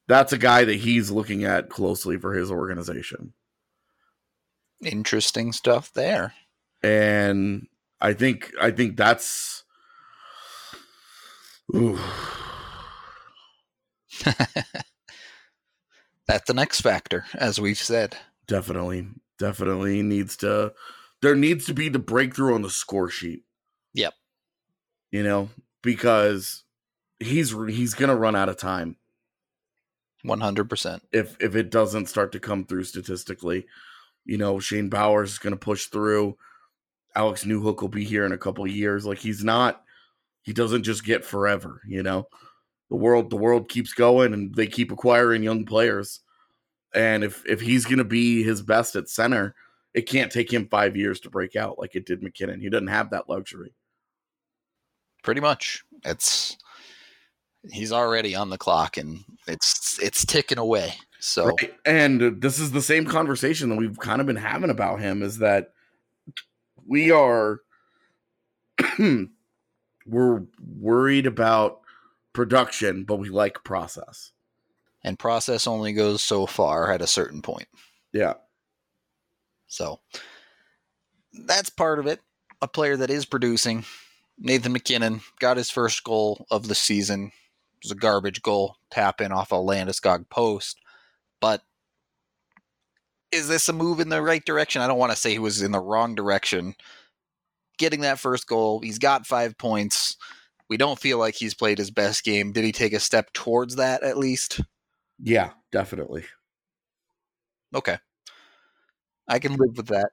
that's 0.07 0.33
a 0.33 0.37
guy 0.37 0.63
that 0.65 0.75
he's 0.75 1.11
looking 1.11 1.43
at 1.45 1.69
closely 1.69 2.17
for 2.17 2.33
his 2.33 2.51
organization 2.51 3.33
interesting 4.81 5.51
stuff 5.51 5.91
there. 5.93 6.33
and 6.83 7.67
i 8.01 8.13
think 8.13 8.51
i 8.61 8.69
think 8.69 8.97
that's 8.97 9.63
ooh, 11.75 11.99
That's 16.27 16.47
the 16.47 16.53
next 16.55 16.81
factor, 16.81 17.25
as 17.35 17.59
we've 17.59 17.77
said. 17.77 18.17
definitely 18.47 19.07
definitely 19.37 20.01
needs 20.01 20.37
to 20.37 20.73
there 21.21 21.35
needs 21.35 21.65
to 21.65 21.73
be 21.73 21.89
the 21.89 21.99
breakthrough 21.99 22.55
on 22.55 22.61
the 22.61 22.69
score 22.69 23.09
sheet 23.09 23.43
Yep. 23.93 24.13
you 25.11 25.23
know 25.23 25.49
because 25.83 26.63
he's 27.19 27.53
he's 27.67 27.93
gonna 27.93 28.15
run 28.15 28.33
out 28.35 28.47
of 28.47 28.55
time 28.57 28.95
One 30.23 30.39
hundred 30.39 30.69
percent. 30.69 31.03
if 31.11 31.35
if 31.41 31.53
it 31.55 31.69
doesn't 31.69 32.05
start 32.07 32.31
to 32.31 32.39
come 32.39 32.65
through 32.65 32.85
statistically. 32.85 33.65
You 34.27 34.39
know, 34.39 34.59
Shane 34.59 34.89
Bowers 34.89 35.33
is 35.33 35.37
going 35.37 35.53
to 35.53 35.57
push 35.57 35.85
through. 35.85 36.35
Alex 37.15 37.43
Newhook 37.43 37.79
will 37.81 37.89
be 37.89 38.03
here 38.03 38.25
in 38.25 38.31
a 38.31 38.39
couple 38.39 38.63
of 38.65 38.71
years. 38.71 39.05
Like 39.05 39.19
he's 39.19 39.43
not 39.43 39.83
he 40.45 40.53
doesn't 40.53 40.83
just 40.83 41.03
get 41.03 41.25
forever, 41.25 41.81
you 41.87 42.03
know. 42.03 42.27
The 42.89 42.95
world 42.95 43.31
the 43.31 43.35
world 43.35 43.67
keeps 43.67 43.93
going 43.93 44.33
and 44.33 44.53
they 44.53 44.67
keep 44.67 44.91
acquiring 44.91 45.41
young 45.43 45.65
players. 45.65 46.21
And 46.93 47.23
if 47.23 47.43
if 47.47 47.59
he's 47.59 47.83
going 47.83 47.97
to 47.97 48.03
be 48.05 48.43
his 48.43 48.61
best 48.61 48.95
at 48.95 49.09
center, 49.09 49.55
it 49.95 50.03
can't 50.03 50.31
take 50.31 50.53
him 50.53 50.67
5 50.67 50.95
years 50.95 51.19
to 51.21 51.29
break 51.29 51.55
out 51.55 51.79
like 51.79 51.95
it 51.95 52.05
did 52.05 52.21
MacKinnon. 52.21 52.61
He 52.61 52.69
doesn't 52.69 52.87
have 52.87 53.09
that 53.09 53.27
luxury. 53.27 53.73
Pretty 55.23 55.41
much. 55.41 55.83
It's 56.05 56.57
he's 57.71 57.91
already 57.91 58.35
on 58.35 58.51
the 58.51 58.57
clock, 58.57 58.97
and 58.97 59.23
it's 59.47 59.99
it's 59.99 60.25
ticking 60.25 60.59
away. 60.59 60.93
So 61.19 61.47
Right. 61.47 61.73
And 61.85 62.39
this 62.39 62.59
is 62.59 62.71
the 62.71 62.83
same 62.83 63.05
conversation 63.05 63.69
that 63.69 63.77
we've 63.77 63.97
kind 63.97 64.21
of 64.21 64.27
been 64.27 64.35
having 64.35 64.69
about 64.69 64.99
him 64.99 65.23
is 65.23 65.39
that 65.39 65.71
we 66.85 67.09
are 67.09 67.61
we're 70.05 70.43
worried 70.79 71.25
about 71.27 71.81
production, 72.33 73.03
but 73.03 73.17
we 73.17 73.29
like 73.29 73.63
process. 73.63 74.31
and 75.05 75.19
process 75.19 75.67
only 75.67 75.93
goes 75.93 76.23
so 76.23 76.47
far 76.47 76.91
at 76.91 77.01
a 77.01 77.07
certain 77.07 77.41
point. 77.41 77.67
Yeah. 78.11 78.33
So 79.67 79.99
that's 81.45 81.69
part 81.69 81.99
of 81.99 82.07
it. 82.07 82.21
A 82.61 82.67
player 82.67 82.97
that 82.97 83.11
is 83.11 83.25
producing. 83.25 83.85
Nathan 84.39 84.73
MacKinnon, 84.73 85.21
got 85.39 85.57
his 85.57 85.69
first 85.69 86.03
goal 86.03 86.45
of 86.49 86.67
the 86.67 86.75
season. 86.75 87.25
It 87.25 87.85
was 87.85 87.91
a 87.91 87.95
garbage 87.95 88.41
goal, 88.41 88.77
tap 88.89 89.21
in 89.21 89.31
off 89.31 89.51
a 89.51 89.55
Landeskog 89.55 90.27
post. 90.29 90.79
But 91.39 91.61
is 93.31 93.47
this 93.47 93.69
a 93.69 93.73
move 93.73 93.99
in 93.99 94.09
the 94.09 94.21
right 94.23 94.43
direction? 94.43 94.81
I 94.81 94.87
don't 94.87 94.97
want 94.97 95.11
to 95.11 95.17
say 95.17 95.31
he 95.31 95.39
was 95.39 95.61
in 95.61 95.71
the 95.71 95.79
wrong 95.79 96.15
direction. 96.15 96.75
Getting 97.77 98.01
that 98.01 98.19
first 98.19 98.47
goal, 98.47 98.79
he's 98.81 98.99
got 98.99 99.25
five 99.25 99.57
points. 99.57 100.17
We 100.69 100.77
don't 100.77 100.99
feel 100.99 101.19
like 101.19 101.35
he's 101.35 101.53
played 101.53 101.77
his 101.77 101.91
best 101.91 102.23
game. 102.23 102.51
Did 102.51 102.63
he 102.63 102.71
take 102.71 102.93
a 102.93 102.99
step 102.99 103.31
towards 103.33 103.75
that 103.75 104.03
at 104.03 104.17
least? 104.17 104.61
Yeah, 105.21 105.51
definitely. 105.71 106.25
Okay. 107.73 107.97
I 109.27 109.39
can 109.39 109.55
live 109.55 109.77
with 109.77 109.87
that. 109.87 110.09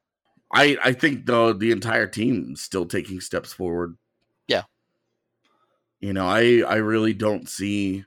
I 0.55 0.77
I 0.83 0.93
think 0.93 1.27
the 1.27 1.55
the 1.55 1.71
entire 1.71 2.07
team 2.07 2.57
still 2.57 2.87
taking 2.87 3.21
steps 3.21 3.53
forward. 3.53 3.97
Yeah. 4.49 4.63
You 6.01 6.13
know, 6.13 6.27
I 6.27 6.63
I 6.67 6.77
really 6.77 7.15
don't 7.15 7.49
see 7.49 8.05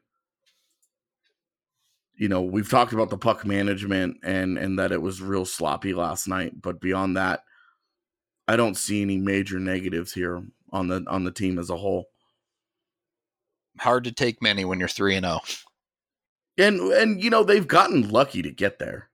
you 2.18 2.30
know, 2.30 2.42
we've 2.42 2.70
talked 2.70 2.94
about 2.94 3.10
the 3.10 3.18
puck 3.18 3.46
management 3.46 4.18
and 4.24 4.58
and 4.58 4.80
that 4.80 4.92
it 4.92 5.02
was 5.02 5.22
real 5.22 5.46
sloppy 5.46 5.94
last 5.94 6.28
night, 6.28 6.62
but 6.62 6.80
beyond 6.80 7.18
that, 7.18 7.42
I 8.48 8.56
don't 8.56 8.78
see 8.78 9.02
any 9.02 9.18
major 9.18 9.60
negatives 9.60 10.14
here 10.14 10.44
on 10.72 10.88
the 10.88 11.04
on 11.08 11.24
the 11.24 11.32
team 11.32 11.58
as 11.58 11.70
a 11.70 11.78
whole. 11.78 12.06
Hard 13.80 14.04
to 14.06 14.12
take 14.12 14.42
many 14.42 14.64
when 14.66 14.80
you're 14.80 14.88
3 14.88 15.16
and 15.16 15.26
0. 15.26 15.40
And 16.58 16.80
and 16.94 17.24
you 17.24 17.30
know, 17.30 17.44
they've 17.44 17.68
gotten 17.68 18.10
lucky 18.10 18.42
to 18.42 18.52
get 18.52 18.80
there. 18.80 19.10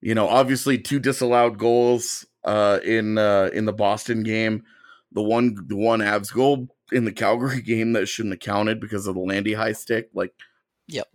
You 0.00 0.14
know, 0.14 0.28
obviously 0.28 0.78
two 0.78 0.98
disallowed 0.98 1.58
goals 1.58 2.26
uh 2.44 2.80
in 2.84 3.18
uh 3.18 3.50
in 3.52 3.64
the 3.64 3.72
Boston 3.72 4.22
game. 4.22 4.64
The 5.12 5.22
one 5.22 5.56
the 5.66 5.76
one 5.76 6.00
Avs 6.00 6.32
goal 6.32 6.68
in 6.92 7.04
the 7.04 7.12
Calgary 7.12 7.62
game 7.62 7.92
that 7.94 8.06
shouldn't 8.06 8.34
have 8.34 8.40
counted 8.40 8.80
because 8.80 9.06
of 9.06 9.14
the 9.14 9.20
Landy 9.20 9.54
high 9.54 9.72
stick. 9.72 10.10
Like 10.14 10.32
Yep. 10.88 11.08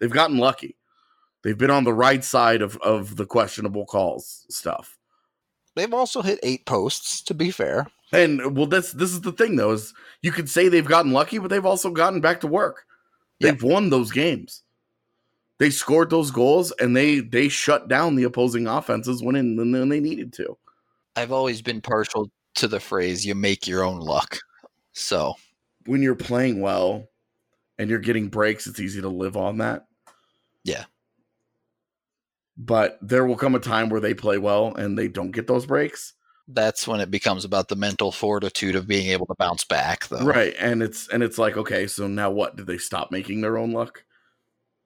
They've 0.00 0.10
gotten 0.10 0.38
lucky. 0.38 0.76
They've 1.42 1.58
been 1.58 1.70
on 1.70 1.84
the 1.84 1.92
right 1.92 2.22
side 2.22 2.62
of 2.62 2.76
of 2.78 3.16
the 3.16 3.26
questionable 3.26 3.86
calls 3.86 4.46
stuff. 4.48 4.98
They've 5.74 5.92
also 5.92 6.22
hit 6.22 6.38
8 6.42 6.66
posts 6.66 7.22
to 7.22 7.34
be 7.34 7.50
fair. 7.50 7.86
And 8.12 8.56
well, 8.56 8.66
this 8.66 8.92
this 8.92 9.10
is 9.12 9.22
the 9.22 9.32
thing 9.32 9.56
though 9.56 9.72
is 9.72 9.94
you 10.22 10.32
could 10.32 10.48
say 10.50 10.68
they've 10.68 10.86
gotten 10.86 11.12
lucky, 11.12 11.38
but 11.38 11.48
they've 11.48 11.64
also 11.64 11.90
gotten 11.90 12.20
back 12.20 12.40
to 12.42 12.46
work. 12.46 12.84
They've 13.40 13.62
won 13.62 13.90
those 13.90 14.12
games. 14.12 14.62
They 15.58 15.70
scored 15.70 16.10
those 16.10 16.30
goals 16.30 16.72
and 16.80 16.96
they 16.96 17.20
they 17.20 17.48
shut 17.48 17.88
down 17.88 18.16
the 18.16 18.24
opposing 18.24 18.66
offenses 18.66 19.22
when 19.22 19.36
in, 19.36 19.56
when 19.56 19.88
they 19.88 20.00
needed 20.00 20.32
to. 20.34 20.58
I've 21.16 21.32
always 21.32 21.62
been 21.62 21.80
partial 21.80 22.30
to 22.56 22.68
the 22.68 22.80
phrase 22.80 23.24
"you 23.24 23.34
make 23.34 23.66
your 23.66 23.82
own 23.84 24.00
luck." 24.00 24.38
So 24.92 25.34
When 25.86 26.02
you're 26.02 26.14
playing 26.14 26.60
well 26.60 27.08
and 27.78 27.90
you're 27.90 27.98
getting 27.98 28.28
breaks, 28.28 28.66
it's 28.66 28.80
easy 28.80 29.00
to 29.00 29.08
live 29.08 29.36
on 29.36 29.58
that. 29.58 29.86
Yeah. 30.64 30.84
But 32.56 32.98
there 33.00 33.26
will 33.26 33.36
come 33.36 33.54
a 33.54 33.60
time 33.60 33.88
where 33.88 34.00
they 34.00 34.14
play 34.14 34.38
well 34.38 34.74
and 34.74 34.98
they 34.98 35.08
don't 35.08 35.30
get 35.30 35.46
those 35.46 35.66
breaks. 35.66 36.14
that's 36.48 36.86
when 36.86 37.00
it 37.00 37.10
becomes 37.10 37.44
about 37.44 37.68
the 37.68 37.76
mental 37.76 38.12
fortitude 38.12 38.74
of 38.76 38.86
being 38.86 39.08
able 39.08 39.26
to 39.26 39.34
bounce 39.38 39.64
back, 39.64 40.08
though. 40.08 40.24
Right. 40.24 40.54
And 40.58 40.82
it's 40.82 41.08
and 41.08 41.22
it's 41.22 41.38
like, 41.38 41.56
okay, 41.56 41.86
so 41.86 42.06
now 42.08 42.30
what? 42.30 42.56
Did 42.56 42.66
they 42.66 42.78
stop 42.78 43.10
making 43.10 43.40
their 43.40 43.58
own 43.58 43.72
luck? 43.72 44.04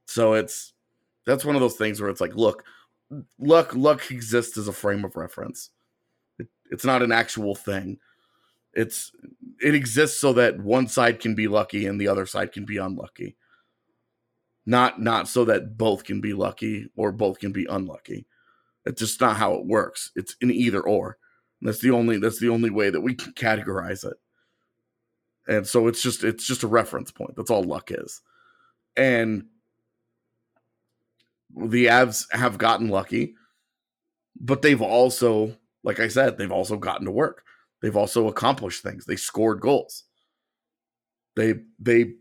So 0.06 0.34
it's 0.34 0.72
that's 1.24 1.44
one 1.44 1.56
of 1.56 1.60
those 1.60 1.76
things 1.76 2.00
where 2.00 2.10
it's 2.10 2.20
like, 2.20 2.34
look, 2.36 2.64
luck 3.38 3.74
luck 3.74 4.10
exists 4.10 4.56
as 4.58 4.68
a 4.68 4.72
frame 4.72 5.04
of 5.04 5.16
reference. 5.16 5.70
It, 6.38 6.48
it's 6.70 6.84
not 6.84 7.02
an 7.02 7.12
actual 7.12 7.54
thing. 7.54 7.98
It's 8.74 9.10
it 9.62 9.74
exists 9.74 10.20
so 10.20 10.32
that 10.34 10.60
one 10.60 10.86
side 10.88 11.20
can 11.20 11.34
be 11.34 11.48
lucky 11.48 11.86
and 11.86 12.00
the 12.00 12.08
other 12.08 12.26
side 12.26 12.52
can 12.52 12.64
be 12.64 12.76
unlucky. 12.76 13.36
Not 14.66 15.00
not 15.00 15.28
so 15.28 15.44
that 15.44 15.78
both 15.78 16.04
can 16.04 16.20
be 16.20 16.32
lucky 16.32 16.90
or 16.96 17.12
both 17.12 17.38
can 17.38 17.52
be 17.52 17.66
unlucky. 17.66 18.26
It's 18.84 19.00
just 19.00 19.20
not 19.20 19.36
how 19.36 19.54
it 19.54 19.66
works. 19.66 20.10
It's 20.16 20.36
an 20.42 20.50
either 20.50 20.82
or. 20.82 21.18
That's 21.62 21.80
the 21.80 21.90
only 21.90 22.18
that's 22.18 22.40
the 22.40 22.48
only 22.48 22.70
way 22.70 22.90
that 22.90 23.00
we 23.00 23.14
can 23.14 23.32
categorize 23.32 24.04
it. 24.04 24.16
And 25.48 25.66
so 25.66 25.86
it's 25.86 26.02
just 26.02 26.24
it's 26.24 26.46
just 26.46 26.64
a 26.64 26.68
reference 26.68 27.10
point. 27.10 27.36
That's 27.36 27.50
all 27.50 27.62
luck 27.62 27.90
is. 27.90 28.20
And 28.96 29.46
the 31.56 31.86
Avs 31.86 32.26
have 32.32 32.58
gotten 32.58 32.88
lucky, 32.88 33.34
but 34.38 34.62
they've 34.62 34.82
also, 34.82 35.56
like 35.84 36.00
I 36.00 36.08
said, 36.08 36.36
they've 36.36 36.52
also 36.52 36.76
gotten 36.76 37.06
to 37.06 37.12
work. 37.12 37.44
They've 37.80 37.96
also 37.96 38.28
accomplished 38.28 38.82
things. 38.82 39.04
They 39.04 39.16
scored 39.16 39.60
goals. 39.60 40.04
They 41.36 41.54
they 41.78 42.14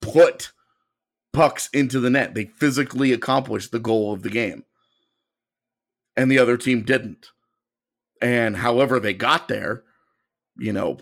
put 0.00 0.52
pucks 1.34 1.68
into 1.74 2.00
the 2.00 2.08
net. 2.08 2.34
They 2.34 2.46
physically 2.46 3.12
accomplished 3.12 3.72
the 3.72 3.78
goal 3.78 4.12
of 4.12 4.22
the 4.22 4.30
game. 4.30 4.64
And 6.16 6.30
the 6.30 6.38
other 6.38 6.56
team 6.56 6.82
didn't. 6.82 7.26
And 8.22 8.56
however 8.56 8.98
they 8.98 9.12
got 9.12 9.48
there, 9.48 9.82
you 10.56 10.72
know, 10.72 10.98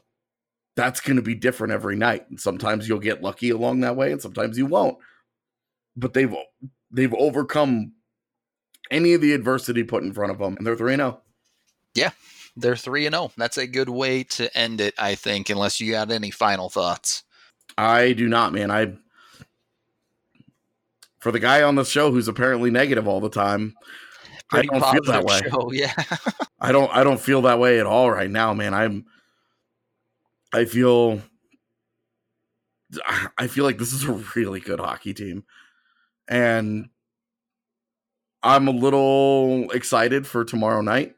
that's 0.75 1.01
going 1.01 1.17
to 1.17 1.23
be 1.23 1.35
different 1.35 1.73
every 1.73 1.95
night. 1.95 2.29
And 2.31 2.41
sometimes 2.41 2.89
you'll 2.89 2.99
get 2.99 3.23
lucky 3.23 3.51
along 3.51 3.81
that 3.81 3.95
way 3.95 4.11
and 4.11 4.21
sometimes 4.21 4.57
you 4.57 4.67
won't. 4.67 4.97
But 5.95 6.15
they've 6.15 6.35
they've 6.91 7.15
overcome 7.15 7.93
any 8.91 9.13
of 9.13 9.21
the 9.21 9.35
adversity 9.35 9.85
put 9.85 10.03
in 10.03 10.13
front 10.13 10.33
of 10.33 10.39
them 10.39 10.57
and 10.57 10.67
they're 10.67 10.75
3 10.75 10.97
0. 10.97 11.21
Yeah. 11.95 12.11
They're 12.57 12.77
3 12.77 13.07
and 13.07 13.15
0. 13.15 13.33
That's 13.37 13.59
a 13.59 13.67
good 13.67 13.91
way 13.91 14.25
to 14.25 14.57
end 14.57 14.81
it, 14.81 14.95
I 14.99 15.15
think, 15.15 15.51
unless 15.51 15.81
you 15.81 15.93
got 15.93 16.11
any 16.11 16.31
final 16.31 16.71
thoughts. 16.71 17.23
I 17.77 18.13
do 18.13 18.29
not, 18.29 18.53
man. 18.53 18.71
I 18.71 18.95
for 21.23 21.31
the 21.31 21.39
guy 21.39 21.63
on 21.63 21.77
the 21.77 21.85
show 21.85 22.11
who's 22.11 22.27
apparently 22.27 22.69
negative 22.69 23.07
all 23.07 23.21
the 23.21 23.31
time, 23.31 23.75
Pretty 24.51 24.69
I 24.71 24.81
don't 24.81 24.93
feel 24.93 25.13
that 25.13 25.25
way. 25.25 25.41
show, 25.49 25.71
yeah. 25.73 25.95
I 26.61 26.73
don't 26.73 26.93
I 26.93 27.05
don't 27.05 27.21
feel 27.21 27.43
that 27.43 27.61
way 27.61 27.79
at 27.79 27.87
all 27.87 28.11
right 28.11 28.29
now, 28.29 28.53
man. 28.53 28.75
I'm 28.75 29.07
I 30.53 30.65
feel 30.65 31.23
I 33.39 33.47
feel 33.47 33.65
like 33.65 33.79
this 33.79 33.93
is 33.93 34.03
a 34.03 34.13
really 34.35 34.59
good 34.59 34.81
hockey 34.81 35.15
team. 35.15 35.45
And 36.29 36.89
I'm 38.43 38.67
a 38.67 38.73
little 38.73 39.71
excited 39.71 40.27
for 40.27 40.45
tomorrow 40.45 40.81
night 40.83 41.15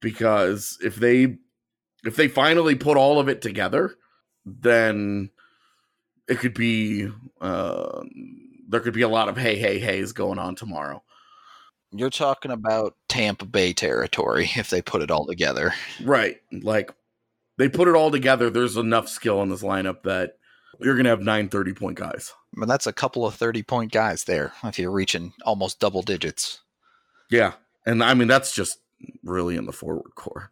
because 0.00 0.76
if 0.82 0.96
they 0.96 1.36
if 2.04 2.16
they 2.16 2.26
finally 2.26 2.74
put 2.74 2.96
all 2.96 3.20
of 3.20 3.28
it 3.28 3.40
together, 3.42 3.94
then 4.44 5.30
it 6.28 6.40
could 6.40 6.54
be 6.54 7.08
uh 7.40 8.02
there 8.70 8.80
could 8.80 8.94
be 8.94 9.02
a 9.02 9.08
lot 9.08 9.28
of 9.28 9.36
hey 9.36 9.56
hey 9.56 9.78
hey's 9.78 10.12
going 10.12 10.38
on 10.38 10.54
tomorrow. 10.54 11.02
You're 11.92 12.10
talking 12.10 12.52
about 12.52 12.94
Tampa 13.08 13.44
Bay 13.44 13.72
territory 13.72 14.48
if 14.54 14.70
they 14.70 14.80
put 14.80 15.02
it 15.02 15.10
all 15.10 15.26
together. 15.26 15.74
Right. 16.02 16.36
Like 16.52 16.94
they 17.58 17.68
put 17.68 17.88
it 17.88 17.96
all 17.96 18.12
together. 18.12 18.48
There's 18.48 18.76
enough 18.76 19.08
skill 19.08 19.42
in 19.42 19.48
this 19.48 19.62
lineup 19.62 20.04
that 20.04 20.36
you're 20.80 20.94
going 20.94 21.04
to 21.04 21.10
have 21.10 21.20
nine 21.20 21.48
30 21.48 21.74
point 21.74 21.98
guys. 21.98 22.32
But 22.54 22.68
that's 22.68 22.86
a 22.86 22.92
couple 22.92 23.26
of 23.26 23.34
30 23.34 23.64
point 23.64 23.92
guys 23.92 24.24
there 24.24 24.52
if 24.62 24.78
you're 24.78 24.92
reaching 24.92 25.32
almost 25.44 25.80
double 25.80 26.02
digits. 26.02 26.60
Yeah. 27.28 27.54
And 27.84 28.04
I 28.04 28.14
mean, 28.14 28.28
that's 28.28 28.54
just 28.54 28.78
really 29.24 29.56
in 29.56 29.66
the 29.66 29.72
forward 29.72 30.14
core. 30.14 30.50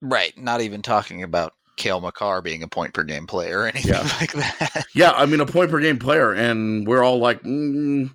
Right. 0.00 0.38
Not 0.38 0.60
even 0.60 0.82
talking 0.82 1.24
about 1.24 1.54
Cale 1.78 2.00
Makar 2.00 2.42
being 2.42 2.62
a 2.62 2.68
point 2.68 2.92
per 2.92 3.04
game 3.04 3.26
player 3.26 3.60
or 3.60 3.66
anything 3.68 3.92
Yeah. 3.92 4.08
like 4.20 4.32
that. 4.32 4.86
Yeah. 4.94 5.12
I 5.12 5.24
mean, 5.26 5.40
a 5.40 5.46
point 5.46 5.70
per 5.70 5.80
game 5.80 5.98
player. 5.98 6.32
And 6.32 6.86
we're 6.86 7.02
all 7.02 7.18
like, 7.18 7.42
mm, 7.42 8.10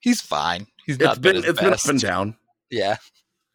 He's 0.00 0.20
fine. 0.20 0.66
He's 0.84 0.98
not 0.98 1.20
been, 1.20 1.40
been, 1.40 1.44
it's 1.48 1.60
been 1.60 1.72
up 1.72 1.84
and 1.86 2.00
down. 2.00 2.36
Yeah. 2.70 2.96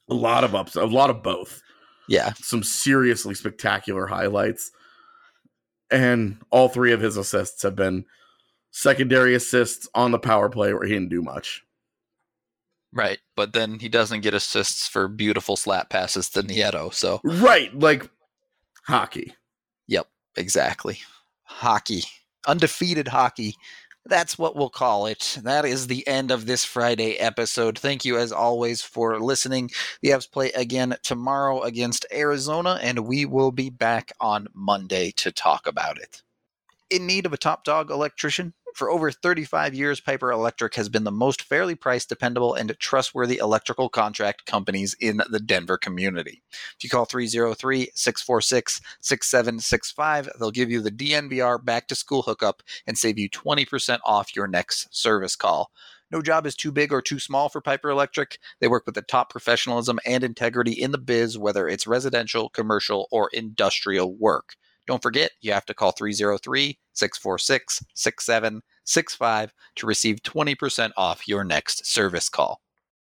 A 0.10 0.14
lot 0.14 0.46
of 0.46 0.56
ups, 0.56 0.78
a 0.78 0.86
lot 0.86 1.10
of 1.10 1.22
both. 1.22 1.62
Yeah. 2.08 2.32
Some 2.38 2.64
seriously 2.64 3.34
spectacular 3.36 4.08
highlights. 4.08 4.72
And 5.92 6.38
all 6.50 6.70
three 6.70 6.94
of 6.94 7.02
his 7.02 7.18
assists 7.18 7.64
have 7.64 7.76
been 7.76 8.06
secondary 8.72 9.36
assists 9.36 9.90
on 9.94 10.12
the 10.12 10.20
power 10.20 10.48
play 10.50 10.74
where 10.74 10.86
he 10.86 10.94
didn't 10.94 11.10
do 11.10 11.22
much. 11.22 11.64
Right. 12.94 13.20
But 13.36 13.52
then 13.54 13.80
he 13.80 13.90
doesn't 13.90 14.22
get 14.22 14.34
assists 14.34 14.88
for 14.88 15.10
beautiful 15.10 15.58
slap 15.58 15.90
passes 15.90 16.30
to 16.30 16.44
Nieto. 16.44 16.94
So, 16.94 17.20
Right. 17.26 17.78
Like 17.78 18.10
hockey. 18.86 19.34
Yep, 19.88 20.08
exactly. 20.36 21.00
Hockey. 21.44 22.04
Undefeated 22.48 23.10
hockey. 23.10 23.56
That's 24.06 24.38
what 24.38 24.56
we'll 24.56 24.70
call 24.70 25.06
it. 25.06 25.38
That 25.44 25.66
is 25.66 25.88
the 25.88 26.08
end 26.08 26.32
of 26.32 26.46
this 26.46 26.64
Friday 26.64 27.18
episode. 27.20 27.78
Thank 27.78 28.06
you, 28.06 28.18
as 28.18 28.32
always, 28.32 28.82
for 28.82 29.20
listening. 29.20 29.70
The 30.02 30.12
Avs 30.12 30.32
play 30.32 30.52
again 30.52 30.96
tomorrow 31.04 31.62
against 31.64 32.06
Arizona, 32.14 32.80
and 32.82 33.06
we 33.06 33.26
will 33.26 33.52
be 33.52 33.70
back 33.70 34.14
on 34.22 34.48
Monday 34.54 35.12
to 35.18 35.32
talk 35.32 35.68
about 35.68 35.98
it. 35.98 36.22
In 36.90 37.06
need 37.06 37.26
of 37.26 37.34
a 37.34 37.38
top 37.38 37.66
dog 37.66 37.92
electrician? 37.92 38.54
For 38.78 38.92
over 38.92 39.12
35 39.12 39.74
years, 39.74 40.00
Piper 40.00 40.32
Electric 40.32 40.76
has 40.76 40.88
been 40.88 41.04
the 41.04 41.12
most 41.12 41.42
fairly 41.42 41.74
priced, 41.74 42.10
dependable, 42.10 42.54
and 42.54 42.78
trustworthy 42.78 43.38
electrical 43.38 43.90
contract 43.90 44.46
companies 44.46 44.96
in 45.00 45.20
the 45.32 45.40
Denver 45.40 45.80
community. 45.80 46.44
If 46.52 46.84
you 46.84 46.90
call 46.92 47.06
303 47.06 47.90
646 47.96 48.80
6765, 49.02 50.30
they'll 50.38 50.52
give 50.52 50.70
you 50.70 50.82
the 50.82 50.92
DNVR 50.92 51.66
back 51.66 51.88
to 51.88 51.96
school 51.96 52.22
hookup 52.22 52.62
and 52.86 52.96
save 52.96 53.18
you 53.18 53.32
20% 53.32 53.98
off 54.06 54.36
your 54.36 54.46
next 54.46 54.96
service 54.96 55.36
call. 55.36 55.72
No 56.12 56.22
job 56.22 56.46
is 56.46 56.56
too 56.56 56.72
big 56.72 56.94
or 56.94 57.02
too 57.02 57.20
small 57.20 57.50
for 57.50 57.62
Piper 57.62 57.90
Electric. 57.90 58.38
They 58.62 58.68
work 58.68 58.86
with 58.86 58.94
the 58.94 59.02
top 59.02 59.32
professionalism 59.32 60.00
and 60.06 60.24
integrity 60.24 60.74
in 60.74 60.92
the 60.92 61.00
biz, 61.00 61.36
whether 61.36 61.68
it's 61.68 61.88
residential, 61.88 62.48
commercial, 62.50 63.08
or 63.12 63.32
industrial 63.34 64.16
work. 64.16 64.56
Don't 64.88 65.02
forget, 65.02 65.32
you 65.42 65.52
have 65.52 65.66
to 65.66 65.74
call 65.74 65.92
303 65.92 66.78
646 66.94 67.84
6765 67.94 69.54
to 69.76 69.86
receive 69.86 70.18
20% 70.24 70.92
off 70.98 71.28
your 71.28 71.44
next 71.44 71.86
service 71.86 72.30
call. 72.30 72.62